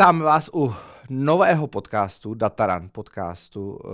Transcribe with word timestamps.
Vítáme 0.00 0.24
vás 0.24 0.50
u 0.54 0.74
nového 1.10 1.66
podcastu, 1.66 2.34
Dataran 2.34 2.88
podcastu, 2.92 3.78
eh, 3.84 3.88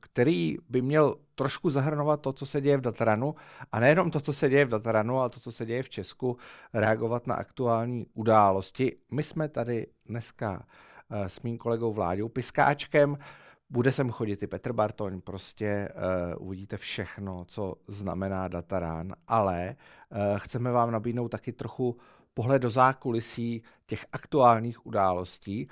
který 0.00 0.56
by 0.68 0.82
měl 0.82 1.16
trošku 1.34 1.70
zahrnovat 1.70 2.20
to, 2.20 2.32
co 2.32 2.46
se 2.46 2.60
děje 2.60 2.76
v 2.76 2.80
Dataranu 2.80 3.34
a 3.72 3.80
nejenom 3.80 4.10
to, 4.10 4.20
co 4.20 4.32
se 4.32 4.48
děje 4.48 4.64
v 4.64 4.68
Dataranu, 4.68 5.18
ale 5.18 5.30
to, 5.30 5.40
co 5.40 5.52
se 5.52 5.66
děje 5.66 5.82
v 5.82 5.88
Česku, 5.88 6.36
reagovat 6.72 7.26
na 7.26 7.34
aktuální 7.34 8.06
události. 8.14 8.96
My 9.10 9.22
jsme 9.22 9.48
tady 9.48 9.86
dneska 10.06 10.66
eh, 11.10 11.28
s 11.28 11.42
mým 11.42 11.58
kolegou 11.58 11.92
Vláďou 11.92 12.28
Piskáčkem, 12.28 13.18
bude 13.70 13.92
sem 13.92 14.10
chodit 14.10 14.42
i 14.42 14.46
Petr 14.46 14.72
Bartoň, 14.72 15.20
prostě 15.20 15.88
uh, 16.36 16.46
uvidíte 16.46 16.76
všechno, 16.76 17.44
co 17.44 17.74
znamená 17.88 18.48
Dataran, 18.48 19.12
ale 19.28 19.76
uh, 20.10 20.18
chceme 20.38 20.70
vám 20.70 20.90
nabídnout 20.90 21.28
taky 21.28 21.52
trochu 21.52 21.96
pohled 22.34 22.62
do 22.62 22.70
zákulisí 22.70 23.62
těch 23.86 24.06
aktuálních 24.12 24.86
událostí 24.86 25.68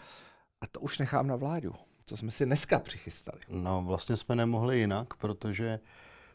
a 0.60 0.66
to 0.66 0.80
už 0.80 0.98
nechám 0.98 1.26
na 1.26 1.36
vládu, 1.36 1.74
co 2.04 2.16
jsme 2.16 2.30
si 2.30 2.46
dneska 2.46 2.78
přichystali. 2.78 3.40
No 3.48 3.82
vlastně 3.86 4.16
jsme 4.16 4.36
nemohli 4.36 4.78
jinak, 4.78 5.14
protože 5.14 5.80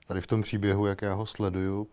tady 0.07 0.21
v 0.21 0.27
tom 0.27 0.41
příběhu, 0.41 0.85
jak 0.85 1.01
já 1.01 1.13
ho 1.13 1.25
sleduju, 1.25 1.87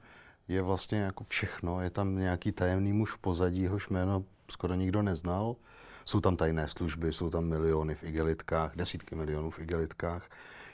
je 0.48 0.62
vlastně 0.62 0.98
jako 0.98 1.24
všechno. 1.24 1.80
Je 1.80 1.90
tam 1.90 2.16
nějaký 2.16 2.52
tajemný 2.52 2.92
muž 2.92 3.12
v 3.12 3.18
pozadí, 3.18 3.62
jehož 3.62 3.88
jméno 3.88 4.24
skoro 4.50 4.74
nikdo 4.74 5.02
neznal. 5.02 5.56
Jsou 6.04 6.20
tam 6.20 6.36
tajné 6.36 6.68
služby, 6.68 7.12
jsou 7.12 7.30
tam 7.30 7.44
miliony 7.44 7.94
v 7.94 8.04
igelitkách, 8.04 8.76
desítky 8.76 9.14
milionů 9.14 9.50
v 9.50 9.58
igelitkách. 9.58 10.30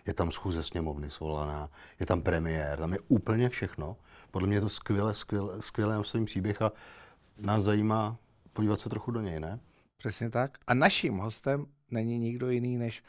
Je 0.06 0.14
tam 0.14 0.30
schůze 0.30 0.62
sněmovny 0.62 1.10
svolaná, 1.10 1.70
je 2.00 2.06
tam 2.06 2.22
premiér, 2.22 2.78
tam 2.78 2.92
je 2.92 2.98
úplně 3.08 3.48
všechno. 3.48 3.96
Podle 4.30 4.48
mě 4.48 4.56
je 4.56 4.60
to 4.60 4.68
skvěle, 4.68 5.14
skvěle, 5.14 5.62
skvělé 5.62 6.04
svým 6.04 6.24
příběh 6.24 6.62
a 6.62 6.72
nás 7.40 7.62
zajímá 7.62 8.18
podívat 8.52 8.80
se 8.80 8.88
trochu 8.88 9.10
do 9.10 9.20
něj, 9.20 9.40
ne? 9.40 9.60
Přesně 9.96 10.30
tak. 10.30 10.58
A 10.66 10.74
naším 10.74 11.18
hostem 11.18 11.66
není 11.90 12.18
nikdo 12.18 12.50
jiný 12.50 12.78
než 12.78 13.02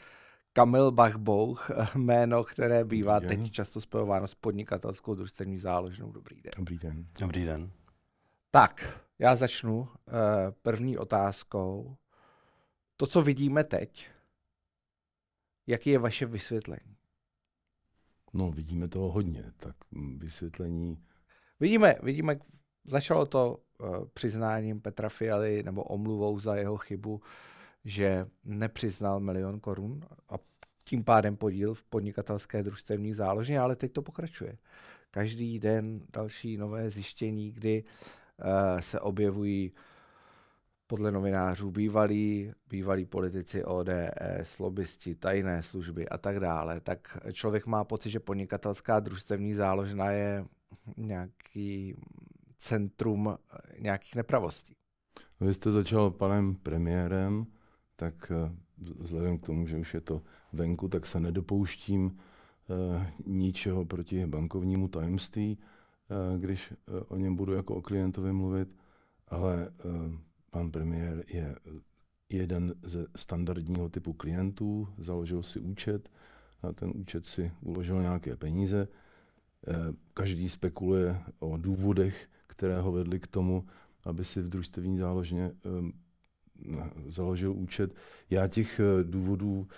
Kamil 0.52 0.90
Bachbouch, 0.90 1.70
jméno, 1.94 2.44
které 2.44 2.84
bývá 2.84 3.20
teď 3.20 3.50
často 3.50 3.80
spojováno 3.80 4.26
s 4.26 4.34
podnikatelskou 4.34 5.14
družstevní 5.14 5.58
záložnou. 5.58 6.12
Dobrý 6.12 6.42
den. 6.42 6.52
Dobrý 6.56 6.78
den. 6.78 7.06
Dobrý 7.20 7.44
den. 7.44 7.70
Tak, 8.50 9.00
já 9.18 9.36
začnu 9.36 9.78
uh, 9.80 9.88
první 10.62 10.98
otázkou. 10.98 11.96
To, 12.96 13.06
co 13.06 13.22
vidíme 13.22 13.64
teď, 13.64 14.08
jaký 15.66 15.90
je 15.90 15.98
vaše 15.98 16.26
vysvětlení? 16.26 16.96
No, 18.32 18.50
vidíme 18.50 18.88
toho 18.88 19.10
hodně, 19.10 19.52
tak 19.56 19.76
vysvětlení... 20.16 21.04
Vidíme, 21.60 21.94
vidíme, 22.02 22.36
začalo 22.84 23.26
to 23.26 23.56
uh, 23.78 24.04
přiznáním 24.14 24.80
Petra 24.80 25.08
Fialy 25.08 25.62
nebo 25.62 25.82
omluvou 25.82 26.40
za 26.40 26.56
jeho 26.56 26.76
chybu, 26.76 27.20
že 27.84 28.26
nepřiznal 28.44 29.20
milion 29.20 29.60
korun 29.60 30.00
a 30.28 30.34
tím 30.84 31.04
pádem 31.04 31.36
podíl 31.36 31.74
v 31.74 31.82
podnikatelské 31.82 32.62
družstevní 32.62 33.12
záložně, 33.12 33.60
ale 33.60 33.76
teď 33.76 33.92
to 33.92 34.02
pokračuje. 34.02 34.56
Každý 35.10 35.58
den 35.58 36.00
další 36.12 36.56
nové 36.56 36.90
zjištění, 36.90 37.50
kdy 37.50 37.84
uh, 37.84 38.80
se 38.80 39.00
objevují 39.00 39.72
podle 40.86 41.12
novinářů 41.12 41.70
bývalí, 41.70 42.52
bývalí 42.68 43.06
politici 43.06 43.64
ODS, 43.64 44.58
lobbysti, 44.58 45.14
tajné 45.14 45.62
služby 45.62 46.08
a 46.08 46.18
tak 46.18 46.40
dále, 46.40 46.80
tak 46.80 47.18
člověk 47.32 47.66
má 47.66 47.84
pocit, 47.84 48.10
že 48.10 48.20
podnikatelská 48.20 49.00
družstevní 49.00 49.54
záložna 49.54 50.10
je 50.10 50.44
nějaký 50.96 51.96
centrum 52.62 53.38
nějakých 53.78 54.14
nepravostí. 54.14 54.76
No, 55.40 55.46
vy 55.46 55.54
jste 55.54 55.70
začal 55.70 56.10
panem 56.10 56.54
premiérem, 56.54 57.46
tak 57.96 58.32
eh, 58.34 58.52
vzhledem 58.98 59.38
k 59.38 59.46
tomu, 59.46 59.66
že 59.66 59.76
už 59.76 59.94
je 59.94 60.00
to 60.00 60.22
venku, 60.52 60.88
tak 60.88 61.06
se 61.06 61.20
nedopouštím 61.20 62.04
uh, 62.04 63.06
ničeho 63.26 63.84
proti 63.84 64.26
bankovnímu 64.26 64.88
tajemství, 64.88 65.58
když 66.38 66.72
o 67.08 67.16
něm 67.16 67.36
budu 67.36 67.52
jako 67.52 67.74
o 67.74 67.82
klientovi 67.82 68.32
mluvit, 68.32 68.68
ale 69.28 69.70
pan 70.50 70.70
premiér 70.70 71.24
je 71.28 71.56
jeden 72.28 72.74
ze 72.82 73.06
standardního 73.16 73.88
typu 73.88 74.12
klientů, 74.12 74.88
založil 74.98 75.42
si 75.42 75.60
účet, 75.60 76.08
na 76.62 76.72
ten 76.72 76.92
účet 76.94 77.26
si 77.26 77.52
uložil 77.60 78.02
nějaké 78.02 78.36
peníze. 78.36 78.88
Každý 80.14 80.48
spekuluje 80.48 81.20
o 81.38 81.56
důvodech, 81.56 82.28
které 82.52 82.80
ho 82.80 82.92
vedly 82.92 83.20
k 83.20 83.26
tomu, 83.26 83.64
aby 84.04 84.24
si 84.24 84.42
v 84.42 84.48
družstevní 84.48 84.98
záložně 84.98 85.52
založil 87.08 87.52
účet. 87.52 87.94
Já 88.30 88.48
těch 88.48 88.80
eh, 88.80 89.04
důvodů 89.04 89.68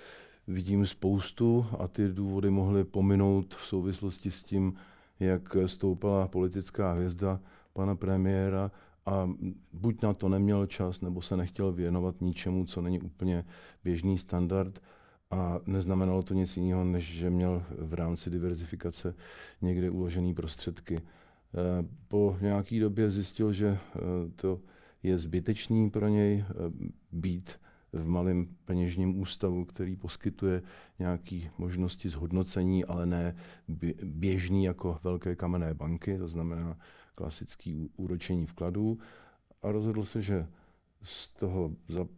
vidím 0.47 0.87
spoustu 0.87 1.67
a 1.79 1.89
ty 1.89 2.09
důvody 2.09 2.51
mohly 2.51 2.85
pominout 2.85 3.55
v 3.55 3.61
souvislosti 3.61 4.31
s 4.31 4.43
tím, 4.43 4.75
jak 5.21 5.57
stoupala 5.67 6.29
politická 6.29 6.93
hvězda 6.93 7.41
pana 7.73 7.97
premiéra 7.97 8.71
a 9.07 9.31
buď 9.73 10.03
na 10.03 10.15
to 10.15 10.29
neměl 10.29 10.67
čas, 10.67 11.01
nebo 11.01 11.23
se 11.23 11.37
nechtěl 11.37 11.73
věnovat 11.73 12.21
ničemu, 12.21 12.65
co 12.65 12.81
není 12.81 13.01
úplně 13.01 13.45
běžný 13.85 14.19
standard 14.19 14.83
a 15.31 15.59
neznamenalo 15.67 16.23
to 16.23 16.35
nic 16.35 16.57
jiného, 16.57 16.85
než 16.85 17.05
že 17.05 17.31
měl 17.31 17.63
v 17.79 17.95
rámci 17.95 18.31
diverzifikace 18.31 19.15
někde 19.63 19.91
uložený 19.91 20.35
prostředky. 20.35 21.01
Eh, 21.55 21.89
po 22.09 22.37
nějaké 22.41 22.81
době 22.81 23.11
zjistil, 23.11 23.53
že 23.53 23.67
eh, 23.67 24.01
to 24.37 24.61
je 25.03 25.19
zbytečný 25.19 25.91
pro 25.91 26.09
něj 26.09 26.45
eh, 26.49 26.55
být 27.13 27.61
v 27.93 28.07
malém 28.07 28.57
peněžním 28.65 29.21
ústavu, 29.21 29.65
který 29.65 29.97
poskytuje 29.97 30.63
nějaké 30.99 31.41
možnosti 31.59 32.09
zhodnocení, 32.09 32.85
ale 32.85 33.07
ne 33.07 33.37
běžný 34.05 34.65
jako 34.65 34.99
velké 35.03 35.37
kamenné 35.37 35.75
banky, 35.75 36.19
to 36.19 36.29
znamená 36.29 36.79
klasický 37.15 37.91
úročení 37.97 38.47
vkladů. 38.47 38.99
A 39.63 39.73
rozhodl 39.73 40.05
se, 40.05 40.23
že 40.23 40.47
z 41.03 41.29
toho, 41.29 41.71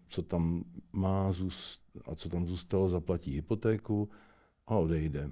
co 0.09 0.23
tam 0.23 0.65
má 0.93 1.33
a 2.07 2.15
co 2.15 2.29
tam 2.29 2.47
zůstalo, 2.47 2.89
zaplatí 2.89 3.35
hypotéku 3.35 4.09
a 4.67 4.77
odejde. 4.77 5.31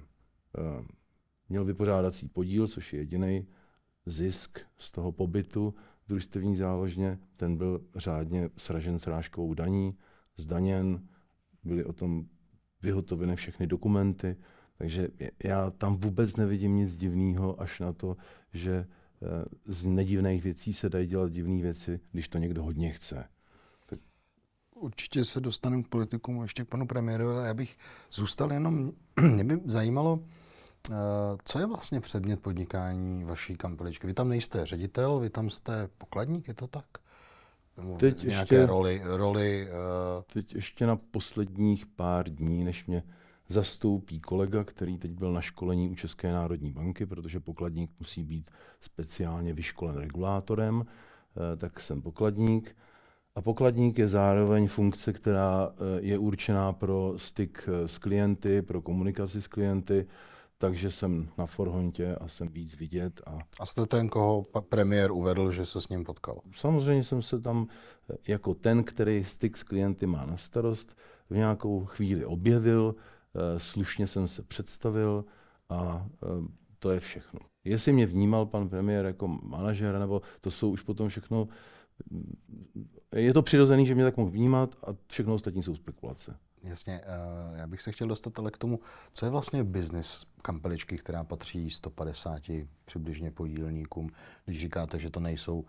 Měl 1.48 1.64
vypořádací 1.64 2.28
podíl, 2.28 2.68
což 2.68 2.92
je 2.92 2.98
jediný 2.98 3.46
zisk 4.06 4.58
z 4.78 4.90
toho 4.90 5.12
pobytu, 5.12 5.74
družstevní 6.08 6.56
záložně, 6.56 7.18
ten 7.36 7.56
byl 7.56 7.80
řádně 7.96 8.50
sražen 8.56 8.98
srážkovou 8.98 9.54
daní, 9.54 9.94
zdaněn, 10.36 11.06
byly 11.64 11.84
o 11.84 11.92
tom 11.92 12.26
vyhotoveny 12.82 13.36
všechny 13.36 13.66
dokumenty, 13.66 14.36
takže 14.78 15.08
já 15.44 15.70
tam 15.70 15.96
vůbec 15.96 16.36
nevidím 16.36 16.76
nic 16.76 16.96
divného, 16.96 17.60
až 17.60 17.80
na 17.80 17.92
to, 17.92 18.16
že 18.52 18.74
eh, 18.76 19.44
z 19.66 19.86
nedivných 19.86 20.42
věcí 20.42 20.72
se 20.72 20.88
dají 20.88 21.06
dělat 21.06 21.32
divné 21.32 21.62
věci, 21.62 22.00
když 22.12 22.28
to 22.28 22.38
někdo 22.38 22.62
hodně 22.62 22.92
chce. 22.92 23.28
Tak... 23.86 23.98
Určitě 24.74 25.24
se 25.24 25.40
dostaneme 25.40 25.82
k 25.82 25.88
politikům 25.88 26.42
ještě 26.42 26.64
k 26.64 26.68
panu 26.68 26.86
premiéru, 26.86 27.28
ale 27.28 27.46
já 27.46 27.54
bych 27.54 27.76
zůstal 28.12 28.52
jenom, 28.52 28.92
mě 29.34 29.44
by 29.44 29.60
zajímalo, 29.64 30.24
co 31.44 31.58
je 31.58 31.66
vlastně 31.66 32.00
předmět 32.00 32.42
podnikání 32.42 33.24
vaší 33.24 33.56
kampeličky? 33.56 34.06
Vy 34.06 34.14
tam 34.14 34.28
nejste 34.28 34.66
ředitel, 34.66 35.18
vy 35.18 35.30
tam 35.30 35.50
jste 35.50 35.88
pokladník, 35.98 36.48
je 36.48 36.54
to 36.54 36.66
tak? 36.66 36.84
teď 37.98 38.24
nějaké 38.24 38.56
ještě, 38.56 38.66
roli, 38.66 39.02
roli 39.04 39.68
uh... 39.68 40.22
Teď 40.32 40.54
ještě 40.54 40.86
na 40.86 40.96
posledních 40.96 41.86
pár 41.86 42.28
dní, 42.28 42.64
než 42.64 42.86
mě 42.86 43.02
zastoupí 43.48 44.20
kolega, 44.20 44.64
který 44.64 44.98
teď 44.98 45.10
byl 45.10 45.32
na 45.32 45.40
školení 45.40 45.90
u 45.90 45.94
České 45.94 46.32
národní 46.32 46.70
banky, 46.70 47.06
protože 47.06 47.40
pokladník 47.40 47.90
musí 47.98 48.24
být 48.24 48.50
speciálně 48.80 49.52
vyškolen 49.52 49.96
regulátorem, 49.96 50.76
uh, 50.76 50.84
tak 51.56 51.80
jsem 51.80 52.02
pokladník. 52.02 52.76
A 53.34 53.42
pokladník 53.42 53.98
je 53.98 54.08
zároveň 54.08 54.68
funkce, 54.68 55.12
která 55.12 55.70
je 55.98 56.18
určená 56.18 56.72
pro 56.72 57.14
styk 57.16 57.68
s 57.86 57.98
klienty, 57.98 58.62
pro 58.62 58.82
komunikaci 58.82 59.42
s 59.42 59.46
klienty, 59.46 60.06
takže 60.64 60.90
jsem 60.90 61.28
na 61.38 61.46
Forhontě 61.46 62.16
a 62.16 62.28
jsem 62.28 62.48
víc 62.48 62.76
vidět. 62.76 63.20
A, 63.26 63.38
a 63.60 63.66
jste 63.66 63.86
ten, 63.86 64.08
koho 64.08 64.44
premiér 64.68 65.12
uvedl, 65.12 65.52
že 65.52 65.66
se 65.66 65.80
s 65.80 65.88
ním 65.88 66.04
potkal? 66.04 66.40
Samozřejmě 66.56 67.04
jsem 67.04 67.22
se 67.22 67.40
tam 67.40 67.66
eh, 68.10 68.16
jako 68.28 68.54
ten, 68.54 68.84
který 68.84 69.24
styk 69.24 69.56
s 69.56 69.62
klienty 69.62 70.06
má 70.06 70.26
na 70.26 70.36
starost, 70.36 70.96
v 71.30 71.36
nějakou 71.36 71.84
chvíli 71.84 72.24
objevil, 72.24 72.94
eh, 72.94 73.60
slušně 73.60 74.06
jsem 74.06 74.28
se 74.28 74.42
představil 74.42 75.24
a 75.68 76.06
eh, 76.22 76.26
to 76.78 76.90
je 76.90 77.00
všechno. 77.00 77.40
Jestli 77.64 77.92
mě 77.92 78.06
vnímal 78.06 78.46
pan 78.46 78.68
premiér 78.68 79.04
jako 79.04 79.28
manažer, 79.28 79.98
nebo 79.98 80.22
to 80.40 80.50
jsou 80.50 80.70
už 80.70 80.82
potom 80.82 81.08
všechno, 81.08 81.48
mm, 82.10 82.34
je 83.16 83.32
to 83.32 83.42
přirozený, 83.42 83.86
že 83.86 83.94
mě 83.94 84.04
tak 84.04 84.16
mohl 84.16 84.30
vnímat 84.30 84.74
a 84.82 84.96
všechno 85.08 85.34
ostatní 85.34 85.62
jsou 85.62 85.74
spekulace. 85.74 86.36
Jasně, 86.64 87.00
uh, 87.00 87.58
já 87.58 87.66
bych 87.66 87.82
se 87.82 87.92
chtěl 87.92 88.08
dostat 88.08 88.38
ale 88.38 88.50
k 88.50 88.58
tomu, 88.58 88.80
co 89.12 89.26
je 89.26 89.30
vlastně 89.30 89.64
biznis 89.64 90.26
kampeličky, 90.42 90.98
která 90.98 91.24
patří 91.24 91.70
150 91.70 92.42
přibližně 92.84 93.30
podílníkům, 93.30 94.10
když 94.44 94.60
říkáte, 94.60 94.98
že 94.98 95.10
to 95.10 95.20
nejsou 95.20 95.64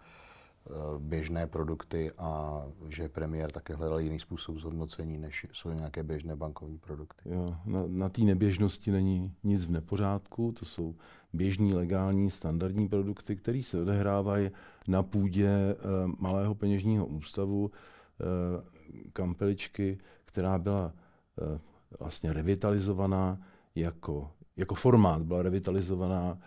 běžné 0.99 1.47
produkty 1.47 2.11
a 2.17 2.61
že 2.89 3.09
premiér 3.09 3.51
také 3.51 3.75
hledal 3.75 3.99
jiný 3.99 4.19
způsob 4.19 4.57
zhodnocení, 4.57 5.17
než 5.17 5.45
jsou 5.51 5.71
nějaké 5.71 6.03
běžné 6.03 6.35
bankovní 6.35 6.77
produkty. 6.77 7.29
Jo, 7.29 7.55
na, 7.65 7.83
na 7.87 8.09
té 8.09 8.21
neběžnosti 8.21 8.91
není 8.91 9.33
nic 9.43 9.65
v 9.65 9.71
nepořádku, 9.71 10.51
to 10.51 10.65
jsou 10.65 10.95
běžní, 11.33 11.73
legální, 11.73 12.29
standardní 12.29 12.87
produkty, 12.87 13.35
které 13.35 13.63
se 13.63 13.81
odehrávají 13.81 14.51
na 14.87 15.03
půdě 15.03 15.47
e, 15.49 15.75
malého 16.19 16.55
peněžního 16.55 17.05
ústavu, 17.05 17.71
e, 17.71 19.11
kampeličky, 19.13 19.97
která 20.35 20.59
byla 20.59 20.93
e, 21.41 21.59
vlastně 21.99 22.33
revitalizovaná 22.33 23.39
jako, 23.75 24.31
jako 24.57 24.75
formát, 24.75 25.21
byla 25.21 25.41
revitalizovaná 25.41 26.37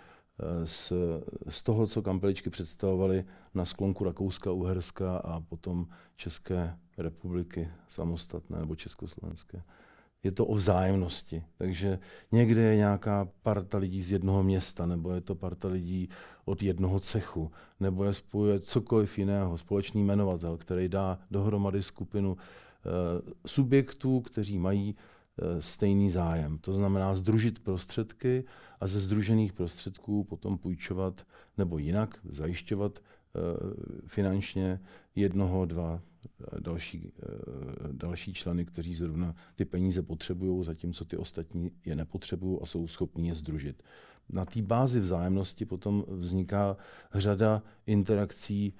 z, 0.65 0.93
z 1.49 1.63
toho, 1.63 1.87
co 1.87 2.03
kampeličky 2.03 2.51
představovaly 2.51 3.25
na 3.55 3.65
sklonku 3.65 4.05
Rakouska, 4.05 4.53
Uherska 4.53 5.17
a 5.17 5.41
potom 5.41 5.87
České 6.17 6.77
republiky 6.99 7.69
samostatné 7.89 8.59
nebo 8.59 8.77
Československé. 8.77 9.63
Je 10.23 10.33
to 10.33 10.47
o 10.47 10.55
vzájemnosti. 10.55 11.45
Takže 11.59 11.99
někde 12.33 12.61
je 12.61 12.77
nějaká 12.77 13.29
parta 13.43 13.79
lidí 13.79 14.03
z 14.03 14.11
jednoho 14.11 14.43
města, 14.43 14.87
nebo 14.87 15.13
je 15.13 15.21
to 15.21 15.35
parta 15.35 15.69
lidí 15.69 16.09
od 16.45 16.63
jednoho 16.63 17.01
cechu, 17.01 17.53
nebo 17.81 18.05
je 18.05 18.15
spojuje 18.15 18.61
cokoliv 18.61 19.19
jiného, 19.19 19.59
společný 19.59 20.05
jmenovatel, 20.05 20.57
který 20.57 20.89
dá 20.89 21.19
dohromady 21.31 21.83
skupinu 21.83 22.33
uh, 22.33 22.39
subjektů, 23.47 24.21
kteří 24.21 24.59
mají 24.59 24.95
uh, 24.95 24.99
stejný 25.61 26.11
zájem. 26.11 26.59
To 26.59 26.73
znamená 26.73 27.15
združit 27.15 27.59
prostředky 27.59 28.45
a 28.81 28.87
ze 28.87 29.01
združených 29.01 29.53
prostředků 29.53 30.25
potom 30.25 30.59
půjčovat 30.59 31.27
nebo 31.59 31.79
jinak 31.79 32.19
zajišťovat 32.25 32.99
eh, 32.99 33.41
finančně 34.07 34.81
jednoho, 35.15 35.65
dva 35.65 36.03
eh, 36.25 36.61
další, 36.61 37.13
eh, 37.23 37.29
další 37.93 38.35
členy, 38.35 38.65
kteří 38.65 38.95
zrovna 38.95 39.35
ty 39.55 39.65
peníze 39.65 40.03
potřebují, 40.03 40.65
zatímco 40.65 41.05
ty 41.05 41.17
ostatní 41.17 41.71
je 41.85 41.97
nepotřebují 41.97 42.59
a 42.63 42.67
jsou 42.67 42.89
schopni 42.89 43.29
je 43.29 43.35
združit. 43.35 43.83
Na 44.29 44.45
té 44.45 44.63
bázi 44.63 45.01
vzájemnosti 45.01 45.65
potom 45.65 46.05
vzniká 46.09 46.77
řada 47.15 47.63
interakcí 47.87 48.75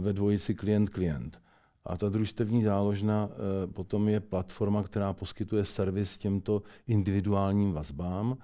ve 0.00 0.12
dvojici 0.12 0.54
klient-klient. 0.54 1.40
A 1.90 1.96
ta 1.96 2.08
družstevní 2.08 2.62
záložna 2.62 3.28
potom 3.74 4.08
je 4.08 4.20
platforma, 4.20 4.82
která 4.82 5.12
poskytuje 5.12 5.64
servis 5.64 6.18
těmto 6.18 6.62
individuálním 6.86 7.72
vazbám, 7.72 8.38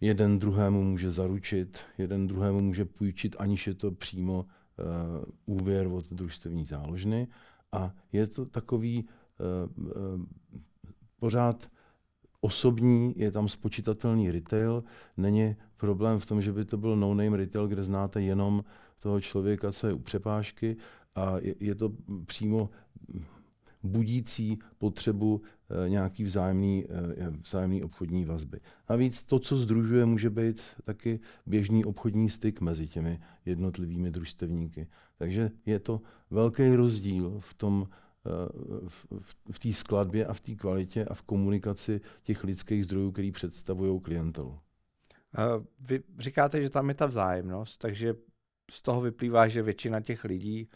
jeden 0.00 0.38
druhému 0.38 0.82
může 0.82 1.10
zaručit, 1.10 1.78
jeden 1.98 2.26
druhému 2.26 2.60
může 2.60 2.84
půjčit, 2.84 3.36
aniž 3.38 3.66
je 3.66 3.74
to 3.74 3.90
přímo 3.90 4.46
uh, 4.46 5.56
úvěr 5.56 5.86
od 5.86 6.12
družstevní 6.12 6.64
záložny. 6.64 7.28
A 7.72 7.94
je 8.12 8.26
to 8.26 8.46
takový 8.46 9.04
uh, 9.04 10.24
pořád 11.18 11.66
osobní, 12.40 13.14
je 13.16 13.30
tam 13.30 13.48
spočítatelný 13.48 14.30
retail. 14.30 14.84
Není 15.16 15.56
problém 15.76 16.18
v 16.18 16.26
tom, 16.26 16.42
že 16.42 16.52
by 16.52 16.64
to 16.64 16.76
byl 16.76 16.96
no-name 16.96 17.36
retail, 17.36 17.68
kde 17.68 17.84
znáte 17.84 18.22
jenom 18.22 18.64
toho 18.98 19.20
člověka, 19.20 19.72
co 19.72 19.86
je 19.86 19.92
u 19.92 19.98
přepážky 19.98 20.76
a 21.16 21.38
je, 21.38 21.54
je 21.60 21.74
to 21.74 21.92
přímo 22.26 22.70
budící 23.86 24.58
potřebu 24.78 25.42
eh, 25.42 25.88
nějaký 25.88 26.24
vzájemný, 26.24 26.84
eh, 26.88 27.30
vzájemný 27.30 27.82
obchodní 27.82 28.24
vazby. 28.24 28.60
Navíc 28.90 29.22
to, 29.22 29.38
co 29.38 29.56
združuje, 29.56 30.04
může 30.04 30.30
být 30.30 30.62
taky 30.84 31.20
běžný 31.46 31.84
obchodní 31.84 32.30
styk 32.30 32.60
mezi 32.60 32.88
těmi 32.88 33.20
jednotlivými 33.44 34.10
družstevníky. 34.10 34.88
Takže 35.18 35.50
je 35.66 35.80
to 35.80 36.00
velký 36.30 36.74
rozdíl 36.74 37.36
v 37.40 37.54
tom, 37.54 37.88
eh, 37.90 38.30
v, 38.88 39.06
v, 39.20 39.36
v 39.52 39.58
té 39.58 39.72
skladbě 39.72 40.26
a 40.26 40.32
v 40.32 40.40
té 40.40 40.54
kvalitě 40.54 41.04
a 41.04 41.14
v 41.14 41.22
komunikaci 41.22 42.00
těch 42.22 42.44
lidských 42.44 42.84
zdrojů, 42.84 43.12
který 43.12 43.32
představují 43.32 44.00
klientelu. 44.00 44.58
Vy 45.80 46.02
říkáte, 46.18 46.62
že 46.62 46.70
tam 46.70 46.88
je 46.88 46.94
ta 46.94 47.06
vzájemnost, 47.06 47.78
takže 47.78 48.14
z 48.70 48.82
toho 48.82 49.00
vyplývá, 49.00 49.48
že 49.48 49.62
většina 49.62 50.00
těch 50.00 50.24
lidí 50.24 50.68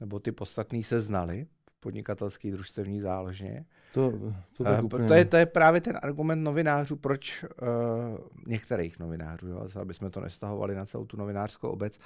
nebo 0.00 0.18
ty 0.18 0.32
podstatní 0.32 0.82
se 0.82 1.00
znali 1.00 1.46
podnikatelský 1.80 2.50
družstevní 2.50 3.00
záložně. 3.00 3.64
To, 3.94 4.12
to, 4.56 4.64
tak 4.64 4.78
uh, 4.78 4.84
úplně... 4.84 5.08
to, 5.08 5.14
je, 5.14 5.24
to 5.24 5.36
je 5.36 5.46
právě 5.46 5.80
ten 5.80 5.98
argument 6.02 6.44
novinářů, 6.44 6.96
proč 6.96 7.44
uh, 7.44 7.68
některých 8.46 8.98
novinářů, 8.98 9.48
jo, 9.48 9.66
aby 9.80 9.94
jsme 9.94 10.10
to 10.10 10.20
nestahovali 10.20 10.74
na 10.74 10.86
celou 10.86 11.04
tu 11.04 11.16
novinářskou 11.16 11.68
obec. 11.68 11.98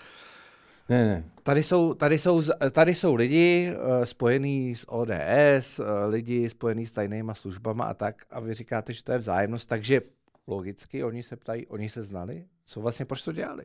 Ne, 0.89 1.05
ne. 1.05 1.25
Tady 1.43 1.63
jsou, 1.63 1.95
tady 1.95 2.19
jsou, 2.19 2.43
tady 2.71 2.95
jsou 2.95 3.15
lidi 3.15 3.73
uh, 3.73 4.05
spojení 4.05 4.77
s 4.77 4.93
ODS, 4.93 5.79
uh, 5.79 5.87
lidi 6.09 6.49
spojení 6.49 6.87
s 6.87 6.91
tajnýma 6.91 7.35
službama 7.35 7.85
a 7.85 7.95
tak, 7.95 8.25
a 8.31 8.41
vy 8.41 8.55
říkáte, 8.55 8.93
že 8.93 9.05
to 9.05 9.13
je 9.13 9.19
vzájemnost, 9.19 9.69
takže 9.69 10.01
logicky 10.47 11.05
oni 11.05 11.23
se 11.23 11.37
ptají, 11.37 11.67
oni 11.67 11.89
se 11.89 12.03
znali, 12.03 12.45
co 12.65 12.81
vlastně, 12.81 13.05
proč 13.05 13.23
to 13.23 13.33
dělali? 13.33 13.65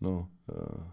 No, 0.00 0.28
uh 0.48 0.84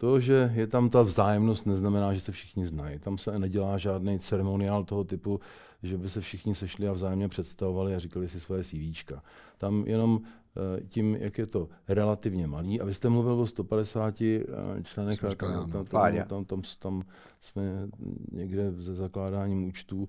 to, 0.00 0.20
že 0.20 0.52
je 0.54 0.66
tam 0.66 0.90
ta 0.90 1.02
vzájemnost, 1.02 1.66
neznamená, 1.66 2.14
že 2.14 2.20
se 2.20 2.32
všichni 2.32 2.66
znají. 2.66 2.98
Tam 2.98 3.18
se 3.18 3.38
nedělá 3.38 3.78
žádný 3.78 4.18
ceremoniál 4.18 4.84
toho 4.84 5.04
typu, 5.04 5.40
že 5.82 5.98
by 5.98 6.10
se 6.10 6.20
všichni 6.20 6.54
sešli 6.54 6.88
a 6.88 6.92
vzájemně 6.92 7.28
představovali 7.28 7.94
a 7.94 7.98
říkali 7.98 8.28
si 8.28 8.40
svoje 8.40 8.64
CV. 8.64 9.12
Tam 9.58 9.84
jenom 9.86 10.20
eh, 10.22 10.80
tím, 10.88 11.16
jak 11.20 11.38
je 11.38 11.46
to 11.46 11.68
relativně 11.88 12.46
malý. 12.46 12.80
A 12.80 12.84
vy 12.84 12.94
jste 12.94 13.08
mluvil 13.08 13.32
o 13.32 13.46
150 13.46 14.20
eh, 14.20 14.44
členech, 14.82 15.24
a 15.24 15.34
tam, 15.34 15.70
tam, 15.70 15.84
tam, 15.84 16.12
tam, 16.28 16.44
tam, 16.44 16.62
tam 16.78 17.02
jsme 17.40 17.88
někde 18.32 18.72
ze 18.72 18.94
zakládáním 18.94 19.68
účtů 19.68 20.08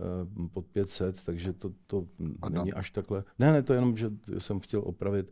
eh, 0.00 0.48
pod 0.52 0.66
500, 0.66 1.24
takže 1.24 1.52
to, 1.52 1.70
to 1.86 2.06
není 2.50 2.72
až 2.72 2.90
takhle. 2.90 3.24
Ne, 3.38 3.52
ne, 3.52 3.62
to 3.62 3.72
jenom, 3.72 3.96
že 3.96 4.10
jsem 4.38 4.60
chtěl 4.60 4.82
opravit 4.84 5.30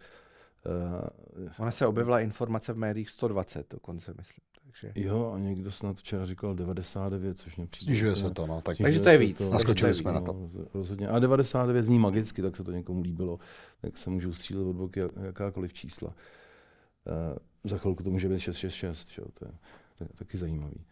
Uh, 0.66 1.48
Ona 1.58 1.70
se 1.70 1.86
objevila 1.86 2.20
informace 2.20 2.72
v 2.72 2.76
médiích 2.76 3.10
120 3.10 3.66
dokonce, 3.70 4.14
myslím. 4.18 4.42
Takže... 4.64 4.92
Jo, 4.94 5.32
a 5.34 5.38
někdo 5.38 5.70
snad 5.70 5.96
včera 5.96 6.26
říkal 6.26 6.54
99, 6.54 7.38
což 7.38 7.56
mě 7.56 7.66
přijde. 7.66 7.84
Snižuje 7.84 8.16
se 8.16 8.30
to, 8.30 8.46
no. 8.46 8.60
Tak... 8.60 8.76
Takže 8.82 9.00
to 9.00 9.08
je 9.08 9.18
víc. 9.18 9.38
To, 9.38 9.50
Naskočili 9.50 9.94
jsme 9.94 10.12
na 10.12 10.20
to. 10.20 10.32
No, 10.32 10.64
rozhodně. 10.74 11.08
A 11.08 11.18
99 11.18 11.82
zní 11.82 11.98
magicky, 11.98 12.42
tak 12.42 12.56
se 12.56 12.64
to 12.64 12.72
někomu 12.72 13.02
líbilo. 13.02 13.38
Tak 13.80 13.96
se 13.96 14.10
můžou 14.10 14.32
střílet 14.32 14.62
od 14.62 14.72
boky 14.72 15.00
jakákoliv 15.22 15.72
čísla. 15.72 16.08
Uh, 16.08 17.36
za 17.64 17.78
chvilku 17.78 18.02
to 18.02 18.10
může 18.10 18.28
být 18.28 18.40
666, 18.40 19.08
čo? 19.08 19.22
to 19.34 19.44
je 19.44 19.52
tak, 19.98 20.08
taky 20.14 20.38
zajímavý. 20.38 20.84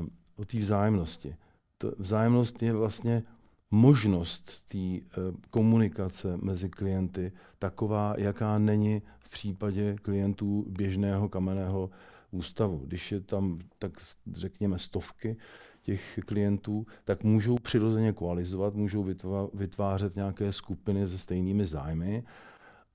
Um, 0.00 0.10
o 0.36 0.44
té 0.44 0.58
vzájemnosti. 0.58 1.36
To, 1.78 1.92
vzájemnost 1.98 2.62
je 2.62 2.72
vlastně 2.72 3.22
možnost 3.74 4.68
té 4.68 4.78
uh, 4.78 5.34
komunikace 5.50 6.36
mezi 6.36 6.68
klienty 6.68 7.32
taková, 7.58 8.14
jaká 8.18 8.58
není 8.58 9.02
v 9.18 9.28
případě 9.28 9.96
klientů 10.02 10.64
běžného 10.68 11.28
kamenného 11.28 11.90
ústavu. 12.30 12.82
Když 12.86 13.12
je 13.12 13.20
tam, 13.20 13.58
tak 13.78 13.92
řekněme, 14.32 14.78
stovky 14.78 15.36
těch 15.82 16.20
klientů, 16.26 16.86
tak 17.04 17.24
můžou 17.24 17.56
přirozeně 17.56 18.12
koalizovat, 18.12 18.74
můžou 18.74 19.14
vytvářet 19.54 20.16
nějaké 20.16 20.52
skupiny 20.52 21.08
se 21.08 21.18
stejnými 21.18 21.66
zájmy 21.66 22.24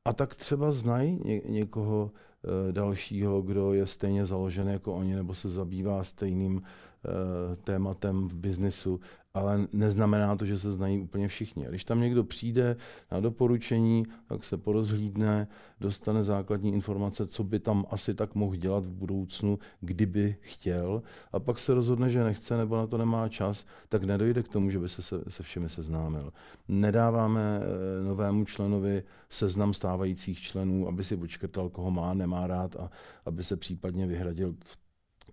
a 0.06 0.14
tak 0.14 0.36
třeba 0.36 0.72
znají 0.72 1.20
ně, 1.26 1.42
někoho 1.46 2.12
e, 2.12 2.72
dalšího, 2.72 3.42
kdo 3.42 3.74
je 3.74 3.86
stejně 3.86 4.26
založen 4.26 4.68
jako 4.68 4.94
oni 4.94 5.16
nebo 5.16 5.34
se 5.36 5.50
zabývá 5.50 6.04
stejným 6.04 6.62
e, 6.62 7.56
tématem 7.56 8.28
v 8.28 8.36
biznisu 8.36 9.00
ale 9.34 9.68
neznamená 9.74 10.36
to, 10.36 10.46
že 10.46 10.60
se 10.60 10.72
znají 10.72 11.00
úplně 11.00 11.28
všichni. 11.28 11.68
A 11.68 11.70
když 11.70 11.86
tam 11.86 12.02
někdo 12.02 12.24
přijde 12.24 12.78
na 13.12 13.20
doporučení, 13.20 14.06
tak 14.28 14.44
se 14.44 14.58
porozhlídne, 14.58 15.48
dostane 15.80 16.24
základní 16.24 16.74
informace, 16.74 17.28
co 17.28 17.44
by 17.44 17.60
tam 17.60 17.86
asi 17.90 18.14
tak 18.14 18.36
mohl 18.36 18.56
dělat 18.56 18.86
v 18.86 18.92
budoucnu, 18.92 19.60
kdyby 19.82 20.36
chtěl, 20.42 21.02
a 21.32 21.40
pak 21.40 21.60
se 21.60 21.74
rozhodne, 21.74 22.10
že 22.10 22.24
nechce 22.24 22.58
nebo 22.58 22.78
na 22.78 22.88
to 22.88 22.98
nemá 22.98 23.30
čas, 23.30 23.66
tak 23.90 24.04
nedojde 24.04 24.44
k 24.44 24.48
tomu, 24.48 24.70
že 24.70 24.80
by 24.80 24.90
se 24.90 25.02
se, 25.02 25.24
se 25.28 25.44
všemi 25.44 25.70
seznámil. 25.70 26.34
Nedáváme 26.68 27.42
eh, 27.62 28.04
novému 28.04 28.46
členovi 28.46 29.04
seznam 29.30 29.74
stávajících 29.74 30.42
členů, 30.42 30.88
aby 30.88 31.04
si 31.04 31.18
počkrtal, 31.18 31.70
koho 31.70 31.92
má, 31.92 32.14
nemá 32.14 32.48
rád 32.48 32.76
a 32.76 32.90
aby 33.26 33.44
se 33.44 33.58
případně 33.58 34.08
vyhradil 34.08 34.56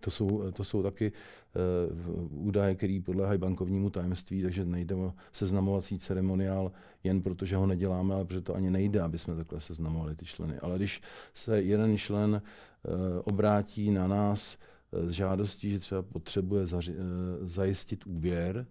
to 0.06 0.10
jsou, 0.10 0.52
to 0.52 0.64
jsou 0.64 0.82
taky 0.82 1.12
uh, 1.12 2.46
údaje, 2.46 2.74
které 2.74 3.00
podléhají 3.04 3.38
bankovnímu 3.38 3.90
tajemství, 3.90 4.42
takže 4.42 4.64
nejde 4.64 4.94
o 4.94 5.12
seznamovací 5.32 5.98
ceremoniál 5.98 6.72
jen 7.04 7.22
proto, 7.22 7.44
že 7.44 7.56
ho 7.56 7.66
neděláme, 7.66 8.14
ale 8.14 8.24
protože 8.24 8.40
to 8.40 8.54
ani 8.54 8.70
nejde, 8.70 9.00
aby 9.00 9.18
jsme 9.18 9.36
takhle 9.36 9.60
seznamovali 9.60 10.16
ty 10.16 10.24
členy. 10.24 10.58
Ale 10.58 10.76
když 10.76 11.00
se 11.34 11.62
jeden 11.62 11.98
člen 11.98 12.30
uh, 12.30 12.94
obrátí 13.24 13.90
na 13.90 14.06
nás 14.06 14.58
uh, 14.90 15.08
s 15.08 15.10
žádostí, 15.10 15.70
že 15.70 15.78
třeba 15.78 16.02
potřebuje 16.02 16.66
zaři, 16.66 16.94
zajistit 17.40 18.06
úvěr 18.06 18.66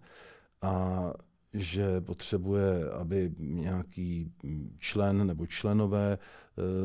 a 0.62 1.12
že 1.52 2.00
potřebuje, 2.00 2.90
aby 2.90 3.32
nějaký 3.38 4.32
člen 4.78 5.26
nebo 5.26 5.46
členové 5.46 6.18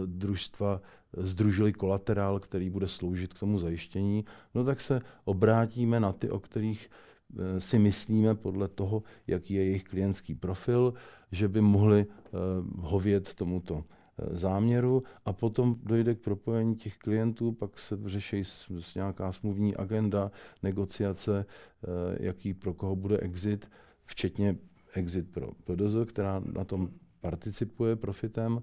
družstva 0.06 0.82
združili 1.18 1.74
kolaterál, 1.74 2.40
který 2.40 2.70
bude 2.70 2.88
sloužit 2.88 3.34
k 3.34 3.40
tomu 3.40 3.60
zajištění, 3.60 4.26
no 4.56 4.64
tak 4.64 4.82
se 4.82 5.02
obrátíme 5.26 6.00
na 6.00 6.14
ty, 6.14 6.30
o 6.30 6.40
kterých 6.40 6.90
eh, 6.90 7.62
si 7.62 7.80
myslíme 7.80 8.36
podle 8.36 8.68
toho, 8.68 9.04
jaký 9.28 9.54
je 9.54 9.66
jejich 9.66 9.84
klientský 9.84 10.36
profil, 10.36 10.94
že 11.32 11.48
by 11.48 11.62
mohli 11.62 12.06
hovět 12.80 13.34
tomuto 13.34 13.84
záměru 14.32 15.04
a 15.26 15.34
potom 15.34 15.76
dojde 15.84 16.16
k 16.16 16.20
propojení 16.20 16.76
těch 16.76 16.98
klientů, 16.98 17.52
pak 17.52 17.80
se 17.80 17.98
řeší 18.06 18.44
nějaká 18.96 19.32
smluvní 19.32 19.76
agenda, 19.76 20.32
negociace, 20.64 21.46
jaký 22.20 22.54
pro 22.54 22.74
koho 22.74 22.96
bude 22.96 23.18
exit, 23.18 23.72
včetně 24.06 24.58
exit 24.94 25.32
pro 25.32 25.52
PDZ, 25.64 25.96
která 26.06 26.42
na 26.54 26.64
tom 26.64 26.90
participuje 27.22 27.96
profitem 27.96 28.62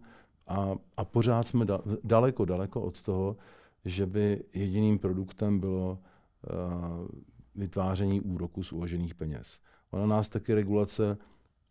a, 0.48 0.76
a 0.96 1.04
pořád 1.04 1.46
jsme 1.46 1.64
da, 1.64 1.80
daleko, 2.04 2.44
daleko 2.44 2.82
od 2.82 3.02
toho, 3.02 3.36
že 3.84 4.06
by 4.06 4.44
jediným 4.54 4.98
produktem 4.98 5.60
bylo 5.60 5.98
uh, 5.98 7.08
vytváření 7.54 8.20
úroku 8.20 8.62
z 8.62 8.72
uložených 8.72 9.14
peněz. 9.14 9.58
Ona 9.90 10.06
nás 10.06 10.28
taky 10.28 10.54
regulace, 10.54 11.18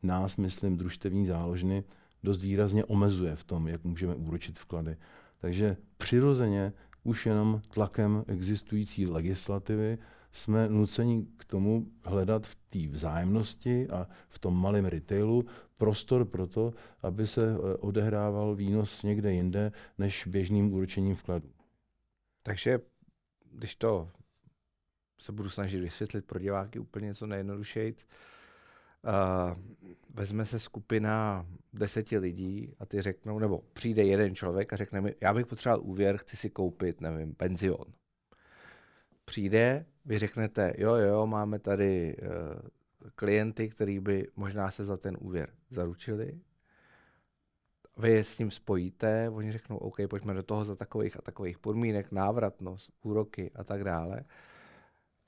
nás, 0.04 0.38
myslím, 0.38 0.78
družstevní 0.78 1.28
záložny, 1.28 1.84
dost 2.24 2.42
výrazně 2.42 2.86
omezuje 2.86 3.36
v 3.36 3.44
tom, 3.44 3.68
jak 3.68 3.84
můžeme 3.84 4.16
úročit 4.16 4.60
vklady. 4.60 4.98
Takže 5.40 5.78
přirozeně 5.98 6.74
už 7.04 7.26
jenom 7.26 7.62
tlakem 7.74 8.24
existující 8.28 9.08
legislativy 9.08 9.98
jsme 10.32 10.70
nuceni 10.70 11.26
k 11.38 11.46
tomu 11.46 11.88
hledat 12.04 12.48
v 12.48 12.56
té 12.56 12.88
vzájemnosti 12.88 13.88
a 13.90 14.08
v 14.30 14.40
tom 14.40 14.62
malém 14.62 14.86
retailu 14.86 15.46
prostor 15.78 16.26
pro 16.26 16.48
to, 16.48 16.74
aby 17.02 17.28
se 17.28 17.52
eh, 17.52 17.76
odehrával 17.76 18.56
výnos 18.56 19.04
někde 19.04 19.34
jinde 19.34 19.72
než 19.98 20.28
běžným 20.28 20.74
úročením 20.74 21.16
vkladu. 21.16 21.50
Takže 22.44 22.80
když 23.52 23.76
to 23.76 24.10
se 25.20 25.32
budu 25.32 25.50
snažit 25.50 25.80
vysvětlit 25.80 26.26
pro 26.26 26.40
diváky 26.40 26.80
úplně 26.80 27.06
něco 27.06 27.28
nejjednodušeji, 27.28 27.96
uh, 29.04 29.58
vezme 30.14 30.46
se 30.46 30.60
skupina 30.60 31.46
deseti 31.74 32.18
lidí 32.18 32.74
a 32.80 32.86
ty 32.86 33.02
řeknou, 33.02 33.40
nebo 33.40 33.64
přijde 33.74 34.04
jeden 34.04 34.36
člověk 34.36 34.74
a 34.74 34.76
řekne 34.76 35.02
mi, 35.02 35.16
já 35.22 35.34
bych 35.34 35.46
potřeboval 35.46 35.82
úvěr, 35.84 36.18
chci 36.18 36.38
si 36.38 36.50
koupit, 36.50 37.02
nevím, 37.02 37.36
penzion. 37.36 37.86
Přijde, 39.26 39.86
vy 40.06 40.20
řeknete, 40.20 40.74
jo, 40.78 40.96
jo, 40.96 41.28
máme 41.28 41.60
tady 41.60 42.16
uh, 42.22 42.70
klienty, 43.16 43.70
který 43.70 44.00
by 44.00 44.28
možná 44.36 44.72
se 44.72 44.86
za 44.86 44.98
ten 44.98 45.18
úvěr 45.20 45.50
zaručili. 45.70 46.40
Vy 47.98 48.12
je 48.12 48.24
s 48.24 48.40
ním 48.40 48.52
spojíte, 48.52 49.30
oni 49.30 49.52
řeknou, 49.52 49.78
OK, 49.78 49.96
pojďme 50.10 50.34
do 50.34 50.44
toho 50.44 50.66
za 50.66 50.76
takových 50.76 51.18
a 51.18 51.22
takových 51.22 51.60
podmínek, 51.60 52.12
návratnost, 52.12 52.92
úroky 53.02 53.52
a 53.56 53.64
tak 53.64 53.84
dále. 53.84 54.24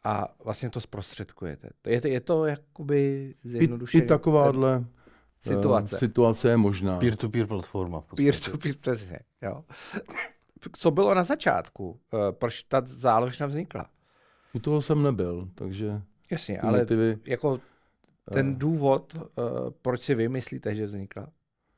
A 0.03 0.35
vlastně 0.43 0.69
to 0.69 0.81
zprostředkujete. 0.81 1.69
Je 1.87 2.01
to, 2.01 2.07
je 2.07 2.21
to 2.21 2.45
jakoby 2.45 3.35
zjednodušeně. 3.43 4.03
I, 4.03 4.05
i 4.05 4.07
takováhle 4.07 4.85
situace. 5.41 5.95
Uh, 5.95 5.99
situace 5.99 6.49
je 6.49 6.57
možná. 6.57 6.99
Peer-to-peer 6.99 7.47
platforma 7.47 7.99
v 7.99 8.05
podstatě. 8.05 8.31
Peer-to-peer, 8.31 8.75
přesně, 8.77 9.19
jo. 9.41 9.63
Co 10.77 10.91
bylo 10.91 11.13
na 11.13 11.23
začátku? 11.23 11.89
Uh, 11.89 12.19
proč 12.31 12.63
ta 12.63 12.81
záložna 12.85 13.45
vznikla? 13.45 13.89
U 14.53 14.59
toho 14.59 14.81
jsem 14.81 15.03
nebyl, 15.03 15.49
takže... 15.55 16.01
Jasně, 16.31 16.61
ale 16.61 16.79
motivy, 16.79 17.17
jako 17.25 17.61
ten 18.33 18.49
uh, 18.49 18.55
důvod, 18.55 19.15
uh, 19.15 19.21
proč 19.81 20.01
si 20.01 20.15
vy 20.15 20.29
myslíte, 20.29 20.75
že 20.75 20.85
vznikla? 20.85 21.27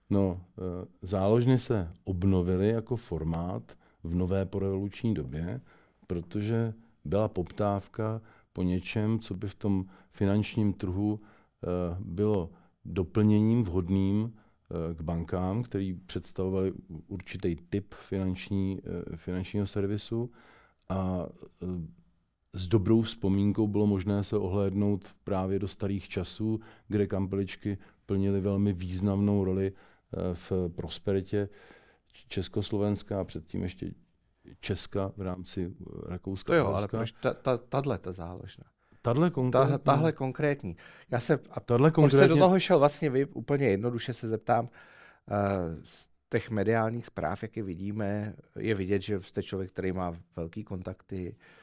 No, 0.09 0.29
uh, 0.31 0.65
záložny 1.01 1.59
se 1.59 1.91
obnovily 2.03 2.69
jako 2.69 2.95
formát 2.95 3.77
v 4.03 4.15
nové 4.15 4.45
porevoluční 4.45 5.13
době, 5.13 5.61
protože 6.07 6.73
byla 7.05 7.27
poptávka 7.27 8.21
po 8.53 8.63
něčem, 8.63 9.19
co 9.19 9.33
by 9.33 9.47
v 9.47 9.55
tom 9.55 9.85
finančním 10.11 10.73
trhu 10.73 11.19
bylo 11.99 12.49
doplněním 12.85 13.63
vhodným 13.63 14.33
k 14.93 15.01
bankám, 15.01 15.63
který 15.63 15.93
představovali 15.93 16.73
určitý 17.07 17.55
typ 17.55 17.93
finanční, 17.93 18.81
finančního 19.15 19.67
servisu. 19.67 20.31
A 20.89 21.25
s 22.53 22.67
dobrou 22.67 23.01
vzpomínkou 23.01 23.67
bylo 23.67 23.87
možné 23.87 24.23
se 24.23 24.37
ohlédnout 24.37 25.15
právě 25.23 25.59
do 25.59 25.67
starých 25.67 26.09
časů, 26.09 26.59
kde 26.87 27.07
kampeličky 27.07 27.77
plnily 28.05 28.41
velmi 28.41 28.73
významnou 28.73 29.43
roli 29.43 29.73
eh, 29.73 30.17
v 30.33 30.51
prosperitě 30.75 31.49
Československa 32.27 33.21
a 33.21 33.23
předtím 33.23 33.63
ještě 33.63 33.91
Česka 34.59 35.11
v 35.17 35.21
rámci 35.21 35.73
Rakouska. 36.05 36.47
To 36.47 36.55
jo, 36.55 36.67
ale 36.67 36.87
proč 36.87 37.11
ta, 37.11 37.33
ta, 37.33 37.57
tahle 37.57 37.97
ta 37.97 38.11
záložna? 38.11 38.63
Tahle 39.01 39.29
konkrétní. 39.29 39.77
tahle 39.83 40.11
konkrétní. 40.11 40.77
Já 41.11 41.19
se, 41.19 41.39
a 41.51 41.59
tahle 41.59 41.91
konkrétně... 41.91 42.19
se 42.19 42.27
do 42.27 42.35
toho 42.35 42.59
šel 42.59 42.79
vlastně 42.79 43.09
vy, 43.09 43.25
úplně 43.25 43.67
jednoduše 43.67 44.13
se 44.13 44.29
zeptám, 44.29 44.65
uh, 44.65 44.69
z 45.83 46.07
těch 46.29 46.49
mediálních 46.49 47.05
zpráv, 47.05 47.43
jak 47.43 47.57
je 47.57 47.63
vidíme, 47.63 48.35
je 48.59 48.75
vidět, 48.75 49.01
že 49.01 49.21
jste 49.21 49.43
člověk, 49.43 49.71
který 49.71 49.91
má 49.91 50.13
velký 50.35 50.63
kontakty, 50.63 51.35
Eh, 51.35 51.60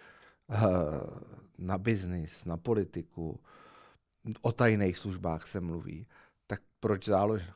na 1.58 1.78
biznis, 1.78 2.44
na 2.44 2.56
politiku, 2.56 3.40
o 4.40 4.52
tajných 4.52 4.98
službách 4.98 5.46
se 5.46 5.60
mluví, 5.60 6.06
tak 6.46 6.60
proč 6.80 7.06
záložna? 7.06 7.54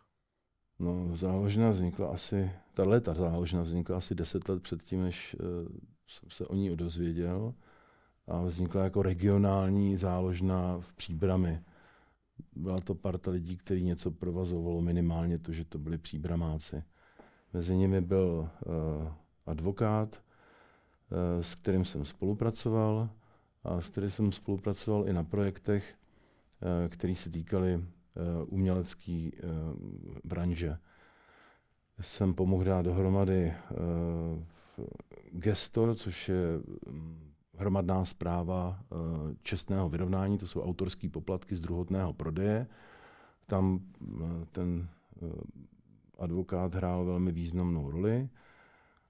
No, 0.78 1.16
záložna 1.16 1.70
vznikla 1.70 2.08
asi, 2.08 2.50
tahle 2.74 3.00
ta 3.00 3.14
záložna 3.14 3.62
vznikla 3.62 3.96
asi 3.96 4.14
deset 4.14 4.48
let 4.48 4.62
předtím, 4.62 5.02
než 5.02 5.36
uh, 5.40 5.68
jsem 6.08 6.30
se 6.30 6.46
o 6.46 6.54
ní 6.54 6.70
odozvěděl. 6.70 7.54
A 8.26 8.42
vznikla 8.42 8.84
jako 8.84 9.02
regionální 9.02 9.96
záložna 9.96 10.78
v 10.80 10.92
Příbrami. 10.92 11.62
Byla 12.56 12.80
to 12.80 12.94
parta 12.94 13.30
lidí, 13.30 13.56
kteří 13.56 13.82
něco 13.82 14.10
provazovalo, 14.10 14.80
minimálně 14.80 15.38
to, 15.38 15.52
že 15.52 15.64
to 15.64 15.78
byli 15.78 15.98
příbramáci. 15.98 16.82
Mezi 17.52 17.76
nimi 17.76 18.00
byl 18.00 18.48
uh, 18.66 19.12
advokát, 19.46 20.22
Eh, 20.22 20.31
s 21.40 21.54
kterým 21.54 21.84
jsem 21.84 22.04
spolupracoval 22.04 23.10
a 23.64 23.80
s 23.80 23.88
kterým 23.88 24.10
jsem 24.10 24.32
spolupracoval 24.32 25.08
i 25.08 25.12
na 25.12 25.24
projektech, 25.24 25.94
eh, 25.94 26.88
které 26.88 27.14
se 27.14 27.30
týkaly 27.30 27.74
eh, 27.74 28.44
umělecké 28.46 29.30
branže. 30.24 30.78
Jsem 32.00 32.34
pomohl 32.34 32.64
dát 32.64 32.82
dohromady 32.82 33.54
Gestor, 35.32 35.94
což 35.94 36.28
je 36.28 36.44
hm, 36.90 37.32
hromadná 37.58 38.04
zpráva 38.04 38.80
čestného 39.42 39.88
vyrovnání, 39.88 40.38
to 40.38 40.46
jsou 40.46 40.62
autorské 40.62 41.08
poplatky 41.08 41.56
z 41.56 41.60
druhotného 41.60 42.12
prodeje. 42.12 42.66
Tam 43.46 43.80
ten 44.52 44.88
advokát 46.18 46.74
hrál 46.74 47.04
velmi 47.04 47.32
významnou 47.32 47.90
roli. 47.90 48.28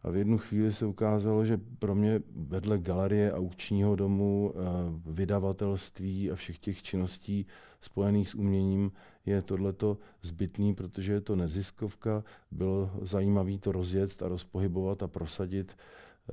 A 0.05 0.11
v 0.11 0.17
jednu 0.17 0.39
chvíli 0.39 0.73
se 0.73 0.87
ukázalo, 0.87 1.45
že 1.45 1.61
pro 1.79 1.95
mě 1.95 2.21
vedle 2.37 2.79
galerie 2.79 3.33
aukčního 3.33 3.97
domu, 3.97 4.55
eh, 4.55 4.61
vydavatelství 5.07 6.31
a 6.31 6.35
všech 6.35 6.59
těch 6.59 6.83
činností 6.83 7.47
spojených 7.81 8.29
s 8.31 8.35
uměním 8.35 8.93
je 9.27 9.43
tohleto 9.43 9.99
zbytný, 10.23 10.75
protože 10.75 11.13
je 11.13 11.21
to 11.21 11.37
neziskovka. 11.37 12.25
Bylo 12.51 12.91
zajímavé 13.03 13.59
to 13.59 13.73
rozjet 13.73 14.23
a 14.23 14.29
rozpohybovat 14.29 15.03
a 15.03 15.09
prosadit, 15.09 15.77
eh, 15.77 16.33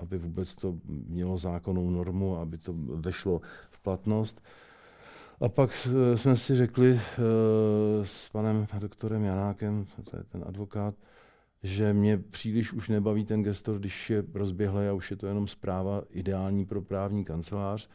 aby 0.00 0.18
vůbec 0.18 0.54
to 0.54 0.78
mělo 1.08 1.38
zákonnou 1.38 1.90
normu, 1.90 2.36
aby 2.36 2.58
to 2.58 2.74
vešlo 2.76 3.40
v 3.70 3.80
platnost. 3.80 4.42
A 5.40 5.48
pak 5.48 5.88
jsme 6.14 6.36
si 6.36 6.56
řekli 6.56 7.00
s 8.02 8.28
panem 8.28 8.66
doktorem 8.78 9.24
Janákem, 9.24 9.86
to 10.10 10.16
je 10.16 10.24
ten 10.24 10.44
advokát, 10.46 10.94
že 11.62 11.92
mě 11.92 12.18
příliš 12.18 12.72
už 12.72 12.88
nebaví 12.88 13.24
ten 13.24 13.42
gestor, 13.42 13.78
když 13.78 14.10
je 14.10 14.24
rozběhlý 14.34 14.86
a 14.86 14.92
už 14.92 15.10
je 15.10 15.16
to 15.16 15.26
jenom 15.26 15.48
zpráva 15.48 16.02
ideální 16.10 16.66
pro 16.66 16.82
právní 16.82 17.24
kancelář. 17.24 17.88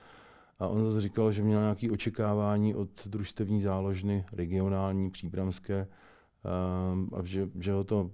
A 0.59 0.67
on 0.67 0.85
zase 0.85 1.01
říkal, 1.01 1.31
že 1.31 1.43
měl 1.43 1.59
nějaké 1.59 1.91
očekávání 1.91 2.75
od 2.75 3.07
družstevní 3.07 3.61
záložny 3.61 4.25
regionální, 4.33 5.11
příbramské, 5.11 5.87
um, 6.93 7.09
a 7.13 7.23
že, 7.23 7.49
že 7.59 7.71
ho 7.71 7.83
to 7.83 8.11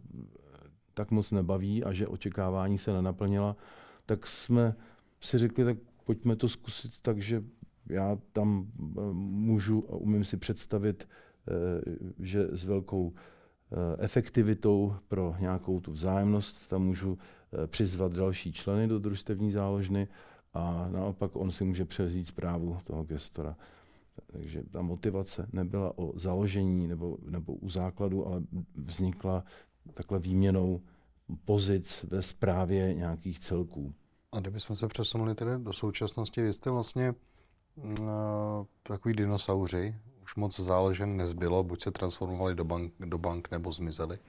tak 0.94 1.12
moc 1.12 1.32
nebaví 1.32 1.84
a 1.84 1.94
že 1.94 2.08
očekávání 2.08 2.78
se 2.78 2.94
nenaplnila, 2.94 3.56
tak 4.06 4.28
jsme 4.28 4.76
si 5.22 5.38
řekli, 5.38 5.66
tak 5.66 5.78
pojďme 6.06 6.36
to 6.36 6.50
zkusit 6.50 6.92
tak, 7.02 7.22
že 7.22 7.44
já 7.90 8.18
tam 8.34 8.68
ehm, 8.80 9.16
můžu 9.18 9.86
a 9.90 9.96
umím 9.96 10.24
si 10.24 10.38
představit, 10.38 11.10
eh, 11.48 11.52
že 12.20 12.48
s 12.52 12.66
velkou 12.66 13.14
efektivitou 14.00 14.96
pro 15.08 15.36
nějakou 15.40 15.80
tu 15.80 15.92
vzájemnost. 15.92 16.70
Tam 16.70 16.84
můžu 16.84 17.18
eh, 17.18 17.68
přizvat 17.68 18.12
další 18.12 18.54
členy 18.54 18.88
do 18.88 19.00
družstevní 19.00 19.52
záložny 19.52 20.08
a 20.54 20.88
naopak 20.92 21.36
on 21.36 21.52
si 21.52 21.64
může 21.64 21.86
převzít 21.86 22.28
zprávu 22.28 22.78
toho 22.84 23.04
gestora. 23.04 23.56
Takže 24.28 24.64
ta 24.72 24.82
motivace 24.82 25.48
nebyla 25.54 25.98
o 25.98 26.20
založení 26.20 26.88
nebo, 26.88 27.18
nebo 27.30 27.54
u 27.54 27.70
základu, 27.70 28.28
ale 28.28 28.42
vznikla 28.76 29.44
takhle 29.94 30.20
výměnou 30.20 30.82
pozic 31.46 32.06
ve 32.10 32.22
správě 32.22 32.94
nějakých 32.94 33.40
celků. 33.40 33.94
A 34.32 34.40
kdybychom 34.40 34.76
se 34.76 34.88
přesunuli 34.88 35.36
tedy 35.36 35.52
do 35.58 35.74
současnosti, 35.74 36.42
vy 36.42 36.54
jste 36.54 36.70
vlastně 36.70 37.14
uh, 37.76 38.06
takový 38.84 39.14
dinosauři, 39.14 39.96
už 40.30 40.36
moc 40.36 40.60
záležen 40.60 41.18
nezbylo, 41.18 41.64
buď 41.64 41.84
se 41.84 41.92
transformovali 41.92 42.56
do 42.56 42.64
bank, 42.64 42.94
do 43.00 43.18
bank 43.18 43.52
nebo 43.52 43.72
zmizeli 43.72 44.20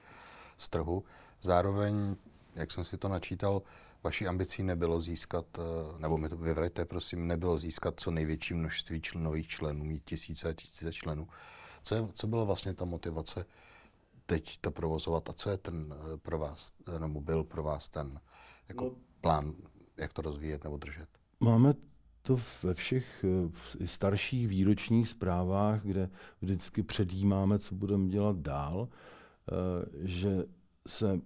z 0.57 0.69
trhu. 0.69 1.03
Zároveň, 1.41 2.15
jak 2.55 2.71
jsem 2.71 2.85
si 2.85 2.97
to 2.97 3.07
načítal, 3.07 3.61
vaší 4.03 4.27
ambicí 4.27 4.63
nebylo 4.63 5.01
získat, 5.01 5.45
eh, 5.57 5.61
nebo 6.01 6.17
mi 6.17 6.29
to 6.29 6.37
vyvrajte, 6.37 6.85
prosím, 6.85 7.27
nebylo 7.27 7.57
získat 7.57 7.93
co 7.99 8.11
největší 8.11 8.53
množství 8.53 9.01
člen, 9.01 9.23
nových 9.23 9.47
členů, 9.47 9.83
mít 9.83 10.03
tisíce 10.05 10.49
a 10.49 10.53
tisíce 10.53 10.93
členů. 10.93 11.27
Co, 11.81 11.95
je, 11.95 12.07
co 12.13 12.27
byla 12.27 12.43
vlastně 12.43 12.73
ta 12.73 12.85
motivace 12.85 13.45
teď 14.25 14.57
to 14.61 14.71
provozovat 14.71 15.29
a 15.29 15.33
co 15.33 15.49
je 15.49 15.57
ten 15.57 15.93
eh, 15.93 16.17
pro 16.17 16.39
vás, 16.39 16.71
eh, 16.95 16.99
nebo 16.99 17.21
byl 17.21 17.43
pro 17.43 17.63
vás 17.63 17.89
ten 17.89 18.19
jako 18.69 18.83
no, 18.83 18.91
plán, 19.21 19.53
jak 19.97 20.13
to 20.13 20.21
rozvíjet 20.21 20.63
nebo 20.63 20.77
držet? 20.77 21.09
Máme 21.39 21.73
to 22.21 22.39
ve 22.63 22.73
všech 22.73 23.25
starších 23.85 24.47
výročních 24.47 25.09
zprávách, 25.09 25.81
kde 25.83 26.09
vždycky 26.41 26.83
předjímáme, 26.83 27.59
co 27.59 27.75
budeme 27.75 28.09
dělat 28.09 28.37
dál, 28.37 28.87
že 30.03 30.43
se 30.87 31.21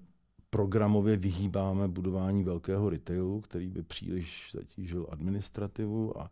programově 0.56 1.18
vyhýbáme 1.18 1.88
budování 1.88 2.44
velkého 2.44 2.90
retailu, 2.90 3.42
který 3.42 3.70
by 3.70 3.84
příliš 3.84 4.52
zatížil 4.54 5.08
administrativu 5.10 6.20
a 6.20 6.32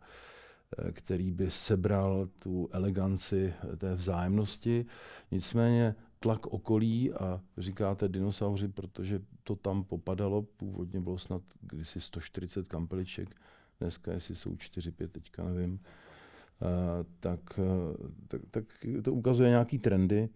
e, 0.78 0.92
který 0.92 1.30
by 1.30 1.50
sebral 1.50 2.28
tu 2.38 2.68
eleganci 2.72 3.54
té 3.78 3.94
vzájemnosti. 3.94 4.86
Nicméně 5.30 5.94
tlak 6.20 6.46
okolí 6.46 7.12
a 7.12 7.40
říkáte 7.58 8.08
dinosauři, 8.08 8.68
protože 8.68 9.20
to 9.42 9.56
tam 9.56 9.84
popadalo, 9.84 10.42
původně 10.42 11.00
bylo 11.00 11.18
snad 11.18 11.42
kdysi 11.60 12.00
140 12.00 12.68
kampeliček, 12.68 13.36
dneska 13.80 14.12
jestli 14.12 14.34
jsou 14.34 14.54
4-5, 14.54 15.08
teďka 15.08 15.44
nevím, 15.44 15.80
tak, 17.20 17.60
tak, 18.28 18.40
tak 18.50 18.64
to 19.04 19.12
ukazuje 19.12 19.48
nějaký 19.50 19.78
trendy 19.78 20.28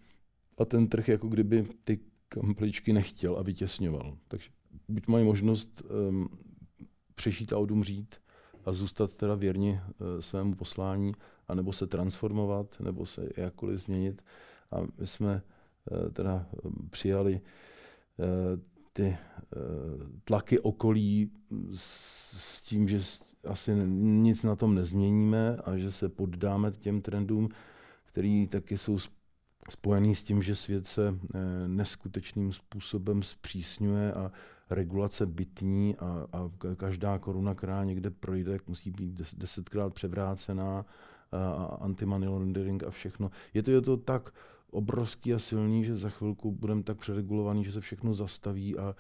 a 0.59 0.65
ten 0.65 0.89
trh 0.89 1.09
jako 1.09 1.29
kdyby 1.29 1.67
ty 1.85 2.01
kampličky 2.29 2.93
nechtěl 2.93 3.37
a 3.37 3.43
vytěsňoval. 3.43 4.19
Takže 4.29 4.51
buď 4.89 5.07
mají 5.07 5.25
možnost 5.25 5.83
um, 6.09 6.29
přežít 7.15 7.53
a 7.53 7.59
odumřít 7.59 8.15
a 8.65 8.73
zůstat 8.73 9.13
teda 9.13 9.35
věrni 9.35 9.81
uh, 9.81 10.21
svému 10.21 10.55
poslání, 10.55 11.13
anebo 11.49 11.73
se 11.73 11.87
transformovat, 11.87 12.81
nebo 12.81 13.07
se 13.07 13.29
jakkoliv 13.37 13.81
změnit. 13.81 14.23
A 14.71 14.81
my 14.99 15.07
jsme 15.07 15.43
uh, 15.91 16.11
teda 16.13 16.47
přijali 16.91 17.41
uh, 18.17 18.61
ty 18.93 19.03
uh, 19.07 20.09
tlaky 20.25 20.59
okolí 20.59 21.31
s, 21.75 21.83
s 22.39 22.63
tím, 22.63 22.89
že 22.89 23.03
asi 23.49 23.75
nic 23.87 24.43
na 24.43 24.57
tom 24.57 24.75
nezměníme 24.75 25.57
a 25.65 25.77
že 25.77 25.93
se 25.93 26.09
poddáme 26.09 26.71
těm 26.71 27.01
trendům, 27.01 27.49
který 28.05 28.47
taky 28.47 28.79
jsou 28.79 28.99
spojený 29.71 30.15
s 30.15 30.23
tím, 30.23 30.43
že 30.43 30.57
svět 30.57 30.87
se 30.87 31.15
eh, 31.35 31.39
neskutečným 31.69 32.53
způsobem 32.53 33.23
zpřísňuje 33.23 34.13
a 34.13 34.33
regulace 34.71 35.27
bytní 35.27 35.97
a, 35.97 36.27
a 36.33 36.51
každá 36.77 37.19
koruna, 37.19 37.55
která 37.55 37.85
někde 37.85 38.11
projde, 38.11 38.59
musí 38.67 38.91
být 38.91 39.35
desetkrát 39.37 39.95
převrácená 39.95 40.85
a 41.33 41.79
anti-money 41.81 42.29
laundering 42.29 42.83
a 42.83 42.91
všechno. 42.91 43.31
Je 43.55 43.63
to, 43.63 43.71
je 43.71 43.81
to 43.81 43.97
tak 43.97 44.35
obrovský 44.71 45.35
a 45.35 45.39
silný, 45.39 45.85
že 45.85 45.97
za 45.97 46.09
chvilku 46.09 46.53
budeme 46.53 46.83
tak 46.83 46.99
přeregulovaný, 46.99 47.65
že 47.65 47.73
se 47.73 47.81
všechno 47.81 48.15
zastaví 48.15 48.79
a 48.79 48.95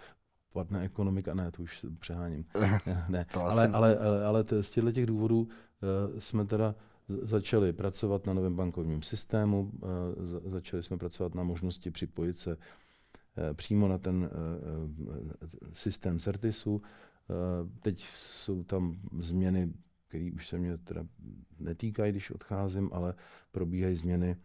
padne 0.52 0.82
ekonomika. 0.82 1.34
Ne, 1.34 1.50
to 1.50 1.62
už 1.62 1.86
přeháním. 1.98 2.44
Ne, 3.08 3.26
ale, 3.34 3.68
ale, 3.68 3.98
ale, 3.98 4.24
ale 4.24 4.44
z 4.60 4.70
těchto 4.70 4.92
těch 4.92 5.06
důvodů 5.06 5.40
uh, 5.40 6.18
jsme 6.18 6.44
teda 6.44 6.74
začali 7.22 7.72
pracovat 7.72 8.26
na 8.26 8.34
novém 8.34 8.56
bankovním 8.56 9.02
systému, 9.02 9.72
eh, 10.44 10.50
začali 10.50 10.82
jsme 10.82 10.98
pracovat 10.98 11.34
na 11.34 11.42
možnosti 11.42 11.90
připojit 11.90 12.38
se 12.38 12.56
eh, 13.36 13.54
přímo 13.54 13.88
na 13.88 13.98
ten 13.98 14.30
systém 15.72 16.18
Certisu. 16.18 16.82
Teď 17.80 18.06
jsou 18.24 18.62
tam 18.62 18.96
změny, 19.18 19.72
které 20.08 20.30
už 20.34 20.48
se 20.48 20.58
mě 20.58 20.78
teda 20.78 21.04
netýkají, 21.58 22.12
když 22.12 22.30
odcházím, 22.30 22.90
ale 22.92 23.14
probíhají 23.52 23.96
změny 23.96 24.36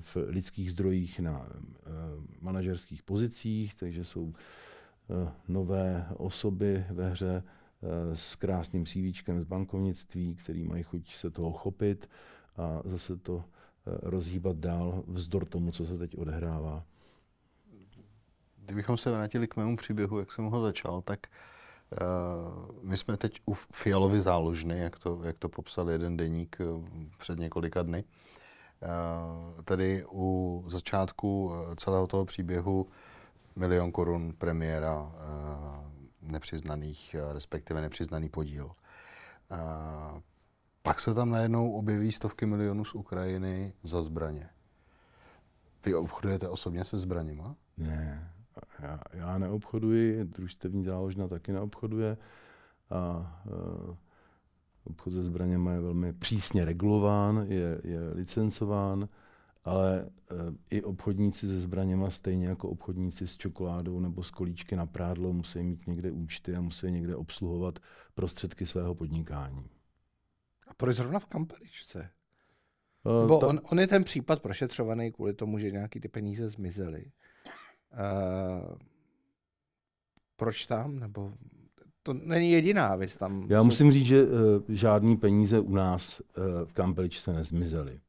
v 0.00 0.16
lidských 0.16 0.72
zdrojích 0.72 1.20
na 1.20 1.46
manažerských 2.40 3.02
pozicích, 3.02 3.74
takže 3.74 4.04
jsou 4.04 4.34
nové 5.48 6.06
osoby 6.16 6.84
ve 6.90 7.10
hře, 7.10 7.42
Eh, 7.82 8.16
s 8.16 8.36
krásným 8.36 8.86
CVčkem 8.86 9.40
z 9.40 9.44
bankovnictví, 9.44 10.34
který 10.34 10.64
mají 10.64 10.82
chuť 10.82 11.14
se 11.14 11.30
toho 11.30 11.52
chopit 11.52 12.10
a 12.56 12.82
zase 12.84 13.16
to 13.16 13.44
eh, 13.44 13.90
rozhýbat 14.02 14.56
dál 14.56 15.02
vzdor 15.06 15.44
tomu, 15.44 15.72
co 15.72 15.86
se 15.86 15.98
teď 15.98 16.18
odehrává. 16.18 16.84
Kdybychom 18.56 18.96
se 18.96 19.10
vrátili 19.10 19.48
k 19.48 19.56
mému 19.56 19.76
příběhu, 19.76 20.18
jak 20.18 20.32
jsem 20.32 20.44
ho 20.44 20.62
začal, 20.62 21.02
tak 21.02 21.26
uh, 21.90 22.76
my 22.82 22.96
jsme 22.96 23.16
teď 23.16 23.40
u 23.46 23.54
Fialovy 23.54 24.20
záložny, 24.20 24.78
jak 24.78 24.98
to, 24.98 25.20
jak 25.24 25.38
to 25.38 25.48
popsal 25.48 25.90
jeden 25.90 26.16
deník 26.16 26.58
před 27.18 27.38
několika 27.38 27.82
dny. 27.82 28.04
Uh, 28.82 29.62
tedy 29.62 30.04
u 30.12 30.64
začátku 30.66 31.52
celého 31.76 32.06
toho 32.06 32.24
příběhu 32.24 32.86
milion 33.56 33.92
korun 33.92 34.32
premiéra 34.38 35.02
uh, 35.02 35.82
nepřiznaných, 36.22 37.14
eh, 37.14 37.32
respektive 37.32 37.80
nepřiznaný 37.80 38.28
podíl. 38.28 38.70
A 39.50 40.20
pak 40.82 41.00
se 41.00 41.14
tam 41.14 41.30
najednou 41.30 41.72
objeví 41.72 42.12
stovky 42.12 42.46
milionů 42.46 42.84
z 42.84 42.94
Ukrajiny 42.94 43.72
za 43.82 44.02
zbraně. 44.02 44.48
Vy 45.86 45.94
obchodujete 45.94 46.48
osobně 46.48 46.84
se 46.84 46.98
zbraněma? 46.98 47.56
Ne, 47.76 48.32
já, 48.78 49.00
já 49.12 49.38
neobchoduji, 49.38 50.24
družstevní 50.24 50.84
záložna 50.84 51.28
taky 51.28 51.52
neobchoduje 51.52 52.16
a 52.90 53.32
uh, 53.46 53.96
obchod 54.84 55.12
se 55.12 55.22
zbraněma 55.22 55.72
je 55.72 55.80
velmi 55.80 56.12
přísně 56.12 56.64
regulován, 56.64 57.44
je, 57.48 57.80
je 57.84 58.00
licencován 58.14 59.08
ale 59.64 60.10
eh, 60.30 60.34
i 60.70 60.82
obchodníci 60.82 61.46
se 61.46 61.60
zbraněma, 61.60 62.10
stejně 62.10 62.48
jako 62.48 62.68
obchodníci 62.68 63.26
s 63.26 63.36
čokoládou 63.36 64.00
nebo 64.00 64.22
s 64.22 64.30
kolíčky 64.30 64.76
na 64.76 64.86
prádlo, 64.86 65.32
musí 65.32 65.62
mít 65.62 65.86
někde 65.86 66.10
účty 66.10 66.56
a 66.56 66.60
musí 66.60 66.90
někde 66.90 67.16
obsluhovat 67.16 67.78
prostředky 68.14 68.66
svého 68.66 68.94
podnikání. 68.94 69.64
A 70.68 70.74
proč 70.74 70.96
zrovna 70.96 71.18
v 71.18 71.26
Kampeličce? 71.26 72.10
Uh, 73.04 73.22
Nebo 73.22 73.38
ta... 73.38 73.46
on, 73.46 73.60
on 73.70 73.80
je 73.80 73.86
ten 73.86 74.04
případ 74.04 74.42
prošetřovaný 74.42 75.12
kvůli 75.12 75.34
tomu, 75.34 75.58
že 75.58 75.70
nějaký 75.70 76.00
ty 76.00 76.08
peníze 76.08 76.48
zmizely. 76.48 77.04
Uh, 77.92 78.76
proč 80.36 80.66
tam? 80.66 80.98
Nebo 80.98 81.32
to 82.02 82.12
není 82.12 82.50
jediná 82.50 82.96
věc 82.96 83.16
tam. 83.16 83.46
Já 83.48 83.62
musím 83.62 83.92
říct, 83.92 84.06
že 84.06 84.22
uh, 84.22 84.28
žádný 84.68 85.16
peníze 85.16 85.60
u 85.60 85.74
nás 85.74 86.20
uh, 86.20 86.44
v 86.64 86.72
Kampeličce 86.72 87.32
nezmizely. 87.32 88.00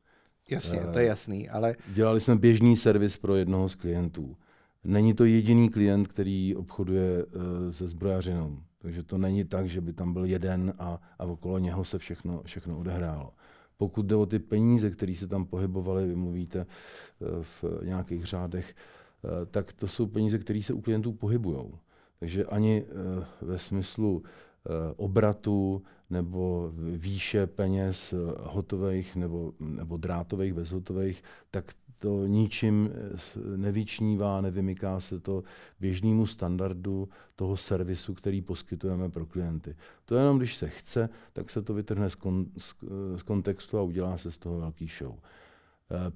Jasně, 0.53 0.79
to 0.93 0.99
je 0.99 1.05
jasný, 1.05 1.49
ale... 1.49 1.75
Dělali 1.87 2.21
jsme 2.21 2.35
běžný 2.35 2.77
servis 2.77 3.17
pro 3.17 3.35
jednoho 3.35 3.69
z 3.69 3.75
klientů. 3.75 4.37
Není 4.83 5.13
to 5.13 5.25
jediný 5.25 5.69
klient, 5.69 6.07
který 6.07 6.55
obchoduje 6.55 7.25
uh, 7.25 7.41
se 7.71 7.87
zbrojařinou. 7.87 8.59
Takže 8.79 9.03
to 9.03 9.17
není 9.17 9.43
tak, 9.45 9.69
že 9.69 9.81
by 9.81 9.93
tam 9.93 10.13
byl 10.13 10.25
jeden 10.25 10.73
a, 10.79 11.01
a 11.19 11.23
okolo 11.23 11.59
něho 11.59 11.83
se 11.83 11.97
všechno, 11.97 12.41
všechno 12.45 12.79
odehrálo. 12.79 13.33
Pokud 13.77 14.05
jde 14.05 14.15
o 14.15 14.25
ty 14.25 14.39
peníze, 14.39 14.89
které 14.89 15.15
se 15.15 15.27
tam 15.27 15.45
pohybovaly, 15.45 16.07
vy 16.07 16.15
mluvíte 16.15 16.59
uh, 16.59 17.27
v 17.43 17.63
nějakých 17.85 18.25
řádech, 18.25 18.75
uh, 19.23 19.31
tak 19.51 19.73
to 19.73 19.87
jsou 19.87 20.07
peníze, 20.07 20.39
které 20.39 20.63
se 20.63 20.73
u 20.73 20.81
klientů 20.81 21.11
pohybují. 21.11 21.71
Takže 22.19 22.45
ani 22.45 22.83
uh, 22.83 23.23
ve 23.49 23.59
smyslu 23.59 24.23
Eh, 24.65 24.93
obratu 24.97 25.83
nebo 26.13 26.71
výše 26.95 27.47
peněz 27.47 28.13
eh, 28.13 28.17
hotových 28.39 29.15
nebo, 29.15 29.53
nebo 29.59 29.97
drátových, 29.97 30.53
bezhotových, 30.53 31.23
tak 31.51 31.65
to 31.99 32.27
ničím 32.27 32.89
eh, 32.93 33.57
nevyčnívá, 33.57 34.41
nevymyká 34.41 34.99
se 34.99 35.19
to 35.19 35.43
běžnému 35.79 36.25
standardu 36.25 37.09
toho 37.35 37.57
servisu, 37.57 38.13
který 38.13 38.41
poskytujeme 38.41 39.09
pro 39.09 39.25
klienty. 39.25 39.75
To 40.05 40.15
jenom, 40.15 40.37
když 40.37 40.55
se 40.55 40.69
chce, 40.69 41.09
tak 41.33 41.49
se 41.49 41.61
to 41.61 41.73
vytrhne 41.73 42.09
z, 42.09 42.15
kon, 42.15 42.45
z, 42.57 42.73
z 43.15 43.23
kontextu 43.23 43.77
a 43.77 43.81
udělá 43.81 44.17
se 44.17 44.31
z 44.31 44.37
toho 44.37 44.59
velký 44.59 44.89
show. 44.99 45.15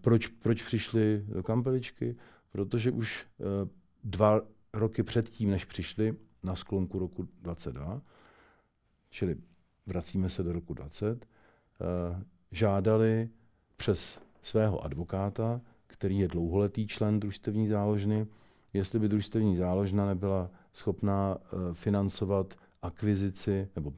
Proč, 0.02 0.28
proč 0.28 0.64
přišli 0.64 1.26
do 1.28 1.44
kampeličky? 1.44 2.16
Protože 2.52 2.92
už 2.92 3.26
dva 4.04 4.42
roky 4.74 5.04
předtím, 5.04 5.50
než 5.50 5.66
přišli, 5.66 6.16
na 6.44 6.56
sklonku 6.56 7.00
roku 7.00 7.28
22, 7.42 8.02
čili 9.10 9.36
vracíme 9.88 10.30
se 10.30 10.44
do 10.44 10.54
roku 10.54 10.74
20, 10.74 11.26
eh, 11.26 12.24
žádali 12.52 13.30
přes 13.78 14.22
svého 14.42 14.84
advokáta, 14.84 15.62
který 15.88 16.20
je 16.20 16.28
dlouholetý 16.28 16.88
člen 16.88 17.20
družstevní 17.20 17.68
záložny, 17.68 18.28
jestli 18.74 19.00
by 19.00 19.08
družstevní 19.08 19.58
záložna 19.58 20.06
nebyla 20.06 20.52
schopná 20.74 21.36
uh, 21.36 21.74
financovat 21.74 22.56
akvizici 22.82 23.70
nebo 23.76 23.94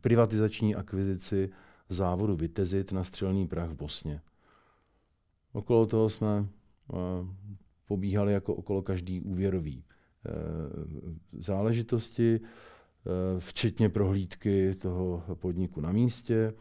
privatizační 0.00 0.74
akvizici 0.74 1.50
závodu 1.88 2.36
Vitezit 2.36 2.92
na 2.92 3.04
střelný 3.04 3.48
prach 3.48 3.70
v 3.70 3.74
Bosně. 3.74 4.20
Okolo 5.52 5.86
toho 5.86 6.08
jsme 6.08 6.40
uh, 6.40 6.46
pobíhali 7.86 8.32
jako 8.32 8.54
okolo 8.54 8.82
každý 8.82 9.20
úvěrový 9.20 9.84
záležitosti, 11.38 12.40
včetně 13.38 13.88
prohlídky 13.88 14.74
toho 14.74 15.22
podniku 15.34 15.80
na 15.80 15.92
místě. 15.92 16.54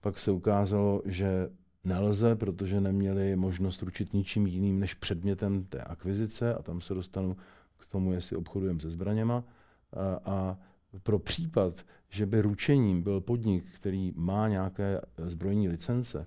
Pak 0.00 0.18
se 0.18 0.30
ukázalo, 0.30 1.02
že 1.04 1.48
nelze, 1.84 2.36
protože 2.36 2.80
neměli 2.80 3.36
možnost 3.36 3.82
ručit 3.82 4.12
ničím 4.12 4.46
jiným 4.46 4.80
než 4.80 4.94
předmětem 4.94 5.64
té 5.64 5.80
akvizice 5.80 6.54
a 6.54 6.62
tam 6.62 6.80
se 6.80 6.94
dostanu 6.94 7.36
k 7.78 7.86
tomu, 7.86 8.12
jestli 8.12 8.36
obchodujeme 8.36 8.80
se 8.80 8.90
zbraněma. 8.90 9.44
A, 9.92 10.30
a 10.32 10.58
pro 11.02 11.18
případ, 11.18 11.84
že 12.08 12.26
by 12.26 12.40
ručením 12.40 13.02
byl 13.02 13.20
podnik, 13.20 13.64
který 13.74 14.12
má 14.16 14.48
nějaké 14.48 15.00
zbrojní 15.16 15.68
licence 15.68 16.26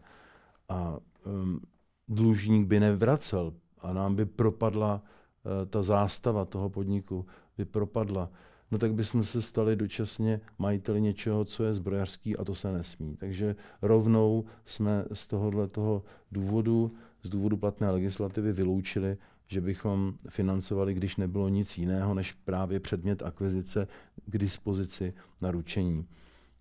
a 0.70 0.98
um, 1.26 1.62
dlužník 2.08 2.68
by 2.68 2.80
nevracel 2.80 3.54
a 3.80 3.94
nám 3.94 4.16
by 4.16 4.26
propadla 4.26 5.02
uh, 5.04 5.52
ta 5.70 5.84
zástava 5.84 6.46
toho 6.46 6.70
podniku, 6.70 7.26
by 7.58 7.66
propadla, 7.66 8.30
no 8.72 8.78
tak 8.78 8.94
bychom 8.94 9.24
se 9.24 9.42
stali 9.42 9.76
dočasně 9.76 10.42
majiteli 10.58 11.02
něčeho, 11.02 11.46
co 11.46 11.64
je 11.64 11.74
zbrojařský 11.74 12.38
a 12.38 12.44
to 12.46 12.56
se 12.56 12.72
nesmí. 12.72 13.16
Takže 13.16 13.56
rovnou 13.82 14.46
jsme 14.66 15.06
z 15.14 15.28
tohohle 15.28 15.68
toho 15.68 16.04
důvodu, 16.32 16.94
z 17.24 17.30
důvodu 17.30 17.58
platné 17.58 17.92
legislativy 17.92 18.54
vyloučili, 18.54 19.18
že 19.48 19.62
bychom 19.62 20.14
financovali, 20.30 20.94
když 20.94 21.16
nebylo 21.16 21.50
nic 21.50 21.78
jiného, 21.78 22.14
než 22.14 22.34
právě 22.34 22.80
předmět 22.80 23.24
akvizice 23.24 23.88
k 24.26 24.38
dispozici 24.38 25.14
na 25.42 25.52
ručení. 25.52 26.06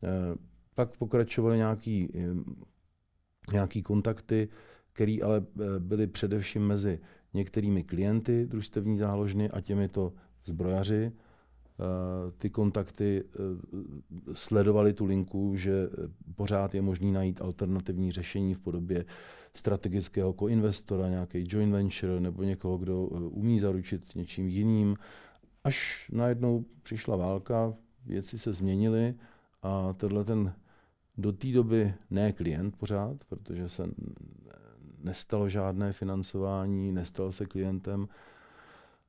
E, 0.02 0.38
pak 0.74 0.96
pokračovaly 0.96 1.56
nějaký, 1.56 2.08
e, 2.14 2.34
nějaký 3.52 3.82
kontakty, 3.82 4.48
které 4.92 5.16
ale 5.24 5.38
e, 5.38 5.80
byly 5.80 6.06
především 6.06 6.66
mezi 6.66 7.00
některými 7.34 7.84
klienty 7.84 8.46
družstevní 8.46 8.98
záložny 8.98 9.50
a 9.50 9.60
těmito 9.60 10.12
zbrojaři, 10.44 11.12
ty 12.38 12.50
kontakty 12.50 13.24
eh, 13.24 13.38
sledovali 14.32 14.92
tu 14.92 15.04
linku, 15.04 15.56
že 15.56 15.88
pořád 16.34 16.74
je 16.74 16.82
možný 16.82 17.12
najít 17.12 17.40
alternativní 17.40 18.12
řešení 18.12 18.54
v 18.54 18.58
podobě 18.58 19.04
strategického 19.54 20.32
koinvestora, 20.32 21.08
nějaký 21.08 21.44
joint 21.48 21.72
venture 21.72 22.20
nebo 22.20 22.42
někoho, 22.42 22.78
kdo 22.78 23.08
eh, 23.12 23.16
umí 23.16 23.60
zaručit 23.60 24.14
něčím 24.14 24.48
jiným. 24.48 24.96
Až 25.64 26.08
najednou 26.12 26.64
přišla 26.82 27.16
válka, 27.16 27.74
věci 28.06 28.38
se 28.38 28.52
změnily 28.52 29.14
a 29.62 29.92
tenhle 29.92 30.24
ten 30.24 30.54
do 31.16 31.32
té 31.32 31.52
doby 31.52 31.94
ne 32.10 32.32
klient 32.32 32.76
pořád, 32.76 33.24
protože 33.28 33.68
se 33.68 33.90
nestalo 35.02 35.48
žádné 35.48 35.92
financování, 35.92 36.92
nestal 36.92 37.32
se 37.32 37.46
klientem, 37.46 38.08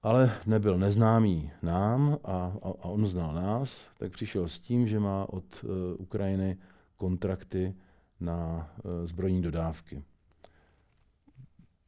ale 0.02 0.32
nebyl 0.46 0.78
neznámý 0.78 1.52
nám 1.62 2.18
a, 2.24 2.32
a, 2.62 2.70
a 2.82 2.86
on 2.86 3.08
znal 3.08 3.34
nás, 3.34 3.86
tak 3.98 4.12
přišel 4.12 4.48
s 4.48 4.60
tím, 4.60 4.88
že 4.88 5.00
má 5.00 5.30
od 5.30 5.64
uh, 5.64 5.70
Ukrajiny 5.98 6.58
kontrakty 6.98 7.76
na 8.20 8.70
uh, 8.84 9.06
zbrojní 9.06 9.42
dodávky. 9.42 10.04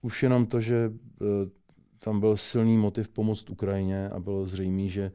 Už 0.01 0.23
jenom 0.23 0.45
to, 0.45 0.61
že 0.61 0.87
uh, 0.89 1.27
tam 1.99 2.19
byl 2.19 2.37
silný 2.37 2.77
motiv 2.77 3.09
pomoct 3.09 3.49
Ukrajině 3.49 4.09
a 4.09 4.19
bylo 4.19 4.45
zřejmé, 4.45 4.87
že 4.87 5.11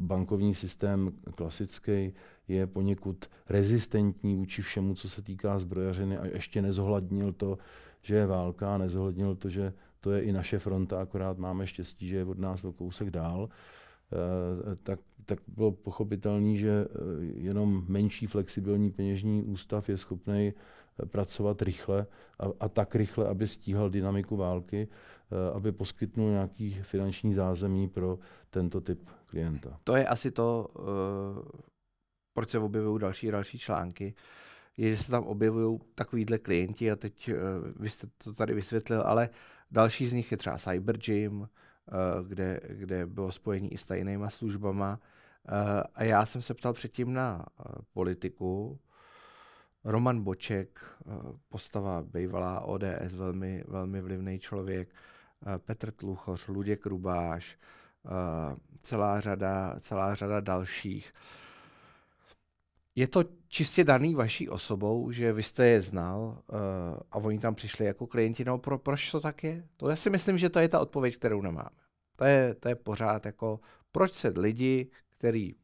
bankovní 0.00 0.54
systém 0.54 1.12
klasický 1.34 2.12
je 2.48 2.66
poněkud 2.66 3.26
rezistentní 3.48 4.36
vůči 4.36 4.62
všemu, 4.62 4.94
co 4.94 5.08
se 5.08 5.22
týká 5.22 5.58
zbrojařiny 5.58 6.18
a 6.18 6.26
ještě 6.26 6.62
nezohlednil 6.62 7.32
to, 7.32 7.58
že 8.02 8.14
je 8.14 8.26
válka, 8.26 8.78
nezohlednil 8.78 9.36
to, 9.36 9.48
že 9.48 9.72
to 10.00 10.12
je 10.12 10.22
i 10.22 10.32
naše 10.32 10.58
fronta, 10.58 11.00
akorát 11.00 11.38
máme 11.38 11.66
štěstí, 11.66 12.08
že 12.08 12.16
je 12.16 12.24
od 12.24 12.38
nás 12.38 12.64
o 12.64 12.72
kousek 12.72 13.10
dál, 13.10 13.48
eh, 14.12 14.76
tak, 14.82 15.00
tak 15.26 15.38
bylo 15.48 15.72
pochopitelné, 15.72 16.56
že 16.56 16.70
eh, 16.70 16.94
jenom 17.22 17.84
menší 17.88 18.26
flexibilní 18.26 18.90
peněžní 18.90 19.42
ústav 19.42 19.88
je 19.88 19.96
schopný 19.96 20.52
eh, 21.02 21.06
pracovat 21.06 21.62
rychle 21.62 22.06
a, 22.40 22.44
a 22.60 22.68
tak 22.68 22.94
rychle, 22.94 23.28
aby 23.28 23.46
stíhal 23.46 23.90
dynamiku 23.90 24.36
války, 24.36 24.88
aby 25.54 25.72
poskytnul 25.72 26.30
nějaký 26.30 26.74
finanční 26.82 27.34
zázemí 27.34 27.88
pro 27.88 28.18
tento 28.50 28.80
typ 28.80 29.10
klienta. 29.26 29.80
To 29.84 29.96
je 29.96 30.06
asi 30.06 30.30
to, 30.30 30.68
proč 32.34 32.48
se 32.48 32.58
objevují 32.58 33.00
další 33.00 33.30
další 33.30 33.58
články, 33.58 34.14
je, 34.78 34.90
že 34.90 34.96
se 34.96 35.10
tam 35.10 35.24
objevují 35.24 35.80
takovýhle 35.94 36.38
klienti 36.38 36.90
a 36.90 36.96
teď 36.96 37.30
vy 37.76 37.90
jste 37.90 38.06
to 38.24 38.32
tady 38.32 38.54
vysvětlil, 38.54 39.02
ale 39.02 39.30
Další 39.70 40.06
z 40.06 40.12
nich 40.12 40.32
je 40.32 40.36
třeba 40.36 40.58
Cybergym, 40.58 41.48
eh, 41.88 41.92
kde, 42.28 42.60
kde 42.68 43.06
bylo 43.06 43.32
spojení 43.32 43.72
i 43.72 43.78
s 43.78 43.84
tajnýma 43.84 44.30
službama. 44.30 45.00
Eh, 45.48 45.82
a 45.94 46.04
já 46.04 46.26
jsem 46.26 46.42
se 46.42 46.54
ptal 46.54 46.72
předtím 46.72 47.12
na 47.12 47.46
eh, 47.46 47.62
politiku. 47.92 48.78
Roman 49.84 50.22
Boček, 50.22 50.80
postava 51.48 52.02
bývalá 52.02 52.60
ODS, 52.60 53.14
velmi, 53.14 53.64
velmi 53.68 54.00
vlivný 54.00 54.38
člověk, 54.38 54.88
Petr 55.58 55.90
Tluchoř, 55.90 56.48
Luděk 56.48 56.86
Rubáš, 56.86 57.58
celá 58.82 59.20
řada, 59.20 59.76
celá 59.80 60.14
řada 60.14 60.40
dalších. 60.40 61.12
Je 62.98 63.08
to 63.08 63.24
čistě 63.48 63.84
daný 63.84 64.14
vaší 64.14 64.48
osobou, 64.48 65.10
že 65.10 65.32
vy 65.32 65.42
jste 65.42 65.66
je 65.66 65.80
znal 65.82 66.20
uh, 66.20 66.58
a 67.10 67.16
oni 67.16 67.38
tam 67.38 67.54
přišli 67.54 67.86
jako 67.86 68.06
klienti, 68.06 68.44
no 68.44 68.58
pro, 68.58 68.78
proč 68.78 69.10
to 69.10 69.20
tak 69.20 69.44
je? 69.44 69.68
To 69.76 69.88
já 69.88 69.96
si 69.96 70.10
myslím, 70.10 70.38
že 70.38 70.50
to 70.50 70.58
je 70.58 70.68
ta 70.68 70.80
odpověď, 70.80 71.16
kterou 71.16 71.42
nemáme. 71.42 71.70
To 72.16 72.24
je, 72.24 72.54
to 72.54 72.68
je 72.68 72.74
pořád 72.74 73.26
jako, 73.26 73.60
proč 73.92 74.12
se 74.12 74.28
lidi, 74.28 74.90
kteří 75.08 75.56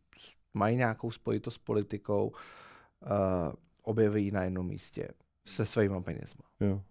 mají 0.55 0.77
nějakou 0.77 1.11
spojitost 1.11 1.55
s 1.55 1.59
politikou, 1.59 2.29
uh, 2.29 3.53
objeví 3.83 4.31
na 4.31 4.45
jednom 4.45 4.67
místě 4.67 5.09
se 5.47 5.67
svými 5.67 6.03
penězmi. 6.03 6.43
Jo. 6.61 6.83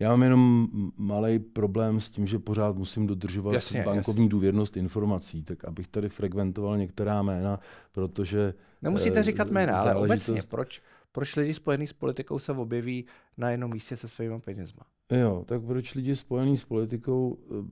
Já 0.00 0.10
mám 0.10 0.22
jenom 0.22 0.68
malý 0.96 1.38
problém 1.38 2.00
s 2.00 2.08
tím, 2.10 2.26
že 2.26 2.38
pořád 2.38 2.76
musím 2.76 3.06
dodržovat 3.06 3.52
jasně, 3.52 3.82
bankovní 3.82 4.22
jasně. 4.22 4.30
důvěrnost 4.30 4.76
informací, 4.76 5.42
tak 5.42 5.64
abych 5.64 5.88
tady 5.88 6.08
frekventoval 6.08 6.78
některá 6.78 7.22
jména, 7.22 7.60
protože... 7.92 8.54
Nemusíte 8.82 9.18
eh, 9.20 9.22
říkat 9.22 9.50
jména, 9.50 9.78
ale 9.78 9.94
obecně, 9.94 10.42
proč, 10.48 10.82
proč 11.12 11.36
lidi 11.36 11.54
spojení 11.54 11.86
s 11.86 11.92
politikou 11.92 12.38
se 12.38 12.52
objeví 12.52 13.06
na 13.36 13.50
jednom 13.50 13.70
místě 13.70 13.96
se 13.96 14.08
svými 14.08 14.40
penězma? 14.40 14.82
Jo, 15.12 15.44
tak 15.46 15.62
proč 15.62 15.94
lidi 15.94 16.16
spojení 16.16 16.56
s 16.56 16.64
politikou 16.64 17.38
eh, 17.50 17.70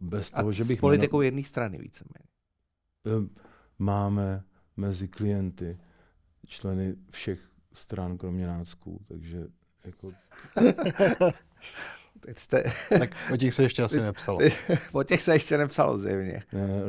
bez 0.00 0.30
toho, 0.30 0.48
A 0.48 0.52
že 0.52 0.64
bych... 0.64 0.78
s 0.78 0.80
politikou 0.80 1.16
jméno... 1.16 1.24
jedné 1.24 1.42
strany 1.42 1.78
víceméně. 1.78 2.28
Eh, 3.06 3.28
máme 3.78 4.44
mezi 4.76 5.08
klienty 5.08 5.78
členy 6.46 6.94
všech 7.10 7.40
stran, 7.72 8.18
kromě 8.18 8.46
nácků, 8.46 9.00
takže 9.08 9.46
jako... 9.84 10.10
Jste... 12.36 12.64
tak 12.98 13.10
o 13.32 13.36
těch 13.36 13.54
se 13.54 13.62
ještě 13.62 13.82
asi 13.82 14.00
nepsalo. 14.00 14.38
o 14.92 15.02
těch 15.02 15.22
se 15.22 15.32
ještě 15.32 15.58
nepsalo 15.58 15.98
zjevně. 15.98 16.42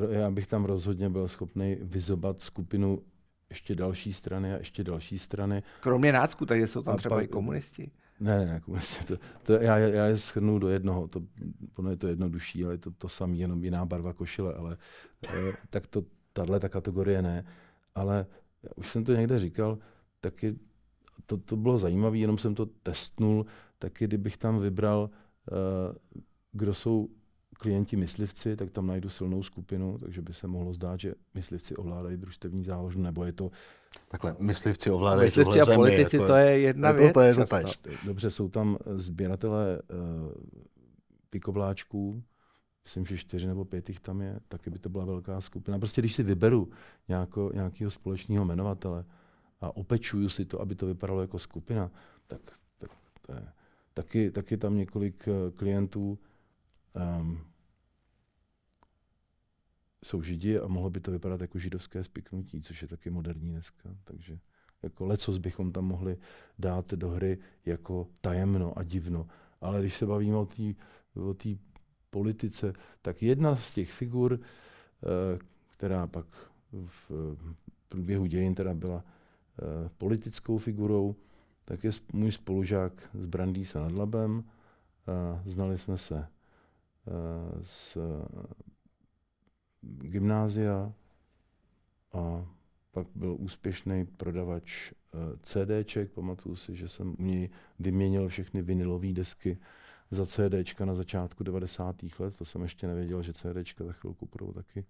Já 0.10 0.32
bych 0.32 0.48
tam 0.48 0.66
rozhodně 0.66 1.10
byl 1.10 1.28
schopný 1.28 1.78
vyzobat 1.82 2.42
skupinu 2.42 3.02
ještě 3.50 3.76
další 3.76 4.14
strany 4.14 4.54
a 4.54 4.58
ještě 4.58 4.84
další 4.84 5.20
strany. 5.20 5.64
Kromě 5.82 6.12
nácku, 6.12 6.46
takže 6.46 6.68
jsou 6.68 6.82
tam 6.82 6.94
a 6.94 6.98
třeba 6.98 7.16
pak... 7.16 7.26
i 7.26 7.28
komunisti. 7.28 7.92
Ne, 8.20 8.46
ne, 8.46 8.60
komunisti. 8.60 9.06
To, 9.06 9.18
to, 9.44 9.54
já, 9.54 9.78
já 9.78 10.06
je 10.06 10.18
schrnu 10.18 10.60
do 10.60 10.70
jednoho, 10.70 11.08
to, 11.08 11.22
ono 11.76 11.90
je 11.90 11.98
to 11.98 12.08
jednodušší, 12.08 12.66
ale 12.66 12.74
je 12.74 12.78
to, 12.78 12.92
to 12.92 13.10
samé, 13.10 13.36
jenom 13.36 13.64
jiná 13.64 13.86
barva 13.86 14.14
košile, 14.14 14.54
ale 14.54 14.78
eh, 15.28 15.54
tak 15.70 15.88
to, 15.88 16.04
tahle 16.34 16.60
ta 16.60 16.70
kategorie 16.70 17.22
ne. 17.22 17.46
Ale 17.96 18.26
už 18.76 18.92
jsem 18.92 19.04
to 19.04 19.14
někde 19.14 19.40
říkal, 19.40 19.78
taky 20.20 20.56
to, 21.26 21.38
to 21.38 21.56
bylo 21.56 21.78
zajímavé, 21.78 22.18
jenom 22.18 22.38
jsem 22.38 22.56
to 22.56 22.66
testnul, 22.66 23.46
taky 23.80 24.08
kdybych 24.08 24.38
tam 24.38 24.60
vybral, 24.60 25.10
uh, 25.52 25.96
kdo 26.52 26.74
jsou 26.74 27.10
klienti 27.60 27.96
myslivci, 27.96 28.56
tak 28.56 28.72
tam 28.72 28.88
najdu 28.88 29.10
silnou 29.10 29.44
skupinu, 29.44 29.98
takže 29.98 30.22
by 30.22 30.34
se 30.34 30.48
mohlo 30.48 30.74
zdát, 30.74 31.00
že 31.00 31.14
myslivci 31.34 31.76
ovládají 31.76 32.18
družstevní 32.18 32.64
záložnu, 32.64 33.04
nebo 33.04 33.24
je 33.24 33.34
to... 33.34 33.52
Takhle, 34.08 34.36
myslivci 34.40 34.92
ovládají 34.92 35.28
Myslivci 35.28 35.62
a 35.62 35.76
politici, 35.76 36.16
jako, 36.16 36.28
to 36.28 36.36
je 36.36 36.60
jedna 36.60 36.94
to, 36.94 37.00
věc. 37.00 37.14
To 37.14 37.22
je 37.22 37.36
to 37.36 37.46
Dobře, 38.06 38.32
jsou 38.32 38.50
tam 38.50 38.78
sběratelé 38.96 39.80
uh, 39.82 40.32
pikovláčků, 41.30 42.24
myslím, 42.84 43.06
že 43.06 43.18
čtyři 43.18 43.48
nebo 43.48 43.66
pět 43.66 43.90
jich 43.90 44.00
tam 44.00 44.22
je, 44.22 44.40
taky 44.48 44.70
by 44.70 44.80
to 44.80 44.90
byla 44.90 45.06
velká 45.06 45.42
skupina. 45.42 45.80
Prostě 45.80 46.02
když 46.02 46.14
si 46.14 46.24
vyberu 46.24 46.70
nějako, 47.08 47.52
nějakého 47.54 47.92
společného 47.92 48.46
jmenovatele, 48.46 49.06
a 49.62 49.78
opečuju 49.78 50.30
si 50.30 50.46
to, 50.46 50.62
aby 50.62 50.76
to 50.76 50.86
vypadalo 50.86 51.22
jako 51.22 51.40
skupina, 51.40 51.92
tak, 52.28 52.42
tak 52.78 52.92
to 53.22 53.34
je, 53.34 53.48
taky, 53.94 54.32
taky 54.32 54.58
tam 54.58 54.78
několik 54.78 55.28
uh, 55.28 55.58
klientů 55.58 56.20
um, 57.20 57.40
jsou 60.06 60.22
židi 60.22 60.60
a 60.60 60.68
mohlo 60.68 60.90
by 60.90 61.00
to 61.00 61.12
vypadat 61.12 61.42
jako 61.42 61.60
židovské 61.60 62.04
spiknutí, 62.04 62.62
což 62.62 62.82
je 62.82 62.88
taky 62.88 63.10
moderní 63.10 63.52
dneska. 63.52 63.90
Takže 64.04 64.40
jako 64.84 65.06
lecos 65.06 65.38
bychom 65.38 65.72
tam 65.72 65.86
mohli 65.86 66.18
dát 66.60 66.94
do 66.94 67.10
hry 67.10 67.38
jako 67.66 68.08
tajemno 68.22 68.78
a 68.78 68.84
divno. 68.84 69.28
Ale 69.62 69.80
když 69.80 69.98
se 69.98 70.06
bavíme 70.06 70.38
o 70.38 70.46
té 70.46 70.64
o 71.16 71.36
politice, 72.10 72.74
tak 73.02 73.24
jedna 73.24 73.56
z 73.56 73.74
těch 73.74 73.92
figur, 73.92 74.40
eh, 74.40 75.40
která 75.70 76.08
pak 76.08 76.26
v 76.86 77.12
průběhu 77.90 78.26
dějin 78.26 78.56
teda 78.56 78.74
byla 78.74 79.04
eh, 79.08 79.15
politickou 79.98 80.58
figurou, 80.58 81.16
tak 81.66 81.84
je 81.84 81.92
můj 82.14 82.32
spolužák 82.32 83.10
z 83.14 83.26
Brandýsa 83.26 83.80
nad 83.80 83.92
Labem. 83.92 84.44
Znali 85.46 85.78
jsme 85.78 85.98
se 85.98 86.28
z 87.62 87.98
gymnázia 89.82 90.94
a 92.14 92.46
pak 92.96 93.08
byl 93.16 93.36
úspěšný 93.40 94.06
prodavač 94.06 94.92
eh, 94.92 95.18
CDček. 95.42 96.12
Pamatuju 96.12 96.56
si, 96.56 96.76
že 96.76 96.88
jsem 96.88 97.16
u 97.20 97.24
něj 97.24 97.50
vyměnil 97.80 98.28
všechny 98.28 98.62
vinylové 98.62 99.14
desky 99.14 99.58
za 100.12 100.26
CDčka 100.26 100.86
na 100.86 100.96
začátku 100.96 101.44
90. 101.44 101.96
let. 102.20 102.36
To 102.38 102.46
jsem 102.46 102.62
ještě 102.62 102.88
nevěděl, 102.88 103.22
že 103.22 103.34
CDčka 103.34 103.84
za 103.84 103.94
chvilku 103.94 104.26
půjdou 104.26 104.54
taky 104.54 104.86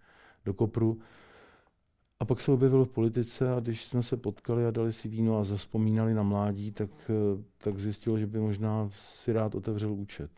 do 0.46 0.54
kopru. 0.54 1.00
A 2.20 2.26
pak 2.26 2.42
se 2.42 2.52
objevil 2.52 2.86
v 2.86 2.90
politice 2.90 3.54
a 3.54 3.60
když 3.60 3.86
jsme 3.86 4.04
se 4.04 4.18
potkali 4.18 4.66
a 4.66 4.72
dali 4.72 4.94
si 4.94 5.08
víno 5.08 5.40
a 5.40 5.44
zaspomínali 5.44 6.14
na 6.14 6.24
mládí, 6.24 6.72
tak, 6.72 6.90
eh, 7.10 7.44
tak 7.58 7.80
zjistil, 7.80 8.18
že 8.18 8.28
by 8.28 8.40
možná 8.40 8.90
si 8.94 9.34
rád 9.34 9.56
otevřel 9.56 9.94
účet. 9.94 10.32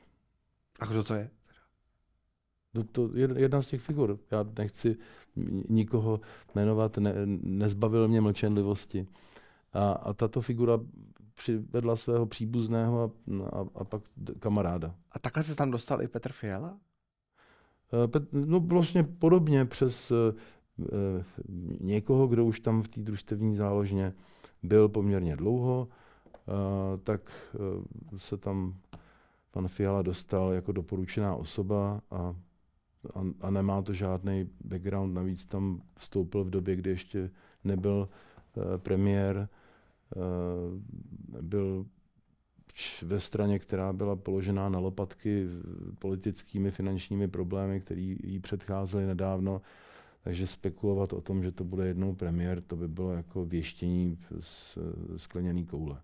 A 0.79 0.85
kdo 0.85 1.03
to 1.03 1.13
je? 1.13 1.29
To, 2.73 2.83
to 2.83 3.17
je 3.17 3.29
jedna 3.35 3.61
z 3.61 3.67
těch 3.67 3.81
figur. 3.81 4.19
Já 4.31 4.45
nechci 4.57 4.97
nikoho 5.69 6.19
jmenovat, 6.55 6.97
ne, 6.97 7.13
nezbavil 7.41 8.07
mě 8.07 8.21
mlčenlivosti. 8.21 9.07
A, 9.73 9.91
a 9.91 10.13
tato 10.13 10.41
figura 10.41 10.79
přivedla 11.33 11.95
svého 11.95 12.25
příbuzného 12.25 13.03
a, 13.03 13.45
a, 13.45 13.65
a 13.75 13.83
pak 13.83 14.01
kamaráda. 14.39 14.95
A 15.11 15.19
takhle 15.19 15.43
se 15.43 15.55
tam 15.55 15.71
dostal 15.71 16.01
i 16.01 16.07
Petr 16.07 16.31
Fiala? 16.31 16.77
Eh, 18.03 18.07
Pet, 18.07 18.23
no 18.33 18.59
vlastně 18.59 19.03
podobně 19.03 19.65
přes 19.65 20.11
uh, 20.11 20.17
někoho, 21.79 22.27
kdo 22.27 22.45
už 22.45 22.59
tam 22.59 22.83
v 22.83 22.87
té 22.87 23.01
družstevní 23.01 23.55
záložně 23.55 24.13
byl 24.63 24.89
poměrně 24.89 25.35
dlouho, 25.35 25.87
uh, 25.87 26.53
tak 27.03 27.31
uh, 28.11 28.17
se 28.17 28.37
tam 28.37 28.75
pan 29.51 29.67
Fiala 29.67 30.01
dostal 30.01 30.53
jako 30.53 30.71
doporučená 30.71 31.35
osoba 31.35 32.01
a 32.11 32.35
a, 33.15 33.21
a 33.41 33.49
nemá 33.49 33.81
to 33.81 33.93
žádný 33.93 34.49
background. 34.63 35.13
Navíc 35.13 35.45
tam 35.45 35.81
vstoupil 35.97 36.43
v 36.43 36.49
době, 36.49 36.75
kdy 36.75 36.89
ještě 36.89 37.29
nebyl 37.63 38.09
premiér, 38.77 39.49
byl 41.41 41.85
ve 43.01 43.19
straně, 43.19 43.59
která 43.59 43.93
byla 43.93 44.15
položená 44.15 44.69
na 44.69 44.79
lopatky 44.79 45.47
politickými, 45.99 46.71
finančními 46.71 47.27
problémy, 47.27 47.81
které 47.81 48.01
jí 48.01 48.39
předcházely 48.39 49.05
nedávno. 49.05 49.61
Takže 50.27 50.47
spekulovat 50.47 51.13
o 51.13 51.21
tom, 51.21 51.43
že 51.43 51.51
to 51.51 51.63
bude 51.63 51.87
jednou 51.87 52.15
premiér, 52.15 52.61
to 52.61 52.75
by 52.75 52.87
bylo 52.87 53.13
jako 53.13 53.45
věštění 53.45 54.19
z 54.39 54.77
skleněný 55.17 55.65
koule. 55.65 56.01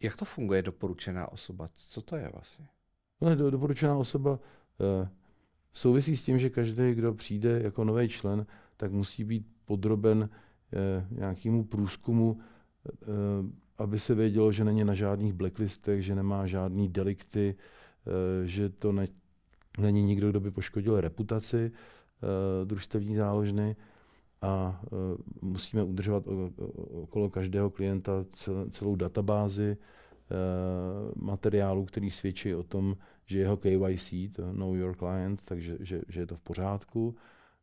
Jak 0.00 0.16
to 0.16 0.24
funguje 0.24 0.62
doporučená 0.62 1.32
osoba? 1.32 1.68
Co 1.72 2.02
to 2.02 2.16
je 2.16 2.30
vlastně? 2.32 2.66
No, 3.20 3.36
do, 3.36 3.50
doporučená 3.50 3.96
osoba 3.96 4.30
uh, 4.30 5.08
souvisí 5.72 6.16
s 6.16 6.22
tím, 6.22 6.38
že 6.38 6.50
každý, 6.50 6.94
kdo 6.94 7.14
přijde 7.14 7.60
jako 7.62 7.84
nový 7.84 8.08
člen, 8.08 8.46
tak 8.76 8.92
musí 8.92 9.24
být 9.24 9.46
podroben 9.64 10.28
eh, 10.72 11.06
nějakému 11.10 11.64
průzkumu, 11.64 12.38
eh, 12.86 13.06
aby 13.78 13.98
se 13.98 14.14
vědělo, 14.14 14.52
že 14.52 14.64
není 14.64 14.84
na 14.84 14.94
žádných 14.94 15.32
blacklistech, 15.32 16.02
že 16.02 16.14
nemá 16.14 16.46
žádný 16.46 16.88
delikty, 16.88 17.54
eh, 18.06 18.46
že 18.46 18.68
to 18.68 18.92
ne, 18.92 19.08
není 19.78 20.02
nikdo, 20.02 20.30
kdo 20.30 20.40
by 20.40 20.50
poškodil 20.50 21.00
reputaci 21.00 21.72
eh, 21.74 21.94
družstevní 22.64 23.14
záložny 23.14 23.76
a 24.44 24.80
eh, 24.86 24.88
musíme 25.42 25.82
udržovat 25.82 26.24
okolo 27.02 27.30
každého 27.30 27.70
klienta 27.70 28.24
cel, 28.32 28.66
celou 28.70 28.96
databázi 28.96 29.76
eh, 29.76 30.34
materiálů, 31.16 31.84
který 31.84 32.10
svědčí 32.10 32.54
o 32.54 32.62
tom, 32.62 32.96
že 33.26 33.38
jeho 33.38 33.56
KYC, 33.56 34.14
to 34.32 34.52
Know 34.52 34.74
Your 34.74 34.96
Client, 34.96 35.42
takže 35.44 35.76
že, 35.80 36.02
že 36.08 36.20
je 36.20 36.26
to 36.26 36.36
v 36.36 36.40
pořádku. 36.40 37.16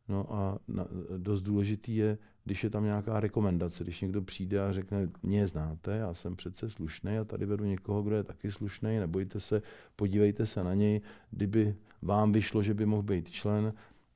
No 0.08 0.34
a 0.34 0.58
na, 0.68 0.86
dost 1.16 1.42
důležitý 1.42 1.96
je, 1.96 2.18
když 2.44 2.64
je 2.64 2.70
tam 2.70 2.84
nějaká 2.84 3.20
rekomendace, 3.20 3.84
když 3.84 4.00
někdo 4.00 4.22
přijde 4.22 4.60
a 4.62 4.72
řekne, 4.72 5.08
mě 5.22 5.46
znáte, 5.46 5.96
já 5.96 6.14
jsem 6.14 6.36
přece 6.36 6.70
slušný 6.70 7.18
a 7.18 7.24
tady 7.24 7.46
vedu 7.46 7.64
někoho, 7.64 8.02
kdo 8.02 8.16
je 8.16 8.22
taky 8.22 8.50
slušný, 8.50 8.98
nebojte 8.98 9.40
se, 9.40 9.62
podívejte 9.96 10.46
se 10.46 10.64
na 10.64 10.74
něj, 10.74 11.00
kdyby 11.30 11.74
vám 12.02 12.32
vyšlo, 12.32 12.62
že 12.62 12.74
by 12.74 12.86
mohl 12.86 13.02
být 13.02 13.30
člen, 13.30 13.72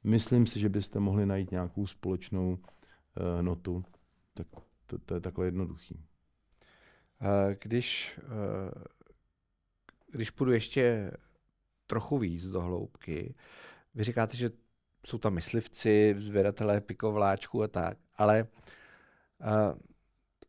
myslím 0.06 0.46
si, 0.46 0.60
že 0.60 0.68
byste 0.68 1.00
mohli 1.00 1.26
najít 1.26 1.50
nějakou 1.50 1.86
společnou 1.86 2.52
uh, 2.52 3.42
notu. 3.42 3.84
Tak 4.34 4.46
to, 4.86 4.98
to 4.98 5.14
je 5.14 5.20
takhle 5.20 5.46
jednoduchý. 5.46 6.00
Když, 7.58 8.20
když 10.10 10.30
půjdu 10.30 10.52
ještě 10.52 11.10
trochu 11.86 12.18
víc 12.18 12.46
do 12.46 12.60
hloubky. 12.60 13.34
Vy 13.94 14.04
říkáte, 14.04 14.36
že 14.36 14.50
jsou 15.06 15.18
tam 15.18 15.34
myslivci, 15.34 16.14
sběratelé 16.18 16.80
pikovláčků 16.80 17.62
a 17.62 17.68
tak, 17.68 17.98
ale 18.16 18.46
uh, 19.40 19.78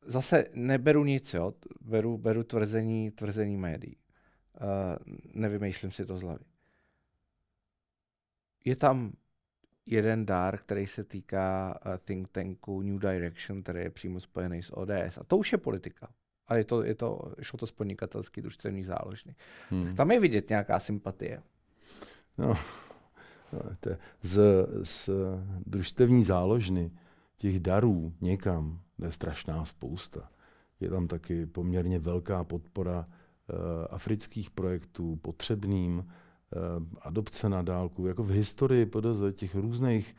zase 0.01 0.45
neberu 0.53 1.03
nic, 1.03 1.33
jo? 1.33 1.53
Beru, 1.81 2.17
beru 2.17 2.43
tvrzení, 2.43 3.11
tvrzení 3.11 3.57
médií. 3.57 3.97
Uh, 4.61 5.15
nevymýšlím 5.33 5.91
si 5.91 6.05
to 6.05 6.17
z 6.17 6.21
hlavy. 6.21 6.45
Je 8.65 8.75
tam 8.75 9.13
jeden 9.87 10.25
dár, 10.25 10.57
který 10.57 10.87
se 10.87 11.03
týká 11.03 11.79
uh, 11.85 11.91
think 11.97 12.27
tanku 12.27 12.81
New 12.81 12.99
Direction, 12.99 13.63
který 13.63 13.79
je 13.79 13.89
přímo 13.89 14.19
spojený 14.19 14.63
s 14.63 14.77
ODS. 14.77 15.17
A 15.17 15.23
to 15.27 15.37
už 15.37 15.51
je 15.51 15.57
politika 15.57 16.09
a 16.47 16.55
je 16.55 16.63
to, 16.63 16.83
je 16.83 16.95
to, 16.95 17.33
šlo 17.41 17.57
to 17.57 17.67
z 17.67 17.71
podnikatelský 17.71 18.41
družstevní 18.41 18.83
záložny. 18.83 19.35
Hmm. 19.69 19.85
Tak 19.85 19.95
tam 19.95 20.11
je 20.11 20.19
vidět 20.19 20.49
nějaká 20.49 20.79
sympatie. 20.79 21.41
No, 22.37 22.57
no 23.53 23.61
z, 24.21 24.39
z 24.83 25.09
družstevní 25.65 26.23
záložny 26.23 26.91
těch 27.37 27.59
darů 27.59 28.13
někam 28.21 28.81
je 28.99 29.11
strašná 29.11 29.65
spousta. 29.65 30.29
Je 30.79 30.89
tam 30.89 31.07
taky 31.07 31.45
poměrně 31.45 31.99
velká 31.99 32.43
podpora 32.43 33.07
uh, 33.07 33.55
afrických 33.89 34.49
projektů 34.49 35.15
potřebným, 35.15 36.11
adopce 37.01 37.49
na 37.49 37.61
dálku. 37.61 38.07
Jako 38.07 38.23
v 38.23 38.29
historii 38.29 38.85
podle 38.85 39.33
těch 39.33 39.55
různých 39.55 40.15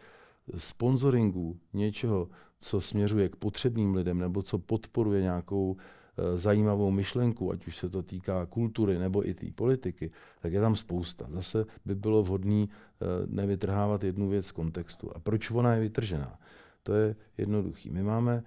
sponsoringů 0.56 1.58
něčeho, 1.72 2.28
co 2.60 2.80
směřuje 2.80 3.28
k 3.28 3.36
potřebným 3.36 3.94
lidem 3.94 4.18
nebo 4.18 4.42
co 4.42 4.58
podporuje 4.58 5.22
nějakou 5.22 5.76
Eh, 6.18 6.38
zajímavou 6.38 6.90
myšlenku, 6.90 7.52
ať 7.52 7.66
už 7.66 7.76
se 7.76 7.88
to 7.88 8.02
týká 8.02 8.46
kultury 8.46 8.98
nebo 8.98 9.28
i 9.28 9.34
té 9.34 9.46
politiky, 9.54 10.10
tak 10.40 10.52
je 10.52 10.60
tam 10.60 10.76
spousta. 10.76 11.28
Zase 11.30 11.64
by 11.84 11.94
bylo 11.94 12.22
vhodné 12.22 12.66
eh, 12.66 13.06
nevytrhávat 13.26 14.04
jednu 14.04 14.28
věc 14.28 14.46
z 14.46 14.52
kontextu. 14.52 15.16
A 15.16 15.18
proč 15.18 15.50
ona 15.50 15.74
je 15.74 15.80
vytržená? 15.80 16.38
To 16.82 16.94
je 16.94 17.16
jednoduchý. 17.38 17.90
My 17.90 18.02
máme 18.02 18.42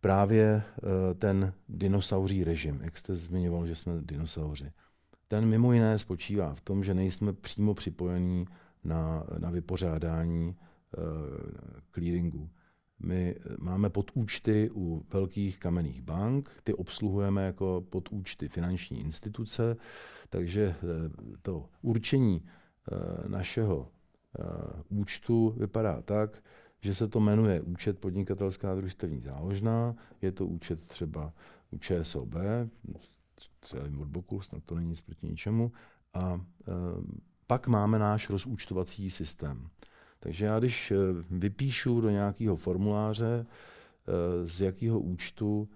právě 0.00 0.62
eh, 0.62 1.14
ten 1.14 1.52
dinosauří 1.68 2.44
režim, 2.44 2.80
jak 2.82 2.98
jste 2.98 3.16
zmiňoval, 3.16 3.66
že 3.66 3.74
jsme 3.74 3.92
dinosauři. 4.02 4.70
Ten 5.28 5.46
mimo 5.46 5.72
jiné 5.72 5.98
spočívá 5.98 6.54
v 6.54 6.60
tom, 6.60 6.84
že 6.84 6.94
nejsme 6.94 7.32
přímo 7.32 7.74
připojení 7.74 8.46
na, 8.84 9.24
na 9.38 9.50
vypořádání 9.50 10.46
uh, 10.48 11.04
clearingu. 11.94 12.50
My 13.00 13.36
máme 13.58 13.90
podúčty 13.90 14.70
u 14.74 15.06
velkých 15.12 15.58
kamenných 15.58 16.02
bank, 16.02 16.50
ty 16.64 16.74
obsluhujeme 16.74 17.46
jako 17.46 17.84
podúčty 17.90 18.48
finanční 18.48 19.00
instituce, 19.00 19.76
takže 20.28 20.62
eh, 20.62 20.76
to 21.42 21.68
určení 21.82 22.42
eh, 22.42 23.28
našeho 23.28 23.88
eh, 24.38 24.44
účtu 24.88 25.54
vypadá 25.56 26.02
tak, 26.02 26.42
že 26.80 26.94
se 26.94 27.08
to 27.08 27.20
jmenuje 27.20 27.60
účet 27.60 27.98
podnikatelská 27.98 28.74
družstevní 28.74 29.20
záložná, 29.20 29.94
je 30.22 30.32
to 30.32 30.46
účet 30.46 30.84
třeba 30.84 31.32
u 31.70 31.78
ČSOB, 31.78 32.34
střelím 33.40 34.00
od 34.00 34.08
boku, 34.08 34.40
snad 34.40 34.64
to 34.64 34.74
není 34.74 34.88
nic 34.88 35.00
proti 35.00 35.26
ničemu, 35.26 35.72
a 36.14 36.40
pak 37.46 37.66
máme 37.66 37.98
náš 37.98 38.30
rozúčtovací 38.30 39.10
systém. 39.10 39.68
Takže 40.20 40.44
já 40.44 40.58
když 40.58 40.90
eh, 40.90 40.96
vypíšu 41.30 42.00
do 42.00 42.10
nějakého 42.10 42.56
formuláře, 42.56 43.46
eh, 43.46 44.46
z 44.46 44.60
jakého 44.60 45.00
účtu 45.00 45.68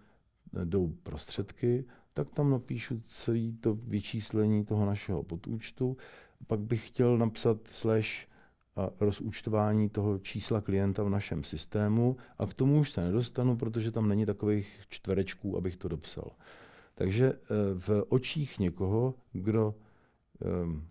jdou 0.64 0.88
prostředky, 1.02 1.84
tak 2.14 2.30
tam 2.30 2.50
napíšu 2.50 3.00
celé 3.04 3.52
to 3.60 3.74
vyčíslení 3.74 4.64
toho 4.64 4.86
našeho 4.86 5.22
podúčtu. 5.22 5.96
Pak 6.46 6.60
bych 6.60 6.88
chtěl 6.88 7.18
napsat 7.18 7.56
slash 7.64 8.08
a 8.76 8.90
rozúčtování 9.00 9.88
toho 9.88 10.18
čísla 10.18 10.60
klienta 10.60 11.02
v 11.02 11.08
našem 11.08 11.44
systému 11.44 12.16
a 12.38 12.46
k 12.46 12.54
tomu 12.54 12.80
už 12.80 12.90
se 12.90 13.00
nedostanu, 13.00 13.56
protože 13.56 13.90
tam 13.90 14.08
není 14.08 14.26
takových 14.26 14.80
čtverečků, 14.88 15.56
abych 15.56 15.76
to 15.76 15.88
dopsal. 15.88 16.30
Takže 16.94 17.32
eh, 17.32 17.38
v 17.74 18.04
očích 18.08 18.58
někoho, 18.58 19.14
kdo 19.32 19.74
ehm, 20.44 20.86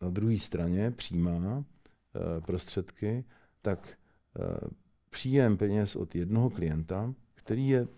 na 0.00 0.10
druhé 0.10 0.38
straně 0.38 0.90
přijímá 0.90 1.64
eh, 1.64 2.40
prostředky, 2.40 3.24
tak 3.62 3.88
eh, 3.88 4.68
příjem 5.10 5.56
peněz 5.56 5.96
od 5.96 6.14
jednoho 6.14 6.50
klienta, 6.50 7.14
který 7.34 7.68
je 7.68 7.88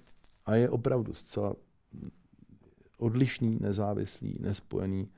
a 0.47 0.55
je 0.55 0.71
opravdu 0.71 1.14
zcela 1.14 1.57
odlišný, 2.99 3.59
nezávislý, 3.61 4.38
nespojený, 4.40 5.09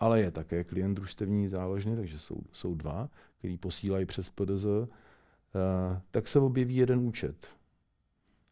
ale 0.00 0.20
je 0.20 0.30
také 0.30 0.64
klient 0.64 0.94
družstevní 0.94 1.48
záložny, 1.48 1.96
takže 1.96 2.18
jsou, 2.18 2.40
jsou 2.52 2.74
dva, 2.74 3.10
který 3.38 3.56
posílají 3.58 4.06
přes 4.06 4.30
PDZ, 4.30 4.66
tak 6.10 6.28
se 6.28 6.38
objeví 6.38 6.76
jeden 6.76 6.98
účet. 6.98 7.46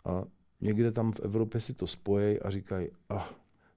A 0.05 0.25
někde 0.65 0.93
tam 0.93 1.13
v 1.13 1.21
Evropě 1.21 1.61
si 1.61 1.75
to 1.75 1.87
spojí 1.87 2.41
a 2.41 2.51
říkají, 2.51 2.89
ah, 3.11 3.25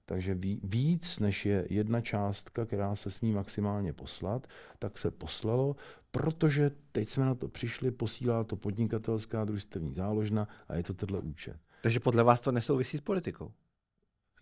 takže 0.06 0.38
víc, 0.62 1.18
než 1.18 1.46
je 1.46 1.66
jedna 1.70 2.00
částka, 2.00 2.66
která 2.66 2.96
se 2.96 3.10
smí 3.10 3.32
maximálně 3.32 3.92
poslat, 3.92 4.46
tak 4.78 4.98
se 4.98 5.10
poslalo, 5.10 5.76
protože 6.10 6.70
teď 6.92 7.08
jsme 7.08 7.24
na 7.24 7.34
to 7.34 7.48
přišli, 7.48 7.90
posílá 7.90 8.44
to 8.44 8.56
podnikatelská 8.56 9.44
družstevní 9.44 9.94
záložna 9.94 10.48
a 10.68 10.76
je 10.76 10.82
to 10.82 10.94
tenhle 10.94 11.20
účet. 11.20 11.56
Takže 11.82 12.00
podle 12.00 12.22
vás 12.22 12.40
to 12.40 12.52
nesouvisí 12.52 12.98
s 12.98 13.00
politikou? 13.00 13.52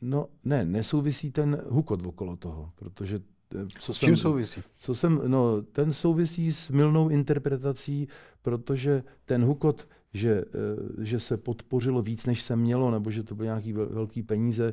No 0.01 0.29
ne, 0.45 0.65
nesouvisí 0.65 1.33
ten 1.33 1.63
hukot 1.69 2.07
okolo 2.07 2.37
toho, 2.37 2.73
protože 2.77 3.21
eh, 3.55 3.67
co 3.79 3.95
s 3.95 3.99
čím 3.99 4.17
jsem, 4.17 4.17
souvisí? 4.17 4.63
Co 4.77 4.95
jsem, 4.95 5.21
no, 5.27 5.63
ten 5.63 5.93
souvisí 5.93 6.53
s 6.53 6.71
milnou 6.71 7.09
interpretací, 7.09 8.09
protože 8.43 9.03
ten 9.25 9.45
hukot 9.45 9.89
že, 10.17 10.45
eh, 10.45 11.05
že 11.05 11.21
se 11.21 11.37
podpořilo 11.37 12.03
víc, 12.03 12.27
než 12.27 12.43
se 12.43 12.57
mělo, 12.57 12.91
nebo 12.91 13.11
že 13.11 13.23
to 13.23 13.35
byly 13.35 13.47
nějaké 13.47 13.73
velké 13.73 14.23
peníze, 14.23 14.73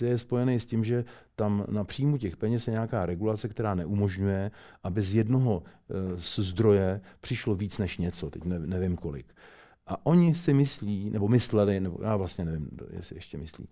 eh, 0.00 0.06
je 0.06 0.18
spojený 0.18 0.60
s 0.60 0.66
tím, 0.66 0.84
že 0.84 1.04
tam 1.36 1.64
na 1.70 1.84
příjmu 1.84 2.18
těch 2.18 2.36
peněz 2.36 2.66
je 2.66 2.70
nějaká 2.70 3.06
regulace, 3.06 3.48
která 3.48 3.74
neumožňuje, 3.74 4.50
aby 4.82 5.02
z 5.02 5.14
jednoho 5.14 5.62
eh, 5.62 5.94
z 6.16 6.38
zdroje 6.38 7.00
přišlo 7.20 7.54
víc 7.54 7.78
než 7.78 7.98
něco, 7.98 8.30
teď 8.30 8.44
nevím 8.44 8.96
kolik. 8.96 9.34
A 9.86 10.06
oni 10.06 10.34
si 10.34 10.54
myslí, 10.54 11.10
nebo 11.10 11.28
mysleli, 11.28 11.80
nebo 11.80 11.98
já 12.02 12.16
vlastně 12.16 12.44
nevím, 12.44 12.70
jestli 12.90 13.16
ještě 13.16 13.38
myslí, 13.38 13.68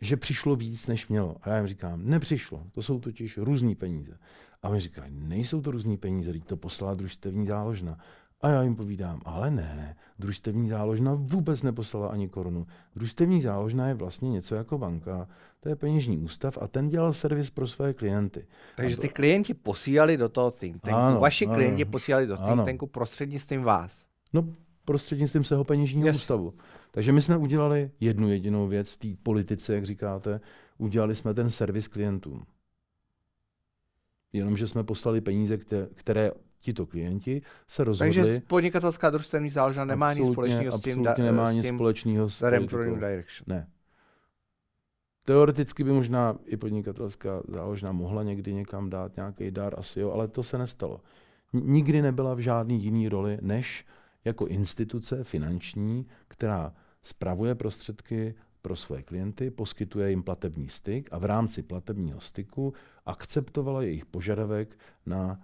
že 0.00 0.16
přišlo 0.16 0.56
víc, 0.56 0.86
než 0.86 1.08
mělo. 1.08 1.36
A 1.42 1.50
já 1.50 1.56
jim 1.56 1.66
říkám, 1.66 2.00
nepřišlo, 2.04 2.62
to 2.72 2.82
jsou 2.82 3.00
totiž 3.00 3.38
různý 3.38 3.74
peníze. 3.74 4.18
A 4.62 4.68
oni 4.68 4.80
říkají, 4.80 5.12
nejsou 5.14 5.60
to 5.60 5.70
různý 5.70 5.96
peníze, 5.96 6.32
teď 6.32 6.44
to 6.44 6.56
poslala 6.56 6.94
družstevní 6.94 7.46
záložna. 7.46 7.98
A 8.40 8.48
já 8.48 8.62
jim 8.62 8.76
povídám, 8.76 9.20
ale 9.24 9.50
ne, 9.50 9.96
družstevní 10.18 10.68
záložna 10.68 11.14
vůbec 11.14 11.62
neposlala 11.62 12.08
ani 12.08 12.28
korunu. 12.28 12.66
Družstevní 12.96 13.42
záložna 13.42 13.88
je 13.88 13.94
vlastně 13.94 14.30
něco 14.30 14.54
jako 14.54 14.78
banka, 14.78 15.28
to 15.60 15.68
je 15.68 15.76
peněžní 15.76 16.18
ústav 16.18 16.58
a 16.60 16.68
ten 16.68 16.88
dělal 16.88 17.12
servis 17.12 17.50
pro 17.50 17.68
své 17.68 17.94
klienty. 17.94 18.46
Takže 18.76 18.96
ty 18.96 19.08
klienti 19.08 19.54
posílali 19.54 20.16
do 20.16 20.28
toho 20.28 20.50
think 20.50 20.82
tanku, 20.82 21.00
ano, 21.00 21.20
vaši 21.20 21.46
ano, 21.46 21.54
klienti 21.54 21.84
posílali 21.84 22.26
do 22.26 22.36
think 22.36 22.64
tanku 22.64 22.86
prostřednictvím 22.86 23.62
vás. 23.62 24.04
No, 24.32 24.48
prostřednictvím 24.84 25.44
svého 25.44 25.64
peněžního 25.64 26.06
yes. 26.06 26.16
ústavu. 26.16 26.54
Takže 26.90 27.12
my 27.12 27.22
jsme 27.22 27.36
udělali 27.36 27.90
jednu 28.00 28.28
jedinou 28.28 28.68
věc 28.68 28.90
v 28.90 28.96
té 28.96 29.08
politice, 29.22 29.74
jak 29.74 29.86
říkáte, 29.86 30.40
udělali 30.78 31.14
jsme 31.14 31.34
ten 31.34 31.50
servis 31.50 31.88
klientům. 31.88 32.46
Jenomže 34.32 34.68
jsme 34.68 34.84
poslali 34.84 35.20
peníze, 35.20 35.58
které 35.94 36.30
tito 36.60 36.86
klienti 36.86 37.42
se 37.68 37.84
rozhodli... 37.84 38.14
Takže 38.14 38.42
podnikatelská 38.46 39.10
družstevní 39.10 39.50
záložna 39.50 39.84
nemá 39.84 40.12
nic 40.12 40.32
společného 40.32 40.78
s 40.78 40.80
tím, 40.80 41.02
da, 41.02 41.14
nemá 41.18 41.52
nic 41.52 41.66
společného 41.66 42.28
s 42.28 42.40
Direction. 42.40 43.00
Ne. 43.46 43.68
Teoreticky 45.24 45.84
by 45.84 45.92
možná 45.92 46.38
i 46.46 46.56
podnikatelská 46.56 47.42
záložna 47.48 47.92
mohla 47.92 48.22
někdy 48.22 48.54
někam 48.54 48.90
dát 48.90 49.16
nějaký 49.16 49.50
dar, 49.50 49.74
asi 49.78 50.00
jo, 50.00 50.10
ale 50.10 50.28
to 50.28 50.42
se 50.42 50.58
nestalo. 50.58 51.00
Nikdy 51.52 52.02
nebyla 52.02 52.34
v 52.34 52.38
žádný 52.38 52.82
jiný 52.82 53.08
roli, 53.08 53.38
než 53.40 53.86
jako 54.24 54.46
instituce 54.46 55.24
finanční, 55.24 56.06
která 56.28 56.74
spravuje 57.02 57.54
prostředky 57.54 58.34
pro 58.62 58.76
své 58.76 59.02
klienty, 59.02 59.50
poskytuje 59.50 60.10
jim 60.10 60.22
platební 60.22 60.68
styk 60.68 61.08
a 61.12 61.18
v 61.18 61.24
rámci 61.24 61.62
platebního 61.62 62.20
styku 62.20 62.74
akceptovala 63.06 63.82
jejich 63.82 64.06
požadavek 64.06 64.78
na 65.06 65.40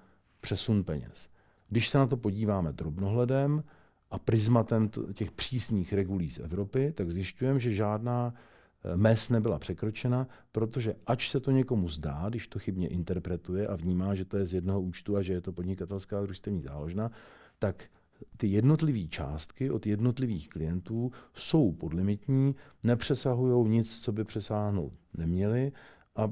přesun 0.47 0.85
peněz. 0.85 1.29
Když 1.69 1.89
se 1.89 1.99
na 1.99 2.07
to 2.07 2.17
podíváme 2.17 2.73
drobnohledem 2.73 3.65
a 4.11 4.19
prismatem 4.19 4.89
těch 5.15 5.31
přísných 5.31 5.93
regulí 5.93 6.31
z 6.31 6.39
Evropy, 6.39 6.93
tak 6.93 7.11
zjišťujeme, 7.11 7.61
že 7.61 7.75
žádná 7.75 8.35
eh, 8.35 8.97
mez 8.97 9.31
nebyla 9.31 9.59
překročena, 9.59 10.29
protože 10.53 10.95
ač 11.07 11.31
se 11.31 11.41
to 11.41 11.51
někomu 11.51 11.89
zdá, 11.89 12.29
když 12.29 12.49
to 12.49 12.59
chybně 12.59 12.89
interpretuje 12.89 13.67
a 13.67 13.77
vnímá, 13.77 14.15
že 14.15 14.25
to 14.25 14.37
je 14.37 14.47
z 14.47 14.55
jednoho 14.55 14.81
účtu 14.81 15.17
a 15.17 15.23
že 15.23 15.33
je 15.33 15.41
to 15.41 15.53
podnikatelská 15.53 16.23
družstevní 16.23 16.63
záložna, 16.63 17.11
tak 17.59 17.91
ty 18.37 18.47
jednotlivé 18.47 19.09
částky 19.09 19.71
od 19.71 19.87
jednotlivých 19.87 20.49
klientů 20.49 21.13
jsou 21.35 21.73
podlimitní, 21.73 22.55
nepřesahují 22.83 23.69
nic, 23.69 24.01
co 24.01 24.13
by 24.13 24.25
přesáhnout 24.25 24.93
neměli 25.15 25.73
a, 26.17 26.31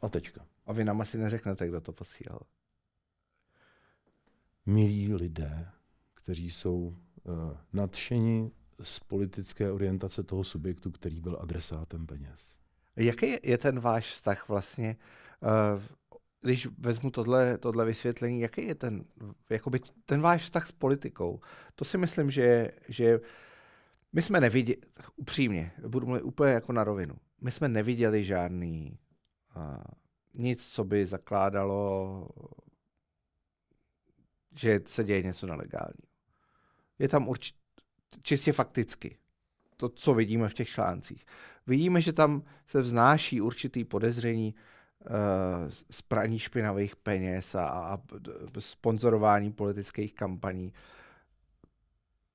a 0.00 0.08
tečka. 0.08 0.46
A 0.66 0.72
vy 0.72 0.84
nám 0.84 1.00
asi 1.00 1.18
neřeknete, 1.18 1.68
kdo 1.68 1.80
to 1.80 1.92
posílal 1.92 2.40
milí 4.66 5.14
lidé, 5.14 5.68
kteří 6.14 6.50
jsou 6.50 6.76
uh, 6.76 6.94
nadšeni 7.72 8.50
z 8.82 9.00
politické 9.00 9.72
orientace 9.72 10.22
toho 10.22 10.44
subjektu, 10.44 10.90
který 10.90 11.20
byl 11.20 11.38
adresátem 11.40 12.06
peněz. 12.06 12.58
Jaký 12.96 13.36
je 13.42 13.58
ten 13.58 13.80
váš 13.80 14.10
vztah 14.10 14.48
vlastně, 14.48 14.96
uh, 15.74 15.82
když 16.40 16.68
vezmu 16.78 17.10
tohle, 17.10 17.58
tohle 17.58 17.84
vysvětlení, 17.84 18.40
jaký 18.40 18.66
je 18.66 18.74
ten, 18.74 19.04
jakoby 19.50 19.80
ten 20.06 20.20
váš 20.20 20.42
vztah 20.42 20.66
s 20.66 20.72
politikou? 20.72 21.40
To 21.74 21.84
si 21.84 21.98
myslím, 21.98 22.30
že, 22.30 22.70
že 22.88 23.20
my 24.12 24.22
jsme 24.22 24.40
neviděli, 24.40 24.78
upřímně, 25.16 25.72
budu 25.88 26.06
mluvit 26.06 26.22
úplně 26.22 26.52
jako 26.52 26.72
na 26.72 26.84
rovinu, 26.84 27.14
my 27.40 27.50
jsme 27.50 27.68
neviděli 27.68 28.24
žádný 28.24 28.98
uh, 29.56 29.62
nic, 30.34 30.72
co 30.72 30.84
by 30.84 31.06
zakládalo 31.06 32.28
že 34.56 34.80
se 34.86 35.04
děje 35.04 35.22
něco 35.22 35.46
nelegálního. 35.46 36.08
Je 36.98 37.08
tam 37.08 37.28
určitě 37.28 37.58
čistě 38.22 38.52
fakticky 38.52 39.18
to, 39.76 39.88
co 39.88 40.14
vidíme 40.14 40.48
v 40.48 40.54
těch 40.54 40.68
článcích. 40.68 41.26
Vidíme, 41.66 42.00
že 42.00 42.12
tam 42.12 42.42
se 42.66 42.80
vznáší 42.80 43.40
určitý 43.40 43.84
podezření 43.84 44.54
uh, 44.54 45.10
z 45.90 46.02
praní 46.02 46.38
špinavých 46.38 46.96
peněz 46.96 47.54
a, 47.54 47.68
a 47.68 47.98
sponzorování 48.58 49.52
politických 49.52 50.14
kampaní. 50.14 50.72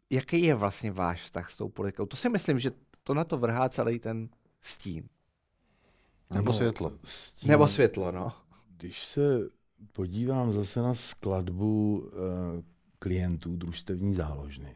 Jaký 0.10 0.44
je 0.44 0.56
vlastně 0.56 0.92
váš 0.92 1.22
vztah 1.22 1.50
s 1.50 1.58
tou 1.58 1.70
politikou? 1.70 2.06
To 2.06 2.18
si 2.18 2.30
myslím, 2.30 2.60
že 2.60 2.72
to 3.04 3.14
na 3.14 3.24
to 3.24 3.38
vrhá 3.38 3.70
celý 3.70 4.00
ten 4.00 4.30
stín. 4.62 5.10
Nebo 6.34 6.54
světlo. 6.54 6.94
Stín, 7.04 7.50
Nebo 7.50 7.68
světlo, 7.68 8.12
no. 8.12 8.34
Když 8.78 9.06
se 9.06 9.22
podívám 9.92 10.52
zase 10.52 10.82
na 10.82 10.94
skladbu 10.94 12.00
uh, 12.00 12.10
klientů 13.00 13.56
družstevní 13.56 14.14
záložny, 14.14 14.76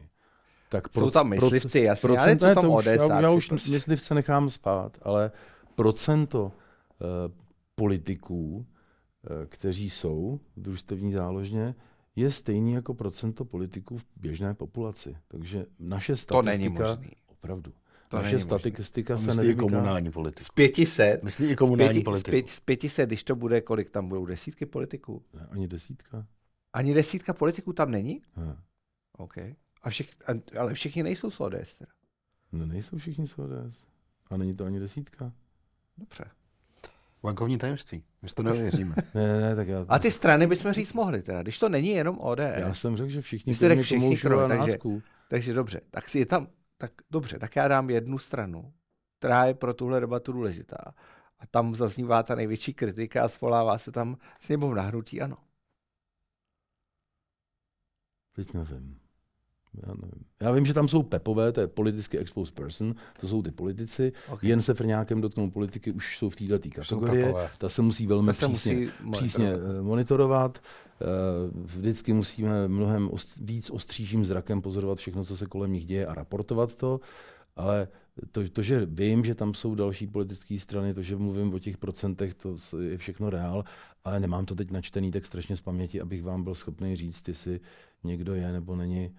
tak 0.68 0.88
proc, 0.88 1.04
jsou 1.04 1.10
tam 1.10 1.28
myslivci, 1.28 1.80
jasně, 1.80 2.06
procent, 2.06 2.42
ale 2.42 2.54
jsou 2.54 2.60
tam 2.60 2.70
odesáci. 2.70 3.10
Já, 3.10 3.20
já 3.20 3.30
už 3.30 3.48
prostě. 3.48 3.70
myslivce 3.70 4.14
nechám 4.14 4.50
spát, 4.50 4.98
ale 5.02 5.30
procento 5.74 6.44
uh, 6.44 6.50
politiků, 7.74 8.56
uh, 8.56 8.66
kteří 9.46 9.90
jsou 9.90 10.40
v 10.56 10.60
družstevní 10.60 11.12
záložně, 11.12 11.74
je 12.16 12.30
stejný 12.30 12.72
jako 12.72 12.94
procento 12.94 13.44
politiků 13.44 13.98
v 13.98 14.04
běžné 14.16 14.54
populaci. 14.54 15.16
Takže 15.28 15.66
naše 15.78 16.16
statistika... 16.16 16.52
To 16.52 16.58
není 16.58 16.68
možný. 16.68 17.10
Opravdu. 17.26 17.72
To 18.08 18.16
Naše 18.16 18.40
statistika 18.40 19.14
možný. 19.14 19.26
se 19.32 19.36
nevymýká. 19.36 19.60
komunální 19.62 20.10
politiku. 20.10 20.44
Z 20.44 20.48
500. 20.48 21.22
Myslí 21.22 21.50
i 21.50 21.56
komunální 21.56 22.00
z 22.00 22.04
politiku. 22.04 22.48
Z 22.48 22.60
500, 22.60 23.08
když 23.08 23.24
to 23.24 23.36
bude, 23.36 23.60
kolik 23.60 23.90
tam 23.90 24.08
budou? 24.08 24.26
Desítky 24.26 24.66
politiků? 24.66 25.22
Ne, 25.34 25.46
ani 25.50 25.68
desítka. 25.68 26.26
Ani 26.72 26.94
desítka 26.94 27.32
politiků 27.32 27.72
tam 27.72 27.90
není? 27.90 28.22
Ne. 28.36 28.56
OK. 29.18 29.34
A 29.82 29.90
všech, 29.90 30.08
ale 30.58 30.74
všichni 30.74 31.02
nejsou 31.02 31.30
z 31.30 31.40
ODS 31.40 31.74
teda. 31.78 31.90
No 32.52 32.66
nejsou 32.66 32.98
všichni 32.98 33.28
z 33.28 33.38
ODS. 33.38 33.84
A 34.30 34.36
není 34.36 34.56
to 34.56 34.64
ani 34.64 34.80
desítka. 34.80 35.32
Dobře. 35.98 36.24
Bankovní 37.22 37.58
tajemství. 37.58 38.02
My 38.22 38.28
to 38.28 38.42
nevěříme. 38.42 38.94
ne, 39.14 39.26
ne, 39.28 39.40
ne, 39.40 39.56
tak 39.56 39.68
já... 39.68 39.84
A 39.88 39.98
ty 39.98 40.10
strany 40.10 40.46
bychom 40.46 40.72
říct 40.72 40.92
mohli 40.92 41.22
teda, 41.22 41.42
když 41.42 41.58
to 41.58 41.68
není 41.68 41.88
jenom 41.88 42.18
ODS. 42.20 42.40
Já 42.56 42.74
jsem 42.74 42.96
řekl, 42.96 43.10
že 43.10 43.20
všichni, 43.20 43.54
jste 43.54 43.68
řekl 43.68 43.82
všichni, 43.82 44.16
krom, 44.16 44.48
takže, 44.48 44.78
takže 45.28 45.54
dobře. 45.54 45.80
Tak 45.90 46.08
si 46.08 46.18
je 46.18 46.26
tam, 46.26 46.46
tak 46.78 46.92
dobře, 47.10 47.38
tak 47.38 47.56
já 47.56 47.68
dám 47.68 47.90
jednu 47.90 48.18
stranu, 48.18 48.74
která 49.18 49.44
je 49.44 49.54
pro 49.54 49.74
tuhle 49.74 50.00
debatu 50.00 50.32
důležitá. 50.32 50.94
A 51.38 51.46
tam 51.46 51.74
zaznívá 51.74 52.22
ta 52.22 52.34
největší 52.34 52.74
kritika 52.74 53.24
a 53.24 53.28
zvolává 53.28 53.78
se 53.78 53.92
tam 53.92 54.16
sněmovna 54.40 54.82
nahrutí, 54.82 55.20
ano. 55.20 55.36
Teď 58.32 58.54
nevím. 58.54 59.05
Já, 59.86 59.94
nevím. 59.94 60.24
Já 60.40 60.50
vím, 60.52 60.66
že 60.66 60.74
tam 60.74 60.88
jsou 60.88 61.02
pepové, 61.02 61.52
to 61.52 61.60
je 61.60 61.66
politicky 61.66 62.18
exposed 62.18 62.54
person, 62.54 62.94
to 63.20 63.28
jsou 63.28 63.42
ty 63.42 63.50
politici. 63.50 64.12
Okay. 64.28 64.50
Jen 64.50 64.62
se 64.62 64.74
v 64.74 64.80
nějakém 64.80 65.20
dotknou 65.20 65.50
politiky 65.50 65.92
už 65.92 66.18
jsou 66.18 66.28
v 66.28 66.36
této 66.36 66.68
kategorii. 66.74 67.34
Ta 67.58 67.68
se 67.68 67.82
musí 67.82 68.06
velmi 68.06 68.34
se 68.34 68.48
přísně, 68.48 68.88
musí 69.02 69.18
přísně 69.18 69.44
monitorovat. 69.50 69.84
monitorovat. 69.84 70.58
Eh, 71.00 71.06
vždycky 71.64 72.12
musíme 72.12 72.68
mnohem 72.68 73.10
ost, 73.10 73.36
víc 73.36 73.70
ostřížím 73.70 74.24
zrakem 74.24 74.62
pozorovat 74.62 74.98
všechno, 74.98 75.24
co 75.24 75.36
se 75.36 75.46
kolem 75.46 75.72
nich 75.72 75.86
děje 75.86 76.06
a 76.06 76.14
raportovat 76.14 76.74
to. 76.74 77.00
Ale 77.56 77.88
to, 78.32 78.48
to, 78.48 78.62
že 78.62 78.86
vím, 78.86 79.24
že 79.24 79.34
tam 79.34 79.54
jsou 79.54 79.74
další 79.74 80.06
politické 80.06 80.58
strany, 80.58 80.94
to, 80.94 81.02
že 81.02 81.16
mluvím 81.16 81.54
o 81.54 81.58
těch 81.58 81.78
procentech, 81.78 82.34
to 82.34 82.56
je 82.80 82.98
všechno 82.98 83.30
reál, 83.30 83.64
ale 84.04 84.20
nemám 84.20 84.46
to 84.46 84.54
teď 84.54 84.70
načtený 84.70 85.10
tak 85.10 85.26
strašně 85.26 85.56
z 85.56 85.60
paměti, 85.60 86.00
abych 86.00 86.22
vám 86.22 86.44
byl 86.44 86.54
schopný 86.54 86.96
říct, 86.96 87.28
jestli 87.28 87.60
někdo 88.04 88.34
je 88.34 88.52
nebo 88.52 88.76
není. 88.76 89.10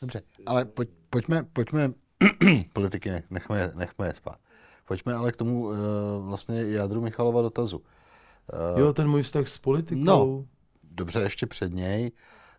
Dobře, 0.00 0.22
ale 0.46 0.64
pojď, 0.64 0.90
pojďme, 1.10 1.42
pojďme 1.52 1.92
politiky 2.72 3.22
nechme, 3.30 3.72
nechme 3.74 4.06
je 4.06 4.14
spát. 4.14 4.38
Pojďme 4.84 5.14
ale 5.14 5.32
k 5.32 5.36
tomu 5.36 5.66
uh, 5.66 5.76
vlastně 6.20 6.62
jádru 6.62 7.00
Michalova 7.00 7.42
dotazu. 7.42 7.78
Uh, 7.78 8.80
jo, 8.80 8.92
ten 8.92 9.08
můj 9.08 9.22
vztah 9.22 9.48
s 9.48 9.58
politikou. 9.58 10.04
No, 10.04 10.44
dobře, 10.82 11.20
ještě 11.20 11.46
před 11.46 11.74
něj. 11.74 12.12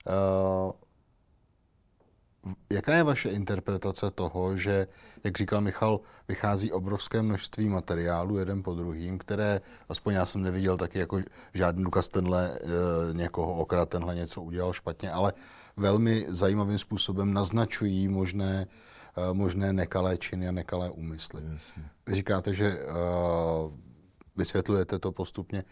Uh, 0.08 0.72
Jaká 2.72 2.94
je 2.94 3.04
vaše 3.04 3.30
interpretace 3.30 4.12
toho, 4.12 4.58
že, 4.58 4.88
jak 5.24 5.38
říkal 5.38 5.62
Michal, 5.62 6.00
vychází 6.28 6.72
obrovské 6.72 7.22
množství 7.22 7.70
materiálů 7.70 8.38
jeden 8.38 8.64
po 8.64 8.74
druhým, 8.74 9.18
které, 9.18 9.62
aspoň 9.90 10.14
já 10.14 10.26
jsem 10.26 10.42
neviděl 10.42 10.78
taky 10.78 11.00
jako 11.00 11.20
žádný 11.54 11.84
důkaz 11.84 12.10
tenhle 12.10 12.52
e, 12.52 12.60
někoho 13.14 13.54
okrad, 13.54 13.90
tenhle 13.90 14.16
něco 14.16 14.42
udělal 14.42 14.74
špatně, 14.74 15.12
ale 15.12 15.34
velmi 15.78 16.26
zajímavým 16.30 16.78
způsobem 16.78 17.34
naznačují 17.34 18.08
možné, 18.08 18.68
e, 19.18 19.34
možné 19.34 19.74
nekalé 19.74 20.18
činy 20.18 20.48
a 20.48 20.52
nekalé 20.52 20.90
úmysly. 20.90 21.44
Jasně. 21.54 21.84
Vy 22.08 22.16
říkáte, 22.16 22.54
že 22.54 22.66
e, 22.66 22.80
vysvětlujete 24.36 25.00
to 25.00 25.12
postupně, 25.12 25.60
e, 25.60 25.66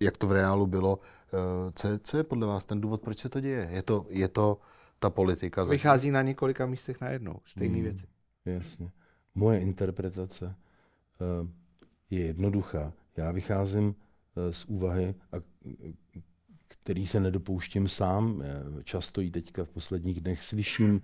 jak 0.00 0.16
to 0.16 0.26
v 0.26 0.32
reálu 0.32 0.66
bylo. 0.66 0.98
E, 0.98 1.72
co, 1.72 1.88
je, 1.88 1.98
co 1.98 2.16
je 2.16 2.24
podle 2.24 2.46
vás 2.46 2.66
ten 2.66 2.80
důvod, 2.80 3.00
proč 3.02 3.18
se 3.18 3.28
to 3.28 3.40
děje? 3.40 3.68
Je 3.70 3.82
to, 3.82 4.06
je 4.08 4.28
to 4.28 4.58
ta 4.98 5.10
politika. 5.10 5.64
Vychází 5.64 6.10
na 6.10 6.22
několika 6.22 6.66
místech 6.66 7.00
najednou, 7.00 7.40
stejné 7.44 7.74
hmm, 7.74 7.84
věci. 7.84 8.06
Jasně. 8.44 8.90
Moje 9.34 9.60
interpretace 9.60 10.44
uh, 10.44 11.48
je 12.10 12.20
jednoduchá. 12.20 12.92
Já 13.16 13.30
vycházím 13.30 13.86
uh, 13.86 13.94
z 14.50 14.64
úvahy, 14.64 15.14
a, 15.32 15.36
který 16.86 17.06
se 17.06 17.20
nedopouštím 17.20 17.88
sám. 17.88 18.42
Často 18.84 19.20
ji 19.20 19.30
teďka 19.30 19.64
v 19.64 19.68
posledních 19.68 20.20
dnech 20.20 20.42
slyším 20.44 20.94
uh, 20.94 21.00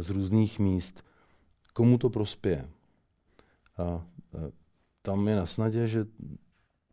z 0.00 0.10
různých 0.10 0.58
míst. 0.58 1.04
Komu 1.72 1.98
to 1.98 2.10
prospěje? 2.10 2.68
A 3.76 3.82
uh, 3.84 4.02
tam 5.02 5.28
je 5.28 5.36
na 5.36 5.46
snadě, 5.46 5.88
že 5.88 6.06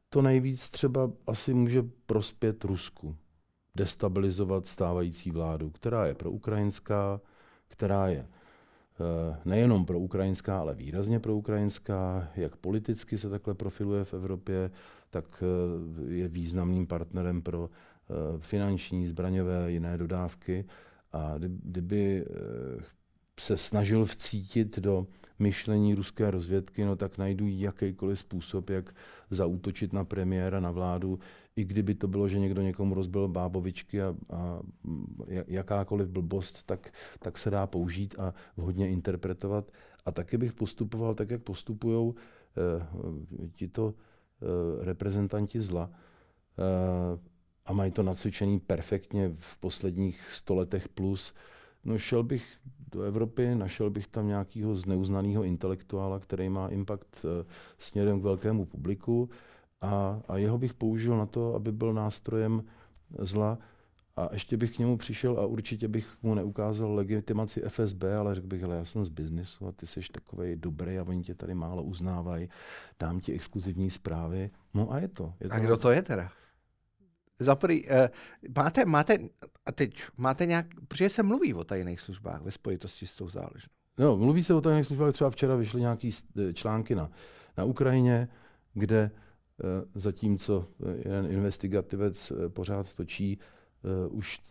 to 0.09 0.21
nejvíc 0.21 0.69
třeba 0.69 1.11
asi 1.27 1.53
může 1.53 1.83
prospět 2.05 2.63
Rusku 2.63 3.15
destabilizovat 3.75 4.65
stávající 4.65 5.31
vládu, 5.31 5.69
která 5.69 6.05
je 6.05 6.15
pro 6.15 6.31
ukrajinská, 6.31 7.21
která 7.67 8.07
je 8.07 8.27
eh, 8.27 8.38
nejenom 9.45 9.85
pro 9.85 9.99
ukrajinská, 9.99 10.59
ale 10.59 10.75
výrazně 10.75 11.19
pro 11.19 11.35
ukrajinská, 11.35 12.31
jak 12.35 12.55
politicky 12.55 13.17
se 13.17 13.29
takhle 13.29 13.53
profiluje 13.53 14.03
v 14.03 14.13
Evropě, 14.13 14.71
tak 15.09 15.43
eh, 15.43 16.13
je 16.13 16.27
významným 16.27 16.87
partnerem 16.87 17.41
pro 17.41 17.69
eh, 17.69 18.13
finanční, 18.39 19.07
zbraňové, 19.07 19.71
jiné 19.71 19.97
dodávky. 19.97 20.65
A 21.13 21.35
kdyby 21.37 22.25
se 23.39 23.57
snažil 23.57 24.05
vcítit 24.05 24.79
do 24.79 25.07
myšlení 25.39 25.95
ruské 25.95 26.31
rozvědky, 26.31 26.85
no 26.85 26.95
tak 26.95 27.17
najdu 27.17 27.47
jakýkoliv 27.47 28.19
způsob, 28.19 28.69
jak 28.69 28.95
zaútočit 29.29 29.93
na 29.93 30.05
premiéra, 30.05 30.59
na 30.59 30.71
vládu, 30.71 31.19
i 31.55 31.65
kdyby 31.65 31.95
to 31.95 32.07
bylo, 32.07 32.27
že 32.27 32.39
někdo 32.39 32.61
někomu 32.61 32.95
rozbil 32.95 33.27
bábovičky 33.27 34.01
a, 34.01 34.15
a 34.29 34.59
jakákoliv 35.47 36.09
blbost, 36.09 36.63
tak, 36.65 36.93
tak 37.19 37.37
se 37.37 37.49
dá 37.49 37.67
použít 37.67 38.15
a 38.19 38.33
vhodně 38.57 38.89
interpretovat. 38.89 39.71
A 40.05 40.11
taky 40.11 40.37
bych 40.37 40.53
postupoval 40.53 41.15
tak, 41.15 41.29
jak 41.29 41.41
postupují 41.41 42.13
eh, 42.13 43.47
tito 43.51 43.93
eh, 43.93 44.85
reprezentanti 44.85 45.61
zla. 45.61 45.91
Eh, 46.59 47.19
a 47.65 47.73
mají 47.73 47.91
to 47.91 48.03
nacvičený 48.03 48.59
perfektně 48.59 49.31
v 49.39 49.57
posledních 49.57 50.31
stoletech 50.31 50.89
plus. 50.89 51.33
No 51.83 51.97
šel 51.97 52.23
bych 52.23 52.57
do 52.91 53.01
Evropy, 53.01 53.55
našel 53.55 53.89
bych 53.89 54.07
tam 54.07 54.27
nějakého 54.27 54.75
zneuznaného 54.75 55.43
intelektuála, 55.43 56.19
který 56.19 56.49
má 56.49 56.67
impact 56.67 57.25
eh, 57.25 57.45
směrem 57.77 58.19
k 58.19 58.23
velkému 58.23 58.65
publiku 58.65 59.29
a, 59.81 60.21
a 60.27 60.37
jeho 60.37 60.57
bych 60.57 60.73
použil 60.73 61.17
na 61.17 61.25
to, 61.25 61.55
aby 61.55 61.71
byl 61.71 61.93
nástrojem 61.93 62.63
zla. 63.19 63.57
A 64.15 64.29
ještě 64.33 64.57
bych 64.57 64.75
k 64.75 64.79
němu 64.79 64.97
přišel 64.97 65.39
a 65.39 65.45
určitě 65.45 65.87
bych 65.87 66.17
mu 66.23 66.35
neukázal 66.35 66.93
legitimaci 66.93 67.61
FSB, 67.67 68.03
ale 68.19 68.35
řekl 68.35 68.47
bych, 68.47 68.63
ale 68.63 68.75
já 68.75 68.85
jsem 68.85 69.03
z 69.03 69.09
biznisu 69.09 69.67
a 69.67 69.71
ty 69.71 69.87
jsi 69.87 70.01
takový 70.11 70.55
dobrý 70.55 70.99
a 70.99 71.03
oni 71.03 71.23
tě 71.23 71.35
tady 71.35 71.53
málo 71.53 71.83
uznávají, 71.83 72.49
dám 72.99 73.19
ti 73.19 73.33
exkluzivní 73.33 73.89
zprávy. 73.89 74.49
No 74.73 74.91
a 74.91 74.99
je 74.99 75.07
to. 75.07 75.33
Je 75.39 75.49
to 75.49 75.55
a 75.55 75.59
kdo 75.59 75.77
to 75.77 75.91
je 75.91 76.01
teda? 76.01 76.31
Zaprý, 77.39 77.85
uh, 77.85 77.95
máte, 78.55 78.85
máte, 78.85 79.17
a 79.65 79.71
teď 79.71 80.03
máte 80.17 80.45
nějak, 80.45 80.65
protože 80.87 81.09
se 81.09 81.23
mluví 81.23 81.53
o 81.53 81.63
tajných 81.63 82.01
službách 82.01 82.41
ve 82.41 82.51
spojitosti 82.51 83.07
s 83.07 83.15
tou 83.15 83.29
záležnou. 83.29 83.69
No, 83.99 84.17
mluví 84.17 84.43
se 84.43 84.53
o 84.53 84.61
tajných 84.61 84.85
službách, 84.85 85.13
třeba 85.13 85.29
včera 85.29 85.55
vyšly 85.55 85.81
nějaké 85.81 86.09
články 86.53 86.95
na, 86.95 87.11
na 87.57 87.63
Ukrajině, 87.63 88.27
kde 88.73 89.11
Eh, 89.11 89.28
zatímco 89.95 90.67
jeden 91.05 91.31
investigativec 91.31 92.31
eh, 92.31 92.49
pořád 92.49 92.93
točí 92.93 93.39
eh, 93.39 94.07
už 94.07 94.41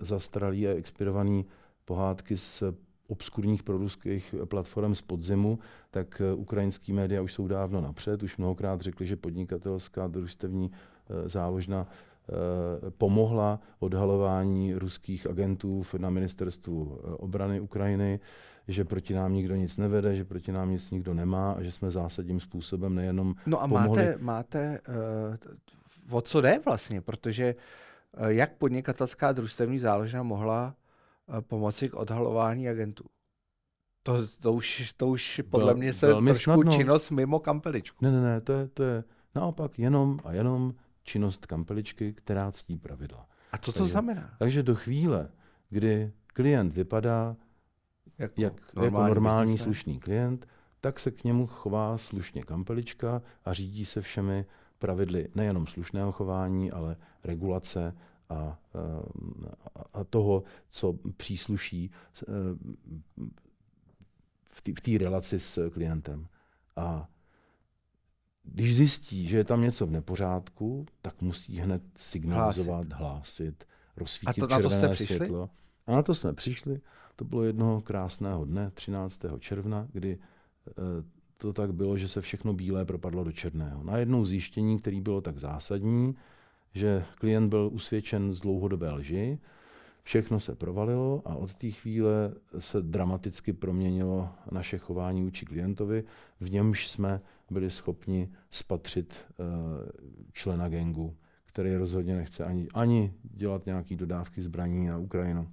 zastralý 0.00 0.68
a 0.68 0.74
expirovaný 0.74 1.46
pohádky 1.84 2.36
z 2.36 2.62
obskurních 3.06 3.62
proruských 3.62 4.34
platform 4.44 4.94
z 4.94 5.02
podzimu, 5.02 5.58
tak 5.90 6.22
ukrajinský 6.36 6.92
média 6.92 7.22
už 7.22 7.32
jsou 7.32 7.48
dávno 7.48 7.80
napřed. 7.80 8.22
Už 8.22 8.36
mnohokrát 8.36 8.80
řekli, 8.80 9.06
že 9.06 9.16
podnikatelská 9.16 10.06
družstevní 10.06 10.70
záložna 11.26 11.86
pomohla 12.98 13.60
odhalování 13.78 14.74
ruských 14.74 15.26
agentů 15.26 15.82
na 15.98 16.10
ministerstvu 16.10 17.00
obrany 17.18 17.60
Ukrajiny 17.60 18.20
že 18.68 18.84
proti 18.84 19.14
nám 19.14 19.32
nikdo 19.34 19.56
nic 19.56 19.76
nevede, 19.76 20.16
že 20.16 20.24
proti 20.24 20.52
nám 20.52 20.70
nic 20.70 20.90
nikdo 20.90 21.14
nemá 21.14 21.52
a 21.52 21.62
že 21.62 21.72
jsme 21.72 21.90
zásadním 21.90 22.40
způsobem 22.40 22.94
nejenom 22.94 23.34
No 23.46 23.62
a 23.62 23.68
pomohli... 23.68 23.88
máte, 23.88 24.16
máte 24.20 24.80
uh, 26.08 26.16
o 26.16 26.20
co 26.20 26.40
jde 26.40 26.60
vlastně, 26.64 27.00
protože 27.00 27.54
uh, 28.18 28.26
jak 28.26 28.52
podnikatelská 28.56 29.32
družstevní 29.32 29.78
záložna 29.78 30.22
mohla 30.22 30.74
uh, 31.26 31.40
pomoci 31.40 31.88
k 31.88 31.94
odhalování 31.94 32.68
agentů? 32.68 33.04
To, 34.02 34.28
to, 34.42 34.52
už, 34.52 34.92
to 34.96 35.08
už 35.08 35.40
podle 35.50 35.66
Vel, 35.66 35.76
mě 35.76 35.92
se 35.92 36.06
trošku 36.26 36.52
snadno. 36.52 36.72
činnost 36.72 37.10
mimo 37.10 37.38
kampeličku. 37.38 37.96
Ne, 38.04 38.10
ne, 38.10 38.20
ne, 38.20 38.40
to 38.40 38.52
je, 38.52 38.68
to 38.68 38.82
je 38.82 39.04
naopak 39.34 39.78
jenom 39.78 40.18
a 40.24 40.32
jenom 40.32 40.74
činnost 41.02 41.46
kampeličky, 41.46 42.12
která 42.12 42.52
ctí 42.52 42.78
pravidla. 42.78 43.26
A 43.52 43.58
co 43.58 43.72
to 43.72 43.78
takže, 43.78 43.92
znamená? 43.92 44.34
Takže 44.38 44.62
do 44.62 44.74
chvíle, 44.74 45.28
kdy 45.70 46.12
klient 46.26 46.74
vypadá 46.74 47.36
jako, 48.18 48.40
jak, 48.40 48.74
normální, 48.74 48.84
jako 48.84 49.14
normální 49.14 49.58
slušný 49.58 50.00
klient, 50.00 50.46
tak 50.80 51.00
se 51.00 51.10
k 51.10 51.24
němu 51.24 51.46
chová 51.46 51.98
slušně 51.98 52.42
kampelička 52.42 53.22
a 53.44 53.52
řídí 53.52 53.84
se 53.84 54.00
všemi 54.00 54.46
pravidly 54.78 55.28
nejenom 55.34 55.66
slušného 55.66 56.12
chování, 56.12 56.70
ale 56.70 56.96
regulace 57.24 57.96
a, 58.28 58.58
a 59.92 60.04
toho, 60.04 60.42
co 60.68 60.94
přísluší 61.16 61.90
e, 61.90 62.32
v 64.44 64.80
té 64.80 64.98
relaci 64.98 65.40
s 65.40 65.70
klientem. 65.70 66.26
A 66.76 67.08
když 68.42 68.76
zjistí, 68.76 69.28
že 69.28 69.36
je 69.36 69.44
tam 69.44 69.60
něco 69.60 69.86
v 69.86 69.90
nepořádku, 69.90 70.86
tak 71.02 71.22
musí 71.22 71.58
hned 71.58 71.82
signalizovat, 71.96 72.92
hlásit, 72.92 72.98
hlásit 72.98 73.64
rozsvítit 73.96 74.42
a 74.42 74.46
to, 74.46 74.54
červené 74.54 74.82
na 74.82 74.88
to 74.88 74.94
jste 74.94 75.06
světlo. 75.06 75.50
A 75.86 75.92
na 75.92 76.02
to 76.02 76.14
jsme 76.14 76.32
přišli. 76.32 76.80
To 77.16 77.24
bylo 77.24 77.44
jednoho 77.44 77.80
krásného 77.80 78.44
dne, 78.44 78.70
13. 78.74 79.20
června, 79.38 79.88
kdy 79.92 80.18
eh, 80.68 80.72
to 81.36 81.52
tak 81.52 81.74
bylo, 81.74 81.98
že 81.98 82.08
se 82.08 82.20
všechno 82.20 82.52
bílé 82.52 82.84
propadlo 82.84 83.24
do 83.24 83.32
černého. 83.32 83.84
Na 83.84 83.96
jednou 83.98 84.24
zjištění, 84.24 84.78
který 84.78 85.00
bylo 85.00 85.20
tak 85.20 85.38
zásadní, 85.38 86.14
že 86.74 87.04
klient 87.14 87.48
byl 87.48 87.70
usvědčen 87.72 88.32
z 88.32 88.40
dlouhodobé 88.40 88.90
lži, 88.90 89.38
všechno 90.02 90.40
se 90.40 90.54
provalilo 90.54 91.22
a 91.24 91.34
od 91.34 91.54
té 91.54 91.70
chvíle 91.70 92.34
se 92.58 92.82
dramaticky 92.82 93.52
proměnilo 93.52 94.28
naše 94.50 94.78
chování 94.78 95.22
vůči 95.22 95.46
klientovi, 95.46 96.04
v 96.40 96.50
němž 96.50 96.88
jsme 96.88 97.20
byli 97.50 97.70
schopni 97.70 98.32
spatřit 98.50 99.26
uh, 99.38 99.46
člena 100.32 100.68
gengu, 100.68 101.16
který 101.46 101.76
rozhodně 101.76 102.16
nechce 102.16 102.44
ani, 102.44 102.68
ani 102.74 103.14
dělat 103.22 103.66
nějaké 103.66 103.96
dodávky 103.96 104.42
zbraní 104.42 104.86
na 104.86 104.98
Ukrajinu. 104.98 105.48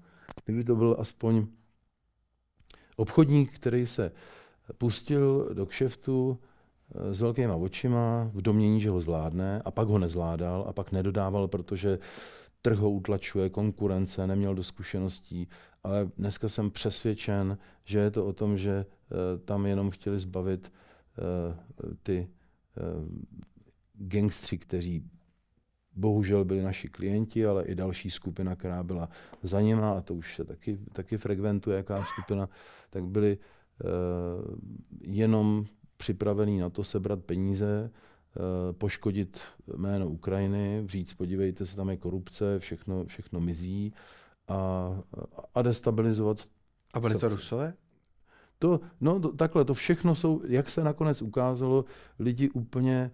Kdyby 0.46 0.64
to 0.64 0.76
byl 0.76 0.96
aspoň 1.00 1.48
obchodník, 2.96 3.54
který 3.56 3.88
se 3.88 4.12
pustil 4.78 5.50
do 5.54 5.66
kšeftu 5.66 6.40
eh, 6.96 7.14
s 7.14 7.22
velkýma 7.22 7.56
očima 7.56 8.32
v 8.34 8.42
domění, 8.42 8.82
že 8.82 8.90
ho 8.90 9.02
zvládne 9.02 9.62
a 9.66 9.72
pak 9.72 9.88
ho 9.88 10.00
nezvládal 10.00 10.66
a 10.68 10.74
pak 10.74 10.92
nedodával, 10.92 11.48
protože 11.48 12.00
trh 12.62 12.78
ho 12.78 12.92
utlačuje, 12.92 13.50
konkurence, 13.50 14.28
neměl 14.28 14.56
do 14.56 14.64
zkušeností, 14.64 15.48
ale 15.84 16.10
dneska 16.18 16.50
jsem 16.50 16.72
přesvědčen, 16.72 17.58
že 17.84 18.00
je 18.00 18.12
to 18.12 18.26
o 18.26 18.34
tom, 18.34 18.58
že 18.58 18.86
uh, 18.86 19.46
tam 19.46 19.66
jenom 19.66 19.90
chtěli 19.90 20.20
zbavit 20.20 20.72
uh, 21.18 21.96
ty 22.04 22.28
gangstři, 23.94 24.58
kteří 24.58 25.04
bohužel 25.96 26.46
byli 26.46 26.62
naši 26.62 26.90
klienti, 26.90 27.46
ale 27.46 27.66
i 27.66 27.76
další 27.76 28.12
skupina, 28.12 28.56
která 28.56 28.84
byla 28.84 29.10
za 29.44 29.62
nima, 29.62 29.98
a 29.98 30.02
to 30.02 30.14
už 30.14 30.36
se 30.36 30.46
taky, 30.46 30.80
taky 30.92 31.18
frekventuje, 31.18 31.78
jaká 31.78 32.04
skupina, 32.04 32.50
tak 32.90 33.06
byli 33.06 33.38
uh, 33.38 34.56
jenom 35.02 35.66
připravený 35.98 36.60
na 36.60 36.70
to 36.70 36.84
sebrat 36.84 37.24
peníze, 37.24 37.92
uh, 37.92 38.76
poškodit 38.78 39.40
jméno 39.78 40.10
Ukrajiny, 40.10 40.84
říct, 40.86 41.14
podívejte 41.14 41.66
se, 41.66 41.76
tam 41.76 41.90
je 41.90 41.98
korupce, 41.98 42.60
všechno, 42.60 43.06
všechno 43.06 43.40
mizí 43.40 43.94
a, 44.48 44.90
a 45.56 45.62
destabilizovat. 45.62 46.48
A 46.94 47.00
byli 47.00 47.16
to 47.16 47.30
Rusové? 47.30 47.74
To, 48.60 48.80
no 49.02 49.20
to, 49.20 49.32
takhle, 49.32 49.66
to 49.66 49.74
všechno 49.74 50.16
jsou, 50.16 50.42
jak 50.48 50.70
se 50.70 50.84
nakonec 50.84 51.22
ukázalo, 51.22 51.86
lidi 52.20 52.50
úplně 52.50 53.12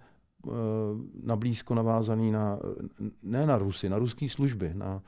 nablízko 1.23 1.75
navázaný 1.75 2.31
na, 2.31 2.59
ne 3.23 3.47
na 3.47 3.57
Rusy, 3.57 3.89
na 3.89 3.97
ruské 3.97 4.29
služby. 4.29 4.71
Na, 4.73 5.01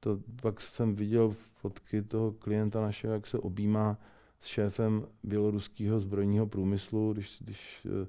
to, 0.00 0.18
pak 0.42 0.60
jsem 0.60 0.94
viděl 0.94 1.34
fotky 1.54 2.02
toho 2.02 2.32
klienta 2.32 2.80
našeho, 2.80 3.14
jak 3.14 3.26
se 3.26 3.38
objímá 3.38 3.98
s 4.40 4.46
šéfem 4.46 5.06
běloruského 5.22 6.00
zbrojního 6.00 6.46
průmyslu, 6.46 7.12
když, 7.12 7.36
když 7.40 7.80
uh, 7.84 8.06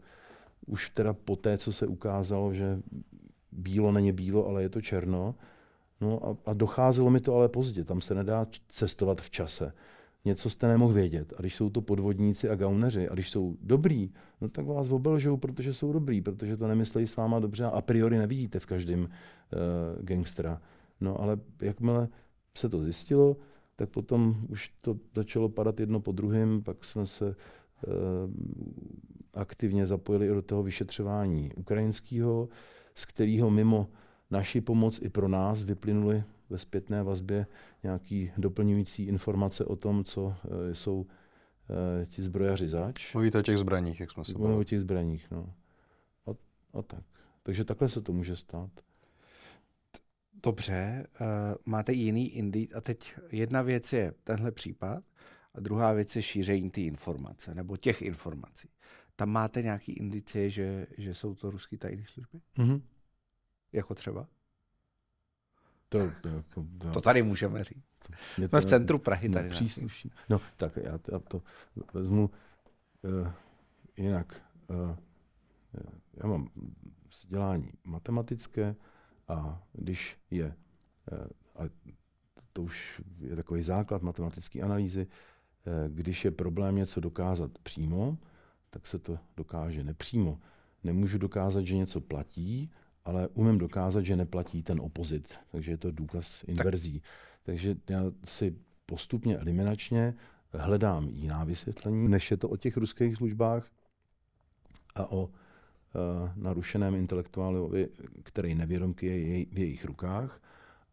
už 0.65 0.89
teda 0.89 1.13
po 1.13 1.35
té, 1.35 1.57
co 1.57 1.73
se 1.73 1.87
ukázalo, 1.87 2.53
že 2.53 2.81
bílo 3.51 3.91
není 3.91 4.11
bílo, 4.11 4.47
ale 4.47 4.61
je 4.61 4.69
to 4.69 4.81
černo, 4.81 5.35
No 6.01 6.25
a, 6.25 6.51
a 6.51 6.53
docházelo 6.53 7.09
mi 7.09 7.19
to 7.19 7.35
ale 7.35 7.49
pozdě, 7.49 7.83
tam 7.83 8.01
se 8.01 8.15
nedá 8.15 8.47
cestovat 8.69 9.21
v 9.21 9.29
čase. 9.29 9.73
Něco 10.25 10.49
jste 10.49 10.67
nemohl 10.67 10.93
vědět. 10.93 11.33
A 11.37 11.41
když 11.41 11.55
jsou 11.55 11.69
to 11.69 11.81
podvodníci 11.81 12.49
a 12.49 12.55
gauneři, 12.55 13.09
a 13.09 13.13
když 13.13 13.29
jsou 13.29 13.57
dobrý, 13.61 14.11
no 14.41 14.49
tak 14.49 14.65
vás 14.65 14.89
obelžou, 14.89 15.37
protože 15.37 15.73
jsou 15.73 15.93
dobrý, 15.93 16.21
protože 16.21 16.57
to 16.57 16.67
nemyslejí 16.67 17.07
s 17.07 17.15
váma 17.15 17.39
dobře 17.39 17.65
a 17.65 17.69
a 17.69 17.81
priori 17.81 18.17
nevidíte 18.17 18.59
v 18.59 18.65
každém 18.65 19.01
uh, 19.01 19.07
gangstera. 20.05 20.61
No 21.01 21.21
ale 21.21 21.37
jakmile 21.61 22.07
se 22.57 22.69
to 22.69 22.83
zjistilo, 22.83 23.37
tak 23.75 23.89
potom 23.89 24.37
už 24.49 24.71
to 24.81 24.97
začalo 25.15 25.49
padat 25.49 25.79
jedno 25.79 25.99
po 25.99 26.11
druhém, 26.11 26.63
pak 26.63 26.85
jsme 26.85 27.05
se 27.05 27.25
uh, 27.27 27.33
aktivně 29.33 29.87
zapojili 29.87 30.27
i 30.27 30.33
do 30.33 30.41
toho 30.41 30.63
vyšetřování 30.63 31.51
ukrajinského, 31.55 32.49
z 32.95 33.05
kterého 33.05 33.49
mimo 33.49 33.89
naši 34.31 34.61
pomoc 34.61 34.99
i 35.01 35.09
pro 35.09 35.27
nás 35.27 35.63
vyplynuly 35.63 36.23
ve 36.49 36.57
zpětné 36.57 37.03
vazbě 37.03 37.45
nějaké 37.85 38.27
doplňující 38.37 39.03
informace 39.03 39.65
o 39.65 39.75
tom, 39.75 40.03
co 40.03 40.23
uh, 40.23 40.33
jsou 40.73 41.01
uh, 41.01 41.05
ti 42.05 42.23
zbrojaři 42.23 42.67
zač. 42.67 43.13
Mluvíte 43.13 43.39
o 43.39 43.41
těch 43.41 43.57
zbraních, 43.57 43.99
jak 43.99 44.11
jsme 44.11 44.25
se 44.25 44.33
bavili. 44.33 44.59
o 44.59 44.63
těch 44.63 44.81
zbraních, 44.81 45.31
no. 45.31 45.53
A, 46.27 46.31
a 46.79 46.81
tak. 46.81 47.03
Takže 47.43 47.65
takhle 47.65 47.89
se 47.89 48.01
to 48.01 48.13
může 48.13 48.35
stát. 48.35 48.69
Dobře, 50.43 51.07
uh, 51.21 51.27
máte 51.65 51.93
jiný 51.93 52.29
indit 52.29 52.75
a 52.75 52.81
teď 52.81 53.15
jedna 53.31 53.61
věc 53.61 53.93
je 53.93 54.13
tenhle 54.23 54.51
případ 54.51 55.03
a 55.53 55.59
druhá 55.59 55.93
věc 55.93 56.15
je 56.15 56.21
šíření 56.21 56.69
té 56.69 56.81
informace 56.81 57.55
nebo 57.55 57.77
těch 57.77 58.01
informací. 58.01 58.69
Tam 59.15 59.29
máte 59.29 59.61
nějaký 59.61 59.91
indicie, 59.91 60.49
že, 60.49 60.87
že 60.97 61.13
jsou 61.13 61.35
to 61.35 61.51
ruské 61.51 61.77
tajné 61.77 62.03
služby? 62.05 62.39
Mm-hmm. 62.57 62.81
Jako 63.73 63.95
třeba? 63.95 64.27
To, 65.89 65.99
to, 66.21 66.29
jako, 66.29 66.65
to, 66.77 66.91
to 66.91 67.01
tady 67.01 67.23
můžeme 67.23 67.63
říct. 67.63 67.83
Mě 68.37 68.47
Jsme 68.47 68.61
v 68.61 68.65
centru 68.65 68.99
Prahy 68.99 69.29
tady. 69.29 69.49
Přísluší. 69.49 70.11
No, 70.29 70.41
tak 70.57 70.77
já 70.77 70.97
to, 70.97 71.11
já 71.15 71.19
to 71.19 71.41
vezmu 71.93 72.29
uh, 73.01 73.31
jinak. 73.97 74.41
Uh, 74.67 74.95
já 76.13 76.29
mám 76.29 76.49
vzdělání 77.09 77.71
matematické 77.83 78.75
a 79.27 79.63
když 79.73 80.17
je, 80.31 80.55
uh, 81.11 81.27
a 81.55 81.69
to 82.53 82.61
už 82.63 83.01
je 83.19 83.35
takový 83.35 83.63
základ 83.63 84.01
matematické 84.01 84.61
analýzy, 84.61 85.07
uh, 85.07 85.95
když 85.95 86.25
je 86.25 86.31
problém 86.31 86.75
něco 86.75 86.99
dokázat 86.99 87.51
přímo, 87.63 88.17
tak 88.69 88.87
se 88.87 88.99
to 88.99 89.19
dokáže 89.37 89.83
nepřímo. 89.83 90.39
Nemůžu 90.83 91.17
dokázat, 91.17 91.61
že 91.61 91.75
něco 91.75 92.01
platí, 92.01 92.71
ale 93.05 93.27
umím 93.27 93.57
dokázat, 93.57 94.01
že 94.01 94.15
neplatí 94.15 94.63
ten 94.63 94.81
opozit. 94.81 95.39
Takže 95.51 95.71
je 95.71 95.77
to 95.77 95.91
důkaz 95.91 96.43
inverzí. 96.47 96.99
Tak. 96.99 97.09
Takže 97.43 97.75
já 97.89 98.03
si 98.23 98.55
postupně 98.85 99.37
eliminačně 99.37 100.13
hledám 100.53 101.09
jiná 101.09 101.43
vysvětlení, 101.43 102.07
než 102.07 102.31
je 102.31 102.37
to 102.37 102.49
o 102.49 102.57
těch 102.57 102.77
ruských 102.77 103.15
službách 103.15 103.69
a 104.95 105.11
o 105.11 105.23
uh, 105.23 105.31
narušeném 106.35 106.95
intelektuálovi, 106.95 107.89
který 108.23 108.55
nevědomky 108.55 109.05
je 109.05 109.19
jej, 109.19 109.45
v 109.51 109.59
jejich 109.59 109.85
rukách. 109.85 110.41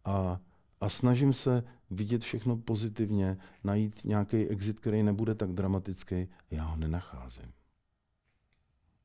A, 0.04 0.40
a 0.80 0.88
snažím 0.88 1.32
se 1.32 1.64
vidět 1.90 2.22
všechno 2.22 2.56
pozitivně, 2.56 3.38
najít 3.64 4.04
nějaký 4.04 4.36
exit, 4.36 4.80
který 4.80 5.02
nebude 5.02 5.34
tak 5.34 5.52
dramatický. 5.52 6.28
Já 6.50 6.64
ho 6.64 6.76
nenacházím. 6.76 7.52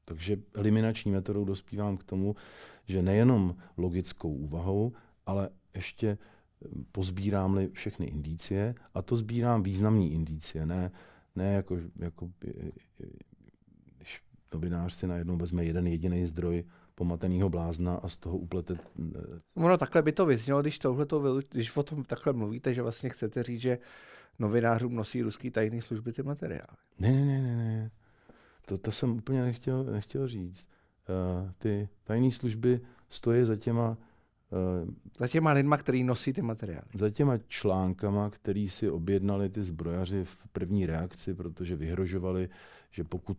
Takže 0.08 0.38
eliminační 0.54 1.12
metodou 1.12 1.46
dospívám 1.46 1.98
k 1.98 2.04
tomu, 2.04 2.36
že 2.86 3.02
nejenom 3.02 3.56
logickou 3.78 4.34
úvahou, 4.34 4.94
ale 5.26 5.50
ještě 5.76 6.08
eh, 6.08 6.68
pozbírám-li 6.92 7.70
všechny 7.70 8.06
indicie, 8.06 8.76
a 8.94 9.02
to 9.02 9.16
sbírám 9.16 9.64
významné 9.64 10.06
indicie, 10.06 10.66
ne, 10.66 10.92
ne 11.36 11.54
jako, 11.54 11.78
jako 12.00 12.30
eh, 12.48 12.52
eh, 13.04 13.08
když 13.98 14.22
novinář 14.54 14.94
si 14.94 15.08
najednou 15.08 15.38
vezme 15.38 15.66
jeden 15.66 15.88
jediný 15.88 16.28
zdroj 16.28 16.64
pomateného 16.96 17.50
blázna 17.50 17.96
a 17.96 18.08
z 18.08 18.18
toho 18.18 18.38
uplete... 18.38 18.78
Ono 19.56 19.78
takhle 19.78 20.02
by 20.02 20.12
to 20.12 20.26
vyznělo, 20.26 20.62
když, 20.62 20.80
tohleto, 20.80 21.42
když 21.52 21.78
o 21.78 21.84
tom 21.84 22.04
takhle 22.04 22.34
mluvíte, 22.34 22.74
že 22.74 22.82
vlastně 22.82 23.10
chcete 23.10 23.44
říct, 23.44 23.62
že 23.62 23.78
novinářům 24.40 24.96
nosí 24.96 25.22
ruský 25.22 25.52
tajný 25.52 25.82
služby 25.82 26.14
ty 26.14 26.24
materiály. 26.24 26.78
Ne, 27.00 27.12
ne, 27.12 27.26
ne, 27.26 27.42
ne, 27.42 27.56
ne. 27.56 27.92
To, 28.68 28.78
to 28.78 28.92
jsem 28.92 29.18
úplně 29.18 29.42
nechtěl, 29.42 29.84
nechtěl 29.84 30.28
říct. 30.28 30.68
Uh, 31.10 31.52
ty 31.58 31.90
tajné 32.04 32.32
služby 32.32 32.82
stojí 33.10 33.46
za 33.46 33.56
těma 33.56 33.98
uh, 34.52 34.90
za 35.20 35.28
těma 35.28 35.52
lidma, 35.52 35.78
který 35.78 36.04
nosí 36.04 36.34
ty 36.34 36.42
materiály. 36.42 36.88
Za 36.94 37.10
těma 37.10 37.38
článkama, 37.48 38.30
který 38.30 38.70
si 38.70 38.90
objednali 38.90 39.50
ty 39.50 39.64
zbrojaři 39.64 40.24
v 40.24 40.38
první 40.52 40.86
reakci, 40.86 41.34
protože 41.34 41.76
vyhrožovali, 41.76 42.50
že 42.92 43.04
pokud 43.04 43.38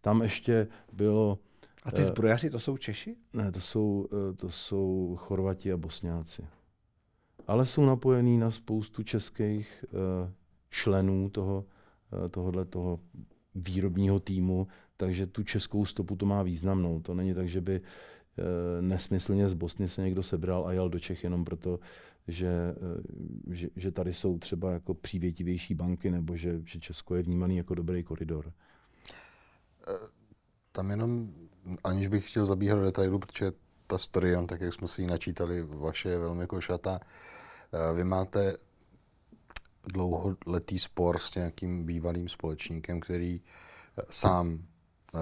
tam 0.00 0.22
ještě 0.22 0.68
bylo... 0.92 1.38
A 1.82 1.90
ty 1.90 2.02
uh, 2.02 2.08
zbrojaři, 2.08 2.50
to 2.50 2.60
jsou 2.60 2.76
Češi? 2.76 3.16
Ne, 3.32 3.52
to 3.52 3.60
jsou, 3.60 4.08
uh, 4.12 4.36
to 4.36 4.50
jsou 4.50 5.16
Chorvati 5.16 5.72
a 5.72 5.76
Bosňáci. 5.76 6.46
Ale 7.46 7.66
jsou 7.66 7.84
napojení 7.84 8.38
na 8.38 8.50
spoustu 8.50 9.02
českých 9.02 9.84
uh, 9.88 10.30
členů 10.70 11.30
toho, 11.30 11.64
uh, 12.12 12.28
tohohle 12.28 12.64
toho 12.64 13.00
výrobního 13.54 14.20
týmu, 14.20 14.66
takže 14.96 15.26
tu 15.26 15.42
českou 15.42 15.84
stopu 15.84 16.16
to 16.16 16.26
má 16.26 16.42
významnou. 16.42 17.00
To 17.00 17.14
není 17.14 17.34
tak, 17.34 17.48
že 17.48 17.60
by 17.60 17.74
e, 17.74 18.82
nesmyslně 18.82 19.48
z 19.48 19.54
Bosny 19.54 19.88
se 19.88 20.02
někdo 20.02 20.22
sebral 20.22 20.66
a 20.66 20.72
jel 20.72 20.88
do 20.88 20.98
Čech 20.98 21.24
jenom 21.24 21.44
proto, 21.44 21.80
že, 22.28 22.48
e, 22.48 23.54
že, 23.54 23.68
že 23.76 23.90
tady 23.90 24.14
jsou 24.14 24.38
třeba 24.38 24.72
jako 24.72 24.94
přívětivější 24.94 25.74
banky 25.74 26.10
nebo 26.10 26.36
že, 26.36 26.60
že 26.64 26.80
Česko 26.80 27.14
je 27.14 27.22
vnímaný 27.22 27.56
jako 27.56 27.74
dobrý 27.74 28.02
koridor. 28.02 28.52
Eh, 29.88 30.08
tam 30.72 30.90
jenom, 30.90 31.32
aniž 31.84 32.08
bych 32.08 32.30
chtěl 32.30 32.46
zabíhat 32.46 32.74
do 32.76 32.84
detailu, 32.84 33.18
protože 33.18 33.52
ta 33.86 33.98
story, 33.98 34.32
tak 34.46 34.60
jak 34.60 34.72
jsme 34.72 34.88
si 34.88 35.02
ji 35.02 35.06
načítali, 35.06 35.62
vaše 35.62 36.08
je 36.08 36.18
velmi 36.18 36.46
košatá. 36.46 37.00
Vy 37.94 38.04
máte 38.04 38.56
dlouholetý 39.86 40.78
spor 40.78 41.18
s 41.18 41.34
nějakým 41.34 41.86
bývalým 41.86 42.28
společníkem, 42.28 43.00
který 43.00 43.40
eh, 43.98 44.02
sám 44.10 44.48
uh, 44.52 45.20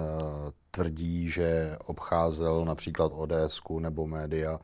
tvrdí, 0.71 1.29
že 1.29 1.77
obcházel 1.85 2.65
například 2.65 3.11
ods 3.15 3.61
nebo 3.79 4.07
média 4.07 4.59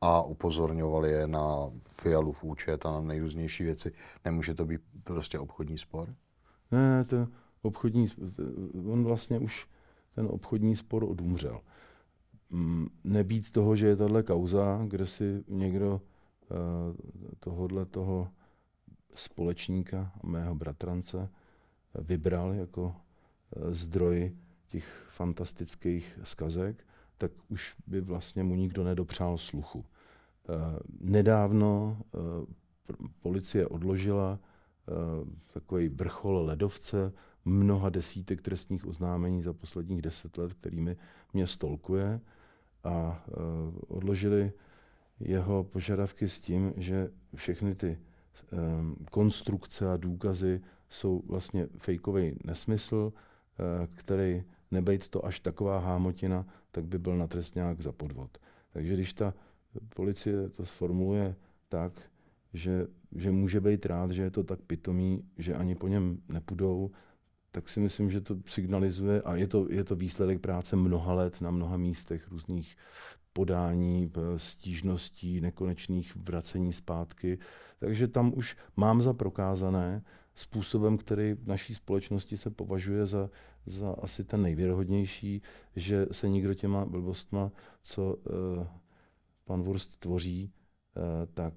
a 0.00 0.22
upozorňoval 0.22 1.06
je 1.06 1.26
na 1.26 1.70
Fialův 1.88 2.44
účet 2.44 2.86
a 2.86 2.92
na 2.92 3.00
nejrůznější 3.00 3.64
věci. 3.64 3.92
Nemůže 4.24 4.54
to 4.54 4.64
být 4.64 4.80
prostě 5.04 5.38
obchodní 5.38 5.78
spor? 5.78 6.14
Ne, 6.70 6.90
ne, 6.90 7.04
to 7.04 7.26
obchodní, 7.62 8.08
on 8.92 9.04
vlastně 9.04 9.38
už 9.38 9.66
ten 10.14 10.26
obchodní 10.30 10.76
spor 10.76 11.04
odumřel. 11.04 11.60
mm, 12.50 12.88
nebýt 13.04 13.52
toho, 13.52 13.76
že 13.76 13.86
je 13.86 13.96
tahle 13.96 14.22
kauza, 14.22 14.84
kde 14.86 15.06
si 15.06 15.44
někdo 15.48 16.00
uh, 16.50 16.58
tohohle 17.40 17.86
toho 17.86 18.28
společníka, 19.18 20.12
mého 20.22 20.54
bratrance, 20.54 21.28
vybral 21.94 22.54
jako 22.54 22.82
uh, 22.82 23.72
zdroj 23.72 24.36
těch 24.68 25.08
fantastických 25.10 26.18
skazek, 26.24 26.86
tak 27.18 27.32
už 27.48 27.74
by 27.86 28.00
vlastně 28.00 28.44
mu 28.44 28.54
nikdo 28.54 28.84
nedopřál 28.84 29.38
sluchu. 29.38 29.78
Uh, 29.78 29.84
nedávno 31.00 31.98
policie 33.20 33.66
odložila 33.66 34.38
takový 35.52 35.88
vrchol 35.88 36.38
ledovce, 36.38 37.12
mnoha 37.44 37.88
desítek 37.88 38.42
trestních 38.42 38.86
oznámení 38.86 39.42
za 39.42 39.52
posledních 39.52 40.02
deset 40.02 40.38
let, 40.38 40.54
kterými 40.54 40.96
mě 41.32 41.46
stolkuje 41.46 42.20
a 42.84 43.24
odložili 43.88 44.52
jeho 45.20 45.64
požadavky 45.64 46.28
s 46.28 46.40
tím, 46.40 46.72
že 46.76 47.10
všechny 47.34 47.74
ty 47.74 47.98
konstrukce 49.10 49.92
a 49.92 49.96
důkazy 49.96 50.60
jsou 50.88 51.22
vlastně 51.26 51.66
fejkový 51.78 52.36
nesmysl, 52.44 53.12
uh, 53.12 53.86
který 53.94 54.42
nebejt 54.70 55.08
to 55.08 55.26
až 55.26 55.40
taková 55.40 55.78
hámotina, 55.78 56.46
tak 56.70 56.84
by 56.84 56.98
byl 56.98 57.16
na 57.16 57.26
trestňák 57.26 57.80
za 57.80 57.92
podvod. 57.92 58.38
Takže 58.72 58.94
když 58.94 59.12
ta 59.12 59.34
policie 59.94 60.48
to 60.48 60.66
sformuluje 60.66 61.34
tak, 61.68 61.92
že, 62.54 62.86
že 63.16 63.30
může 63.30 63.60
být 63.60 63.86
rád, 63.86 64.10
že 64.10 64.22
je 64.22 64.30
to 64.30 64.44
tak 64.44 64.60
pitomý, 64.60 65.24
že 65.38 65.54
ani 65.54 65.74
po 65.74 65.88
něm 65.88 66.18
nepůjdou, 66.28 66.90
tak 67.50 67.68
si 67.68 67.80
myslím, 67.80 68.10
že 68.10 68.20
to 68.20 68.36
signalizuje 68.46 69.22
a 69.22 69.36
je 69.36 69.46
to, 69.46 69.66
je 69.70 69.84
to 69.84 69.96
výsledek 69.96 70.40
práce 70.40 70.76
mnoha 70.76 71.14
let 71.14 71.40
na 71.40 71.50
mnoha 71.50 71.76
místech 71.76 72.28
různých 72.28 72.76
podání, 73.38 74.10
stížností, 74.36 75.40
nekonečných 75.40 76.16
vracení 76.16 76.72
zpátky. 76.72 77.38
Takže 77.78 78.08
tam 78.08 78.32
už 78.36 78.56
mám 78.76 79.02
za 79.02 79.12
prokázané 79.12 80.02
způsobem, 80.34 80.98
který 80.98 81.32
v 81.34 81.46
naší 81.46 81.74
společnosti 81.74 82.36
se 82.36 82.50
považuje 82.50 83.06
za, 83.06 83.30
za 83.66 83.94
asi 84.02 84.24
ten 84.24 84.42
nejvěrohodnější, 84.42 85.42
že 85.76 86.06
se 86.12 86.28
nikdo 86.28 86.54
těma 86.54 86.84
blbostma, 86.84 87.50
co 87.82 88.14
uh, 88.14 88.66
pan 89.44 89.62
Wurst 89.62 89.98
tvoří, 89.98 90.50
uh, 90.50 91.02
tak 91.34 91.54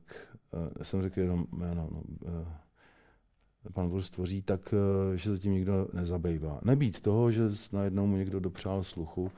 uh, 0.53 0.83
jsem 0.83 1.01
řekl 1.01 1.19
jenom 1.19 1.45
jméno, 1.51 1.89
no, 1.91 2.01
uh, 2.21 3.73
pan 3.73 3.89
Wurst 3.89 4.13
tvoří, 4.13 4.41
tak 4.41 4.73
uh, 4.73 5.15
že 5.15 5.33
se 5.33 5.39
tím 5.39 5.51
nikdo 5.51 5.87
nezabývá. 5.93 6.61
Nebýt 6.63 7.01
toho, 7.01 7.31
že 7.31 7.49
najednou 7.71 8.07
mu 8.07 8.17
někdo 8.17 8.39
dopřál 8.39 8.83
sluchu, 8.83 9.31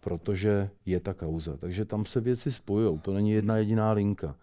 protože 0.00 0.70
je 0.86 1.00
ta 1.00 1.14
kauza. 1.14 1.56
Takže 1.56 1.84
tam 1.84 2.04
se 2.04 2.20
věci 2.20 2.52
spojují, 2.52 2.98
to 2.98 3.14
není 3.14 3.30
jedna 3.30 3.56
jediná 3.56 3.92
linka. 3.92 4.36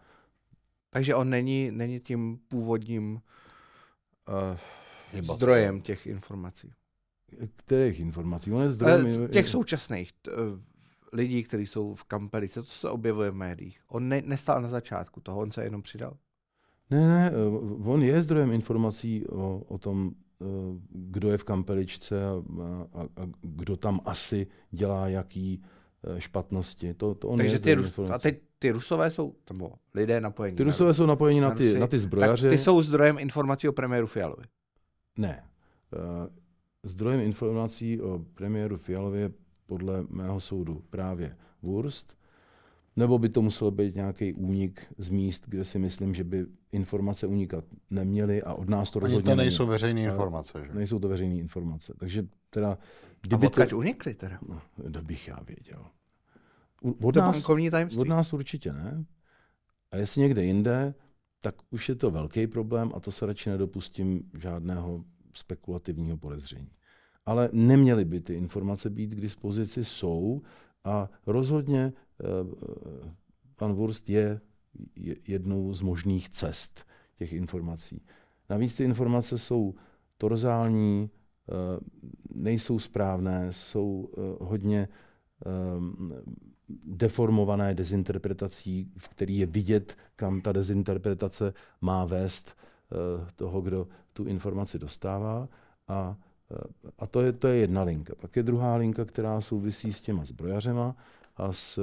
Takže 0.90 1.16
on 1.16 1.30
není, 1.30 1.72
není 1.72 2.00
tím 2.00 2.40
původním 2.48 3.22
uh, 5.22 5.34
zdrojem 5.36 5.82
těch 5.82 6.08
informací. 6.08 6.72
Kterých 7.56 8.00
informací? 8.00 8.52
On 8.52 8.62
je 8.62 8.72
zdrojem... 8.72 9.22
Uh, 9.22 9.28
těch 9.28 9.50
současných 9.50 10.12
uh, 10.28 10.60
lidí, 11.14 11.44
kteří 11.44 11.68
jsou 11.68 11.96
v 11.96 12.04
kampelice, 12.04 12.62
to 12.62 12.70
se 12.70 12.90
objevuje 12.90 13.32
v 13.32 13.36
médiích. 13.36 13.80
On 13.88 14.10
ne, 14.10 14.22
nestál 14.26 14.62
na 14.62 14.68
začátku 14.68 15.22
toho, 15.22 15.40
on 15.40 15.52
se 15.52 15.64
jenom 15.64 15.82
přidal. 15.82 16.18
Ne, 16.90 17.08
ne, 17.08 17.32
on 17.84 18.04
je 18.04 18.24
zdrojem 18.24 18.52
informací 18.52 19.28
o, 19.28 19.62
o 19.68 19.78
tom, 19.78 20.12
kdo 20.90 21.32
je 21.32 21.38
v 21.38 21.44
kampeličce 21.44 22.26
a, 22.26 22.44
a, 22.94 23.02
a 23.02 23.30
kdo 23.42 23.78
tam 23.78 24.00
asi 24.06 24.48
dělá 24.72 25.08
jaký 25.08 25.64
špatnosti. 26.18 26.94
To, 26.94 27.16
to 27.16 27.28
on 27.28 27.38
Takže 27.38 27.60
ty, 27.60 27.78
a 28.12 28.20
teď 28.20 28.42
ty 28.60 28.72
Rusové 28.72 29.12
jsou, 29.12 29.36
nebo 29.50 29.72
lidé 29.94 30.22
napojení. 30.22 30.58
Ty 30.58 30.64
Rusové 30.64 30.94
jsou 30.94 31.06
napojení 31.06 31.40
na 31.40 31.52
ty, 31.52 31.80
na 31.80 31.88
ty 31.88 32.00
zbrojaře. 32.00 32.48
Tak 32.48 32.58
ty 32.58 32.58
jsou 32.58 32.82
zdrojem 32.82 33.20
informací 33.20 33.70
o 33.70 33.72
premiéru 33.72 34.08
Fialovi. 34.08 34.44
Ne. 35.18 35.44
Uh, 35.94 36.28
zdrojem 36.84 37.20
informací 37.20 38.02
o 38.02 38.22
premiéru 38.34 38.78
Fialovi 38.78 39.20
je 39.20 39.32
podle 39.66 40.06
mého 40.10 40.40
soudu 40.40 40.84
právě 40.90 41.38
Wurst, 41.62 42.18
nebo 42.96 43.18
by 43.18 43.30
to 43.30 43.42
muselo 43.42 43.72
být 43.72 43.96
nějaký 43.96 44.34
únik 44.34 44.94
z 44.98 45.10
míst, 45.10 45.44
kde 45.48 45.66
si 45.66 45.80
myslím, 45.80 46.16
že 46.16 46.24
by 46.24 46.46
informace 46.72 47.28
unikat 47.28 47.64
neměly 47.90 48.44
a 48.44 48.54
od 48.54 48.70
nás 48.70 48.92
to 48.92 49.00
rozhodně 49.00 49.32
Oni 49.32 49.36
to 49.36 49.36
nejsou 49.36 49.68
veřejné 49.68 50.02
informace, 50.02 50.64
že? 50.66 50.74
Nejsou 50.74 51.00
to 51.00 51.08
veřejné 51.08 51.36
informace. 51.36 51.94
Takže 52.00 52.28
teda... 52.50 52.78
Kdyby 53.22 53.46
a 53.46 53.50
odkaď 53.50 53.70
to... 53.70 53.78
unikly 53.78 54.14
teda? 54.14 54.40
No, 54.48 54.62
to 54.92 55.02
bych 55.02 55.28
já 55.28 55.40
věděl. 55.48 55.86
Od 57.02 57.16
nás, 57.16 57.50
od 57.98 58.08
nás 58.08 58.34
určitě 58.34 58.74
ne. 58.74 59.06
A 59.92 59.98
jestli 59.98 60.22
někde 60.22 60.46
jinde, 60.46 60.94
tak 61.42 61.56
už 61.70 61.90
je 61.90 61.96
to 61.96 62.12
velký 62.12 62.48
problém 62.48 62.92
a 62.96 63.00
to 63.00 63.12
se 63.12 63.26
radši 63.26 63.50
nedopustím 63.50 64.32
žádného 64.34 65.04
spekulativního 65.34 66.18
podezření. 66.18 66.70
Ale 67.26 67.50
neměly 67.52 68.06
by 68.06 68.20
ty 68.20 68.34
informace 68.34 68.90
být 68.90 69.08
k 69.08 69.22
dispozici, 69.22 69.86
jsou 69.86 70.42
a 70.84 71.10
rozhodně 71.26 71.94
pan 73.56 73.74
Wurst 73.74 74.10
je 74.10 74.42
jednou 75.28 75.74
z 75.74 75.82
možných 75.82 76.30
cest 76.30 76.86
těch 77.18 77.34
informací. 77.34 78.02
Navíc 78.50 78.76
ty 78.76 78.84
informace 78.84 79.38
jsou 79.38 79.76
torzální, 80.18 81.10
eh, 81.10 81.54
nejsou 82.34 82.80
správné, 82.80 83.48
jsou 83.52 84.10
eh, 84.14 84.22
hodně 84.40 84.88
deformované 86.86 87.76
dezinterpretací, 87.76 88.92
v 88.98 89.10
který 89.10 89.38
je 89.38 89.46
vidět, 89.46 89.98
kam 90.16 90.42
ta 90.42 90.52
dezinterpretace 90.52 91.54
má 91.82 92.06
vést 92.06 92.58
toho, 93.36 93.62
kdo 93.62 93.88
tu 94.14 94.24
informaci 94.24 94.80
dostává. 94.80 95.50
A, 95.88 96.18
a 97.00 97.08
to, 97.08 97.22
je, 97.22 97.32
to 97.34 97.48
je 97.48 97.56
jedna 97.56 97.84
linka. 97.84 98.14
Pak 98.16 98.36
je 98.36 98.44
druhá 98.44 98.76
linka, 98.76 99.06
která 99.06 99.42
souvisí 99.42 99.94
s 99.94 100.02
těma 100.02 100.26
zbrojařema 100.26 100.96
a 101.38 101.54
s, 101.54 101.80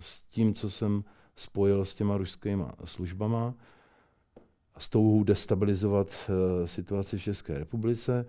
s 0.00 0.20
tím, 0.20 0.54
co 0.54 0.70
jsem 0.70 1.04
spojil 1.36 1.84
s 1.84 1.94
těma 1.94 2.16
ruskými 2.16 2.64
službama 2.84 3.54
a 4.74 4.80
s 4.80 4.88
touhou 4.88 5.24
destabilizovat 5.24 6.08
uh, 6.28 6.66
situaci 6.66 7.18
v 7.18 7.22
České 7.22 7.58
republice. 7.58 8.26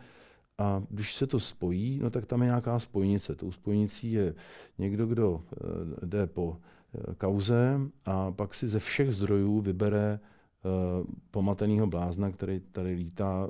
A 0.58 0.84
když 0.90 1.16
se 1.16 1.28
to 1.28 1.40
spojí, 1.40 2.00
no 2.00 2.10
tak 2.10 2.26
tam 2.26 2.42
je 2.42 2.46
nějaká 2.46 2.80
spojnice. 2.80 3.36
Tou 3.36 3.52
spojnicí 3.52 4.12
je 4.12 4.36
někdo, 4.78 5.06
kdo 5.06 5.44
eh, 5.54 6.06
jde 6.06 6.28
po 6.28 6.58
eh, 6.58 7.16
kauze 7.16 7.80
a 8.06 8.32
pak 8.32 8.54
si 8.54 8.68
ze 8.68 8.80
všech 8.80 9.12
zdrojů 9.12 9.62
vybere 9.62 10.20
uh, 10.64 11.06
pomateného 11.32 11.88
blázna, 11.88 12.32
který 12.32 12.60
tady 12.60 12.94
lítá 12.94 13.50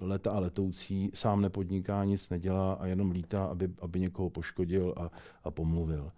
leta 0.00 0.30
a 0.30 0.38
letoucí, 0.38 1.10
sám 1.14 1.42
nepodniká, 1.42 2.04
nic 2.04 2.30
nedělá 2.30 2.72
a 2.72 2.86
jenom 2.86 3.10
lítá, 3.10 3.44
aby, 3.44 3.70
aby 3.80 4.00
někoho 4.00 4.30
poškodil 4.30 4.94
a, 4.96 5.10
a 5.44 5.50
pomluvil. 5.50 6.12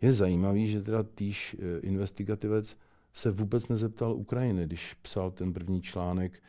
Je 0.00 0.12
zajímavý, 0.12 0.68
že 0.68 0.82
teda 0.82 1.02
týž 1.02 1.56
investigativec 1.82 2.76
se 3.12 3.30
vůbec 3.30 3.68
nezeptal 3.68 4.14
Ukrajiny, 4.14 4.66
když 4.66 4.94
psal 4.94 5.30
ten 5.30 5.52
první 5.52 5.82
článek, 5.82 6.42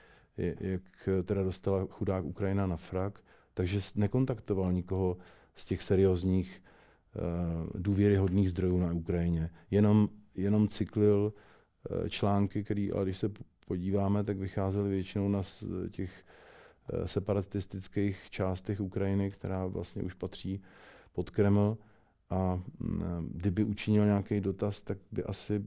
jak 0.60 1.10
teda 1.24 1.44
dostala 1.44 1.86
chudák 1.90 2.26
Ukrajina 2.26 2.68
na 2.68 2.78
frak, 2.78 3.20
takže 3.54 3.80
nekontaktoval 3.96 4.74
nikoho 4.74 5.18
z 5.56 5.66
těch 5.66 5.84
seriózních 5.84 6.64
uh, 7.16 7.82
důvěryhodných 7.82 8.50
zdrojů 8.50 8.78
na 8.78 8.94
Ukrajině. 8.94 9.50
Jenom, 9.72 10.10
jenom 10.36 10.68
cyklil 10.68 11.34
články, 12.10 12.64
které, 12.64 12.88
ale 12.96 13.06
když 13.06 13.18
se 13.18 13.32
podíváme, 13.68 14.24
tak 14.24 14.38
vycházely 14.38 14.90
většinou 14.90 15.30
na 15.30 15.42
těch 15.92 16.26
separatistických 17.06 18.30
částech 18.30 18.82
Ukrajiny, 18.82 19.32
která 19.32 19.66
vlastně 19.66 20.04
už 20.04 20.14
patří 20.14 20.62
pod 21.14 21.30
Kreml. 21.30 21.78
A 22.36 22.64
kdyby 23.32 23.64
učinil 23.64 24.06
nějaký 24.06 24.42
dotaz, 24.42 24.82
tak 24.82 24.98
by 25.12 25.24
asi 25.24 25.66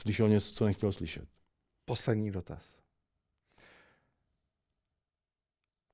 slyšel 0.00 0.28
něco, 0.28 0.52
co 0.52 0.64
nechtěl 0.64 0.92
slyšet. 0.92 1.28
Poslední 1.84 2.30
dotaz. 2.30 2.80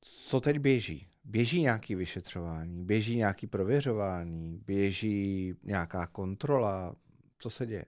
Co 0.00 0.40
teď 0.40 0.58
běží? 0.58 1.08
Běží 1.24 1.60
nějaký 1.60 1.94
vyšetřování, 1.94 2.84
běží 2.84 3.16
nějaký 3.16 3.46
prověřování, 3.46 4.60
běží 4.66 5.54
nějaká 5.62 6.06
kontrola? 6.06 6.96
Co 7.38 7.50
se 7.50 7.66
děje? 7.66 7.84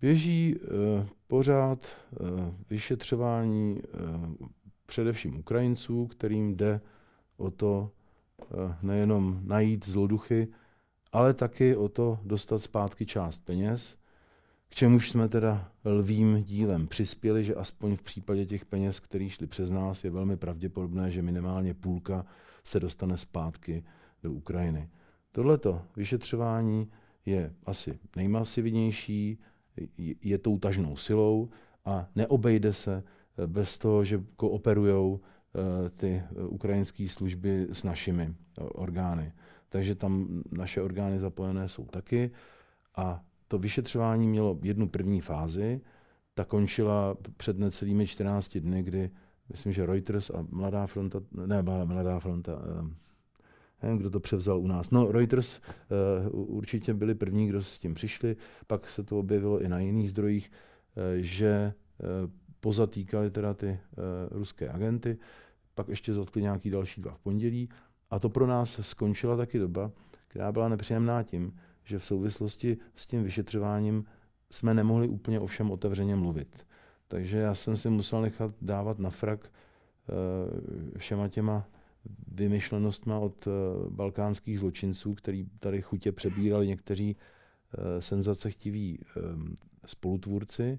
Běží 0.00 0.56
uh, 0.56 1.06
pořád 1.26 1.96
uh, 2.20 2.54
vyšetřování 2.70 3.82
uh, 3.82 4.48
především 4.86 5.38
Ukrajinců, 5.38 6.06
kterým 6.06 6.56
jde 6.56 6.80
o 7.36 7.50
to 7.50 7.92
nejenom 8.82 9.40
najít 9.44 9.88
zloduchy, 9.88 10.48
ale 11.12 11.34
taky 11.34 11.76
o 11.76 11.88
to 11.88 12.18
dostat 12.24 12.58
zpátky 12.58 13.06
část 13.06 13.38
peněz, 13.44 13.98
k 14.68 14.74
čemuž 14.74 15.10
jsme 15.10 15.28
teda 15.28 15.72
lvým 15.84 16.42
dílem 16.42 16.88
přispěli, 16.88 17.44
že 17.44 17.54
aspoň 17.54 17.96
v 17.96 18.02
případě 18.02 18.46
těch 18.46 18.64
peněz, 18.64 19.00
které 19.00 19.30
šly 19.30 19.46
přes 19.46 19.70
nás, 19.70 20.04
je 20.04 20.10
velmi 20.10 20.36
pravděpodobné, 20.36 21.10
že 21.10 21.22
minimálně 21.22 21.74
půlka 21.74 22.26
se 22.64 22.80
dostane 22.80 23.18
zpátky 23.18 23.84
do 24.22 24.32
Ukrajiny. 24.32 24.88
Tohleto 25.32 25.82
vyšetřování 25.96 26.90
je 27.26 27.54
asi 27.66 27.98
nejmasivnější, 28.16 29.38
je 30.22 30.38
tou 30.38 30.58
tažnou 30.58 30.96
silou 30.96 31.48
a 31.84 32.08
neobejde 32.16 32.72
se 32.72 33.02
eh, 33.38 33.46
bez 33.46 33.78
toho, 33.78 34.04
že 34.04 34.24
kooperují 34.36 35.16
eh, 35.16 35.37
ty 35.96 36.22
ukrajinské 36.48 37.08
služby 37.08 37.66
s 37.72 37.82
našimi 37.82 38.34
orgány. 38.60 39.32
Takže 39.68 39.94
tam 39.94 40.42
naše 40.50 40.82
orgány 40.82 41.20
zapojené 41.20 41.68
jsou 41.68 41.84
taky. 41.84 42.30
A 42.96 43.24
to 43.48 43.58
vyšetřování 43.58 44.28
mělo 44.28 44.58
jednu 44.62 44.88
první 44.88 45.20
fázi, 45.20 45.80
ta 46.34 46.44
končila 46.44 47.16
před 47.36 47.58
necelými 47.58 48.06
14 48.06 48.58
dny, 48.58 48.82
kdy 48.82 49.10
myslím, 49.48 49.72
že 49.72 49.86
Reuters 49.86 50.30
a 50.30 50.46
Mladá 50.50 50.86
fronta, 50.86 51.20
ne, 51.46 51.62
Mladá 51.62 52.18
fronta, 52.18 52.52
eh, 52.52 52.90
nevím, 53.82 53.98
kdo 53.98 54.10
to 54.10 54.20
převzal 54.20 54.60
u 54.60 54.66
nás. 54.66 54.90
No, 54.90 55.12
Reuters 55.12 55.60
určitě 56.30 56.94
byli 56.94 57.14
první, 57.14 57.48
kdo 57.48 57.62
s 57.62 57.78
tím 57.78 57.94
přišli, 57.94 58.36
pak 58.66 58.88
se 58.88 59.02
to 59.02 59.18
objevilo 59.18 59.60
i 59.60 59.68
na 59.68 59.78
jiných 59.78 60.10
zdrojích, 60.10 60.50
že 61.16 61.72
pozatýkali 62.60 63.30
teda 63.30 63.54
ty 63.54 63.78
ruské 64.30 64.68
agenty, 64.68 65.18
pak 65.78 65.88
ještě 65.88 66.14
zatkli 66.14 66.42
nějaký 66.42 66.70
další 66.70 67.00
dva 67.00 67.14
v 67.14 67.18
pondělí 67.18 67.68
a 68.10 68.18
to 68.18 68.28
pro 68.28 68.46
nás 68.46 68.80
skončila 68.82 69.36
taky 69.36 69.58
doba, 69.58 69.90
která 70.28 70.52
byla 70.52 70.68
nepříjemná 70.68 71.22
tím, 71.22 71.58
že 71.84 71.98
v 71.98 72.04
souvislosti 72.04 72.78
s 72.96 73.06
tím 73.06 73.24
vyšetřováním 73.24 74.04
jsme 74.50 74.74
nemohli 74.74 75.08
úplně 75.08 75.40
o 75.40 75.46
všem 75.46 75.70
otevřeně 75.70 76.16
mluvit. 76.16 76.66
Takže 77.08 77.38
já 77.38 77.54
jsem 77.54 77.76
si 77.76 77.90
musel 77.90 78.22
nechat 78.22 78.54
dávat 78.62 78.98
na 78.98 79.10
frak 79.10 79.40
uh, 79.46 80.98
všema 80.98 81.28
těma 81.28 81.68
vymyšlenostma 82.28 83.18
od 83.18 83.46
uh, 83.46 83.52
balkánských 83.92 84.58
zločinců, 84.58 85.14
který 85.14 85.46
tady 85.60 85.82
chutě 85.82 86.12
přebírali 86.12 86.66
někteří 86.66 87.16
uh, 87.16 88.00
senzacechtiví 88.00 88.98
um, 88.98 89.56
spolutvůrci 89.86 90.78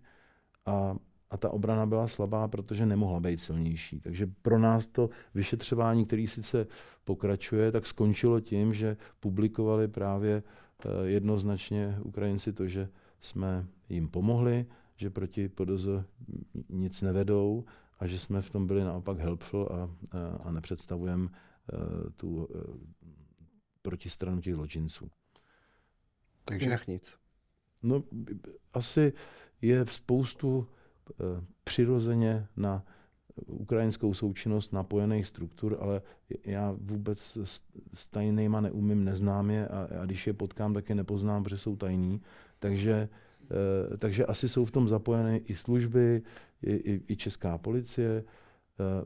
a 0.65 0.95
a 1.29 1.37
ta 1.37 1.49
obrana 1.49 1.85
byla 1.85 2.07
slabá, 2.07 2.47
protože 2.47 2.85
nemohla 2.85 3.19
být 3.19 3.37
silnější. 3.37 3.99
Takže 3.99 4.27
pro 4.41 4.59
nás 4.59 4.87
to 4.87 5.09
vyšetřování, 5.33 6.05
který 6.05 6.27
sice 6.27 6.67
pokračuje, 7.03 7.71
tak 7.71 7.87
skončilo 7.87 8.39
tím, 8.39 8.73
že 8.73 8.97
publikovali 9.19 9.87
právě 9.87 10.43
eh, 10.43 10.89
jednoznačně 11.03 11.97
Ukrajinci 12.01 12.53
to, 12.53 12.67
že 12.67 12.89
jsme 13.21 13.67
jim 13.89 14.07
pomohli, 14.09 14.65
že 14.95 15.09
proti 15.09 15.49
PDZ 15.49 15.87
nic 16.69 17.01
nevedou 17.01 17.65
a 17.99 18.07
že 18.07 18.19
jsme 18.19 18.41
v 18.41 18.49
tom 18.49 18.67
byli 18.67 18.83
naopak 18.83 19.19
helpful 19.19 19.69
a, 19.71 19.75
a, 19.75 19.89
a 20.43 20.51
nepředstavujeme 20.51 21.23
uh, 21.23 21.29
tu 22.15 22.47
protistranu 23.81 24.41
těch 24.41 24.55
zločinců. 24.55 25.09
Takže 26.43 26.65
Jinak 26.65 26.87
nic. 26.87 27.15
No, 27.83 28.03
asi 28.73 29.13
je 29.61 29.85
spoustu 29.85 30.67
Eh, 30.67 30.78
přirozeně 31.63 32.47
na 32.57 32.83
ukrajinskou 33.47 34.13
součinnost 34.13 34.73
napojených 34.73 35.27
struktur, 35.27 35.77
ale 35.79 36.01
já 36.45 36.75
vůbec 36.81 37.37
s 37.93 38.07
tajnýma 38.07 38.61
neumím, 38.61 39.03
neznám 39.03 39.49
je 39.49 39.67
a, 39.67 39.87
a 40.01 40.05
když 40.05 40.27
je 40.27 40.33
potkám, 40.33 40.73
tak 40.73 40.89
je 40.89 40.95
nepoznám, 40.95 41.43
protože 41.43 41.57
jsou 41.57 41.75
tajní. 41.75 42.21
Takže, 42.59 43.09
eh, 43.93 43.97
takže 43.97 44.25
asi 44.25 44.49
jsou 44.49 44.65
v 44.65 44.71
tom 44.71 44.87
zapojené 44.87 45.37
i 45.37 45.55
služby, 45.55 46.21
i, 46.63 46.73
i, 46.73 47.01
i 47.07 47.15
česká 47.15 47.57
policie 47.57 48.23
eh, 48.25 48.48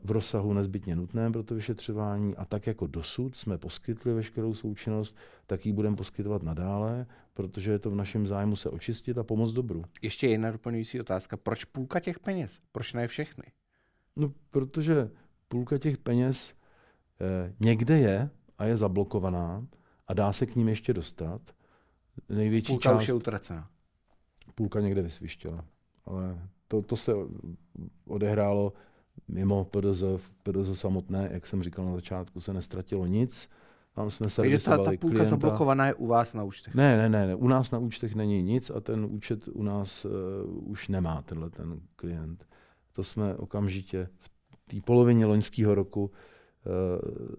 v 0.04 0.10
rozsahu 0.10 0.52
nezbytně 0.52 0.96
nutném 0.96 1.32
pro 1.32 1.42
to 1.42 1.54
vyšetřování 1.54 2.36
a 2.36 2.44
tak 2.44 2.66
jako 2.66 2.86
dosud 2.86 3.36
jsme 3.36 3.58
poskytli 3.58 4.14
veškerou 4.14 4.54
součinnost, 4.54 5.16
tak 5.46 5.66
ji 5.66 5.72
budeme 5.72 5.96
poskytovat 5.96 6.42
nadále 6.42 7.06
protože 7.34 7.70
je 7.70 7.78
to 7.78 7.90
v 7.90 7.94
našem 7.94 8.26
zájmu 8.26 8.56
se 8.56 8.70
očistit 8.70 9.18
a 9.18 9.24
pomoct 9.24 9.52
dobru. 9.52 9.84
Ještě 10.02 10.28
jedna 10.28 10.50
doplňující 10.50 11.00
otázka. 11.00 11.36
Proč 11.36 11.64
půlka 11.64 12.00
těch 12.00 12.18
peněz? 12.18 12.60
Proč 12.72 12.92
ne 12.92 13.08
všechny? 13.08 13.44
No, 14.16 14.32
protože 14.50 15.10
půlka 15.48 15.78
těch 15.78 15.98
peněz 15.98 16.54
eh, 17.20 17.54
někde 17.60 17.98
je 17.98 18.30
a 18.58 18.64
je 18.64 18.76
zablokovaná 18.76 19.66
a 20.08 20.14
dá 20.14 20.32
se 20.32 20.46
k 20.46 20.56
ním 20.56 20.68
ještě 20.68 20.92
dostat. 20.92 21.40
Největší 22.28 22.72
půlka 22.72 22.90
část, 22.90 23.02
už 23.02 23.08
je 23.08 23.14
utracená. 23.14 23.70
Půlka 24.54 24.80
někde 24.80 25.02
vysvištěla. 25.02 25.64
Ale 26.04 26.48
to, 26.68 26.82
to 26.82 26.96
se 26.96 27.12
odehrálo 28.06 28.72
mimo 29.28 29.64
PDZ, 29.64 30.04
PDZ 30.42 30.80
samotné, 30.80 31.28
jak 31.32 31.46
jsem 31.46 31.62
říkal 31.62 31.84
na 31.84 31.94
začátku, 31.94 32.40
se 32.40 32.52
nestratilo 32.52 33.06
nic. 33.06 33.48
Tam 33.94 34.10
jsme 34.10 34.26
Takže 34.36 34.58
ta, 34.58 34.76
ta 34.76 34.84
půlka 34.84 34.98
klienta. 34.98 35.24
zablokovaná 35.24 35.86
je 35.86 35.94
u 35.94 36.06
vás 36.06 36.34
na 36.34 36.42
účtech? 36.42 36.74
Ne, 36.74 36.96
ne, 36.96 37.08
ne, 37.08 37.26
ne, 37.26 37.34
u 37.34 37.48
nás 37.48 37.70
na 37.70 37.78
účtech 37.78 38.14
není 38.14 38.42
nic 38.42 38.70
a 38.70 38.80
ten 38.80 39.04
účet 39.10 39.48
u 39.48 39.62
nás 39.62 40.04
uh, 40.04 40.10
už 40.70 40.88
nemá 40.88 41.22
tenhle 41.22 41.50
ten 41.50 41.80
klient. 41.96 42.46
To 42.92 43.04
jsme 43.04 43.34
okamžitě 43.34 44.08
v 44.50 44.64
té 44.70 44.76
polovině 44.84 45.26
loňského 45.26 45.74
roku 45.74 46.04
uh, 46.04 46.10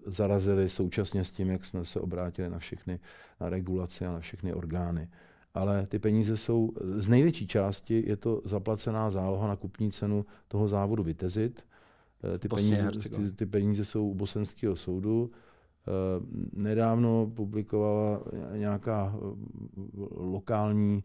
zarazili 0.06 0.68
současně 0.68 1.24
s 1.24 1.30
tím, 1.30 1.50
jak 1.50 1.64
jsme 1.64 1.84
se 1.84 2.00
obrátili 2.00 2.50
na 2.50 2.58
všechny, 2.58 3.00
na 3.40 3.48
regulaci 3.48 4.06
a 4.06 4.12
na 4.12 4.20
všechny 4.20 4.54
orgány. 4.54 5.08
Ale 5.56 5.86
ty 5.86 5.98
peníze 5.98 6.36
jsou, 6.36 6.72
z 6.80 7.08
největší 7.08 7.46
části 7.46 8.04
je 8.06 8.16
to 8.16 8.42
zaplacená 8.44 9.10
záloha 9.10 9.48
na 9.48 9.56
kupní 9.56 9.92
cenu 9.92 10.26
toho 10.48 10.68
závodu 10.68 11.02
Vitezit. 11.02 11.64
Eh, 12.34 12.38
ty 12.38 12.48
peníze, 12.48 12.90
ty, 12.90 13.32
ty 13.32 13.46
peníze 13.46 13.84
jsou 13.84 14.08
u 14.08 14.14
bosenského 14.14 14.76
soudu 14.76 15.30
Eh, 15.88 16.20
nedávno 16.52 17.30
publikovala 17.34 18.22
nějaká 18.56 19.14
eh, 19.14 19.20
lokální 20.16 21.04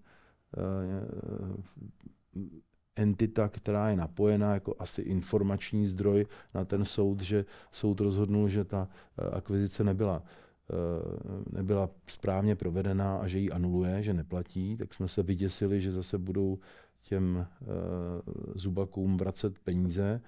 entita, 2.96 3.50
která 3.50 3.90
je 3.90 3.96
napojená 3.96 4.54
jako 4.54 4.76
asi 4.80 5.02
informační 5.02 5.88
zdroj 5.88 6.26
na 6.54 6.66
ten 6.66 6.86
soud, 6.86 7.22
že 7.22 7.46
soud 7.72 8.00
rozhodnul, 8.00 8.50
že 8.50 8.66
ta 8.66 8.88
akvizice 9.32 9.84
nebyla, 9.84 10.24
nebyla 11.52 11.90
správně 12.08 12.56
provedená 12.56 13.18
a 13.18 13.28
že 13.28 13.40
ji 13.40 13.52
anuluje, 13.52 14.04
že 14.04 14.14
neplatí, 14.14 14.78
tak 14.78 14.94
jsme 14.94 15.08
se 15.08 15.24
vyděsili, 15.24 15.82
že 15.82 15.92
zase 15.92 16.18
budou 16.18 16.60
těm 17.04 17.48
zubakům 18.56 19.18
vracet 19.18 19.60
peníze. 19.60 20.22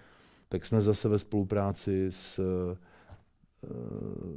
Tak 0.49 0.65
jsme 0.65 0.81
zase 0.81 1.09
ve 1.09 1.19
spolupráci 1.19 2.07
s 2.09 2.39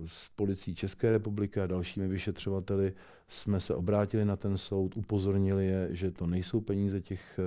s 0.07 0.29
policií 0.37 0.75
České 0.75 1.11
republiky 1.11 1.61
a 1.61 1.67
dalšími 1.67 2.09
vyšetřovateli 2.09 2.93
jsme 3.29 3.61
se 3.61 3.75
obrátili 3.75 4.25
na 4.25 4.37
ten 4.37 4.59
soud, 4.59 4.97
upozornili 4.97 5.67
je, 5.67 5.89
že 5.91 6.11
to 6.11 6.27
nejsou 6.27 6.61
peníze 6.61 7.01
těch, 7.01 7.41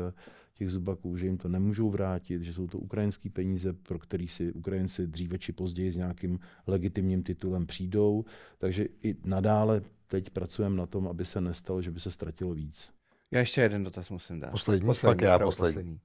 těch 0.59 0.69
zubaků, 0.69 1.17
že 1.17 1.25
jim 1.25 1.37
to 1.37 1.47
nemůžou 1.47 1.89
vrátit, 1.89 2.43
že 2.43 2.53
jsou 2.53 2.67
to 2.67 2.77
ukrajinské 2.77 3.29
peníze, 3.29 3.73
pro 3.73 3.99
který 3.99 4.27
si 4.27 4.53
Ukrajinci 4.53 5.07
dříve 5.07 5.39
či 5.39 5.53
později 5.53 5.91
s 5.91 5.95
nějakým 5.95 6.39
legitimním 6.67 7.23
titulem 7.23 7.65
přijdou. 7.65 8.25
Takže 8.57 8.85
i 9.03 9.15
nadále 9.23 9.81
teď 10.07 10.29
pracujeme 10.29 10.75
na 10.75 10.85
tom, 10.85 11.07
aby 11.07 11.25
se 11.25 11.41
nestalo, 11.41 11.81
že 11.81 11.91
by 11.91 11.99
se 11.99 12.11
ztratilo 12.11 12.53
víc. 12.53 12.91
Já 13.31 13.39
ještě 13.39 13.61
jeden 13.61 13.83
dotaz 13.83 14.09
musím 14.09 14.39
dát. 14.39 14.51
Poslední, 14.51 14.85
poslední 14.85 15.15
pak 15.15 15.21
já 15.21 15.39
poslední. 15.39 15.73
poslední. 15.73 15.99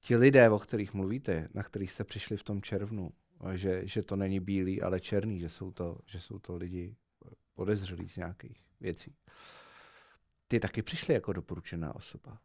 Ti 0.00 0.16
lidé, 0.16 0.50
o 0.50 0.58
kterých 0.58 0.94
mluvíte, 0.94 1.48
na 1.54 1.62
kterých 1.62 1.90
jste 1.90 2.04
přišli 2.04 2.36
v 2.36 2.42
tom 2.42 2.62
červnu, 2.62 3.10
že, 3.54 3.82
že 3.84 4.02
to 4.02 4.16
není 4.16 4.40
bílý, 4.40 4.82
ale 4.82 5.00
černý, 5.00 5.40
že 5.40 5.48
jsou 5.48 5.70
to, 5.70 5.98
že 6.06 6.20
jsou 6.20 6.38
to 6.38 6.56
lidi 6.56 6.96
podezřelí 7.54 8.08
z 8.08 8.16
nějakých 8.16 8.60
věcí. 8.80 9.14
Ty 10.48 10.60
taky 10.60 10.82
přišli 10.82 11.14
jako 11.14 11.32
doporučená 11.32 11.94
osoba. 11.94 12.38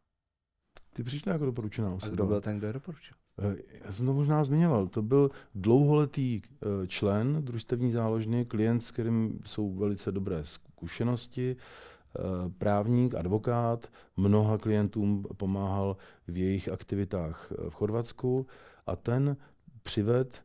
Ty 0.92 1.02
přišli 1.02 1.32
jako 1.32 1.44
doporučená 1.44 1.94
osoba. 1.94 2.12
A 2.12 2.14
kdo 2.14 2.26
byl 2.26 2.40
ten, 2.40 2.58
kdo 2.58 2.66
je 2.66 2.72
doporučil? 2.72 3.16
Eh, 3.38 3.56
já 3.84 3.92
jsem 3.92 4.06
to 4.06 4.12
možná 4.12 4.44
zmiňoval. 4.44 4.86
To 4.86 5.02
byl 5.02 5.30
dlouholetý 5.54 6.40
eh, 6.42 6.86
člen 6.86 7.44
družstevní 7.44 7.90
záložny, 7.90 8.44
klient, 8.44 8.80
s 8.80 8.90
kterým 8.90 9.40
jsou 9.46 9.74
velice 9.74 10.12
dobré 10.12 10.44
zkušenosti, 10.44 11.56
eh, 11.56 12.20
právník, 12.58 13.14
advokát, 13.14 13.86
mnoha 14.16 14.58
klientům 14.58 15.24
pomáhal 15.36 15.96
v 16.28 16.36
jejich 16.36 16.68
aktivitách 16.68 17.52
v 17.68 17.74
Chorvatsku 17.74 18.46
a 18.86 18.96
ten 18.96 19.36
přived 19.82 20.44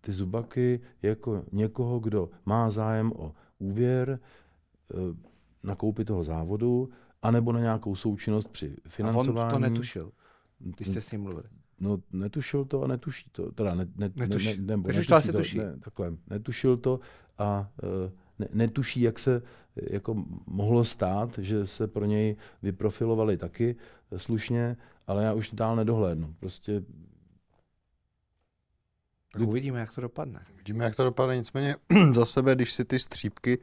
ty 0.00 0.12
zubaky 0.12 0.80
jako 1.02 1.44
někoho, 1.52 2.00
kdo 2.00 2.30
má 2.46 2.70
zájem 2.70 3.12
o 3.16 3.32
úvěr, 3.58 4.20
na 5.62 5.74
koupi 5.74 6.04
toho 6.04 6.24
závodu, 6.24 6.88
anebo 7.24 7.52
na 7.52 7.60
nějakou 7.60 7.96
součinnost 7.96 8.48
při 8.48 8.76
financování. 8.88 9.38
A 9.38 9.44
on 9.44 9.50
to 9.50 9.58
netušil, 9.58 10.12
když 10.58 10.88
jste 10.88 11.00
s 11.00 11.12
ním 11.12 11.22
mluvili. 11.22 11.48
No, 11.80 11.98
netušil 12.12 12.64
to 12.64 12.82
a 12.82 12.86
netuší 12.86 13.30
to. 13.32 13.52
Teda 13.52 13.74
ne, 13.74 13.86
ne, 13.96 14.10
Netuš. 14.16 14.44
ne, 14.44 14.56
ne, 14.56 14.62
nebo 14.62 14.88
netuší 14.88 15.08
to, 15.26 15.38
tuší. 15.38 15.58
Ne, 15.58 15.76
takhle, 15.84 16.12
netušil 16.30 16.76
to 16.76 17.00
a 17.38 17.70
uh, 17.82 18.10
ne, 18.38 18.48
netuší, 18.52 19.00
jak 19.00 19.18
se 19.18 19.42
jako 19.76 20.24
mohlo 20.46 20.84
stát, 20.84 21.38
že 21.38 21.66
se 21.66 21.86
pro 21.86 22.04
něj 22.04 22.36
vyprofilovali 22.62 23.36
taky 23.36 23.76
slušně, 24.16 24.76
ale 25.06 25.24
já 25.24 25.32
už 25.32 25.50
dál 25.52 25.76
nedohlédnu. 25.76 26.34
Prostě 26.40 26.82
Tak 29.32 29.42
uvidíme, 29.42 29.80
jak 29.80 29.94
to 29.94 30.00
dopadne. 30.00 30.40
Vidíme, 30.56 30.84
jak 30.84 30.96
to 30.96 31.04
dopadne. 31.04 31.36
Nicméně 31.36 31.76
za 32.12 32.26
sebe, 32.26 32.54
když 32.54 32.72
si 32.72 32.84
ty 32.84 32.98
střípky 32.98 33.58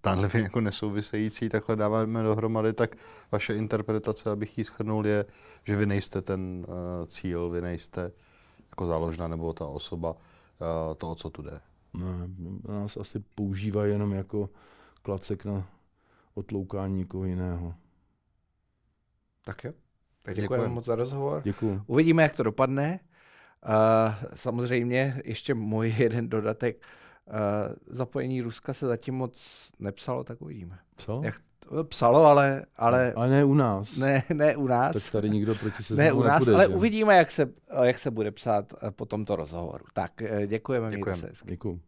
tahle 0.00 0.30
jako 0.42 0.60
nesouvisející 0.60 1.48
takhle 1.48 1.76
dáváme 1.76 2.22
dohromady, 2.22 2.72
tak 2.72 2.96
vaše 3.32 3.54
interpretace, 3.54 4.30
abych 4.30 4.58
ji 4.58 4.64
schrnul, 4.64 5.06
je, 5.06 5.24
že 5.64 5.76
vy 5.76 5.86
nejste 5.86 6.22
ten 6.22 6.66
uh, 6.68 7.06
cíl, 7.06 7.50
vy 7.50 7.60
nejste 7.60 8.12
jako 8.70 8.86
záložna 8.86 9.28
nebo 9.28 9.52
ta 9.52 9.66
osoba 9.66 10.10
uh, 10.10 10.94
toho, 10.96 11.14
co 11.14 11.30
tu 11.30 11.42
jde. 11.42 11.60
Ne, 11.94 12.28
nás 12.68 12.96
asi 12.96 13.24
používají 13.34 13.92
jenom 13.92 14.12
jako 14.12 14.50
klacek 15.02 15.44
na 15.44 15.68
otloukání 16.34 16.96
někoho 16.96 17.24
jiného. 17.24 17.74
Tak 19.44 19.64
jo. 19.64 19.72
Tak 20.22 20.34
děkujeme 20.34 20.68
moc 20.68 20.84
za 20.84 20.94
rozhovor. 20.94 21.42
Děkuji. 21.44 21.82
Uvidíme, 21.86 22.22
jak 22.22 22.36
to 22.36 22.42
dopadne. 22.42 23.00
Uh, 23.68 24.14
samozřejmě 24.34 25.22
ještě 25.24 25.54
můj 25.54 25.94
jeden 25.98 26.28
dodatek. 26.28 26.82
Uh, 27.26 27.74
zapojení 27.86 28.42
Ruska 28.42 28.72
se 28.72 28.86
zatím 28.86 29.14
moc 29.14 29.70
nepsalo, 29.78 30.24
tak 30.24 30.42
uvidíme. 30.42 30.78
Co? 30.96 31.20
Jak 31.24 31.34
to, 31.58 31.84
psalo, 31.84 32.24
ale, 32.24 32.64
ale... 32.76 33.12
Ale 33.12 33.28
ne 33.28 33.44
u 33.44 33.54
nás. 33.54 33.96
Ne, 33.96 34.22
ne 34.34 34.56
u 34.56 34.66
nás. 34.66 34.92
Tak 34.92 35.12
tady 35.12 35.30
nikdo 35.30 35.54
proti 35.54 35.82
se 35.82 35.94
Ne 36.02 36.12
u 36.12 36.22
nás, 36.22 36.40
nepůjde, 36.40 36.54
ale 36.54 36.68
že? 36.68 36.74
uvidíme, 36.74 37.16
jak 37.16 37.30
se, 37.30 37.50
jak 37.82 37.98
se 37.98 38.10
bude 38.10 38.30
psát 38.30 38.74
po 38.90 39.06
tomto 39.06 39.36
rozhovoru. 39.36 39.84
Tak 39.94 40.12
děkujeme. 40.46 40.90
Děkujeme. 40.90 41.22
Děkuji. 41.44 41.80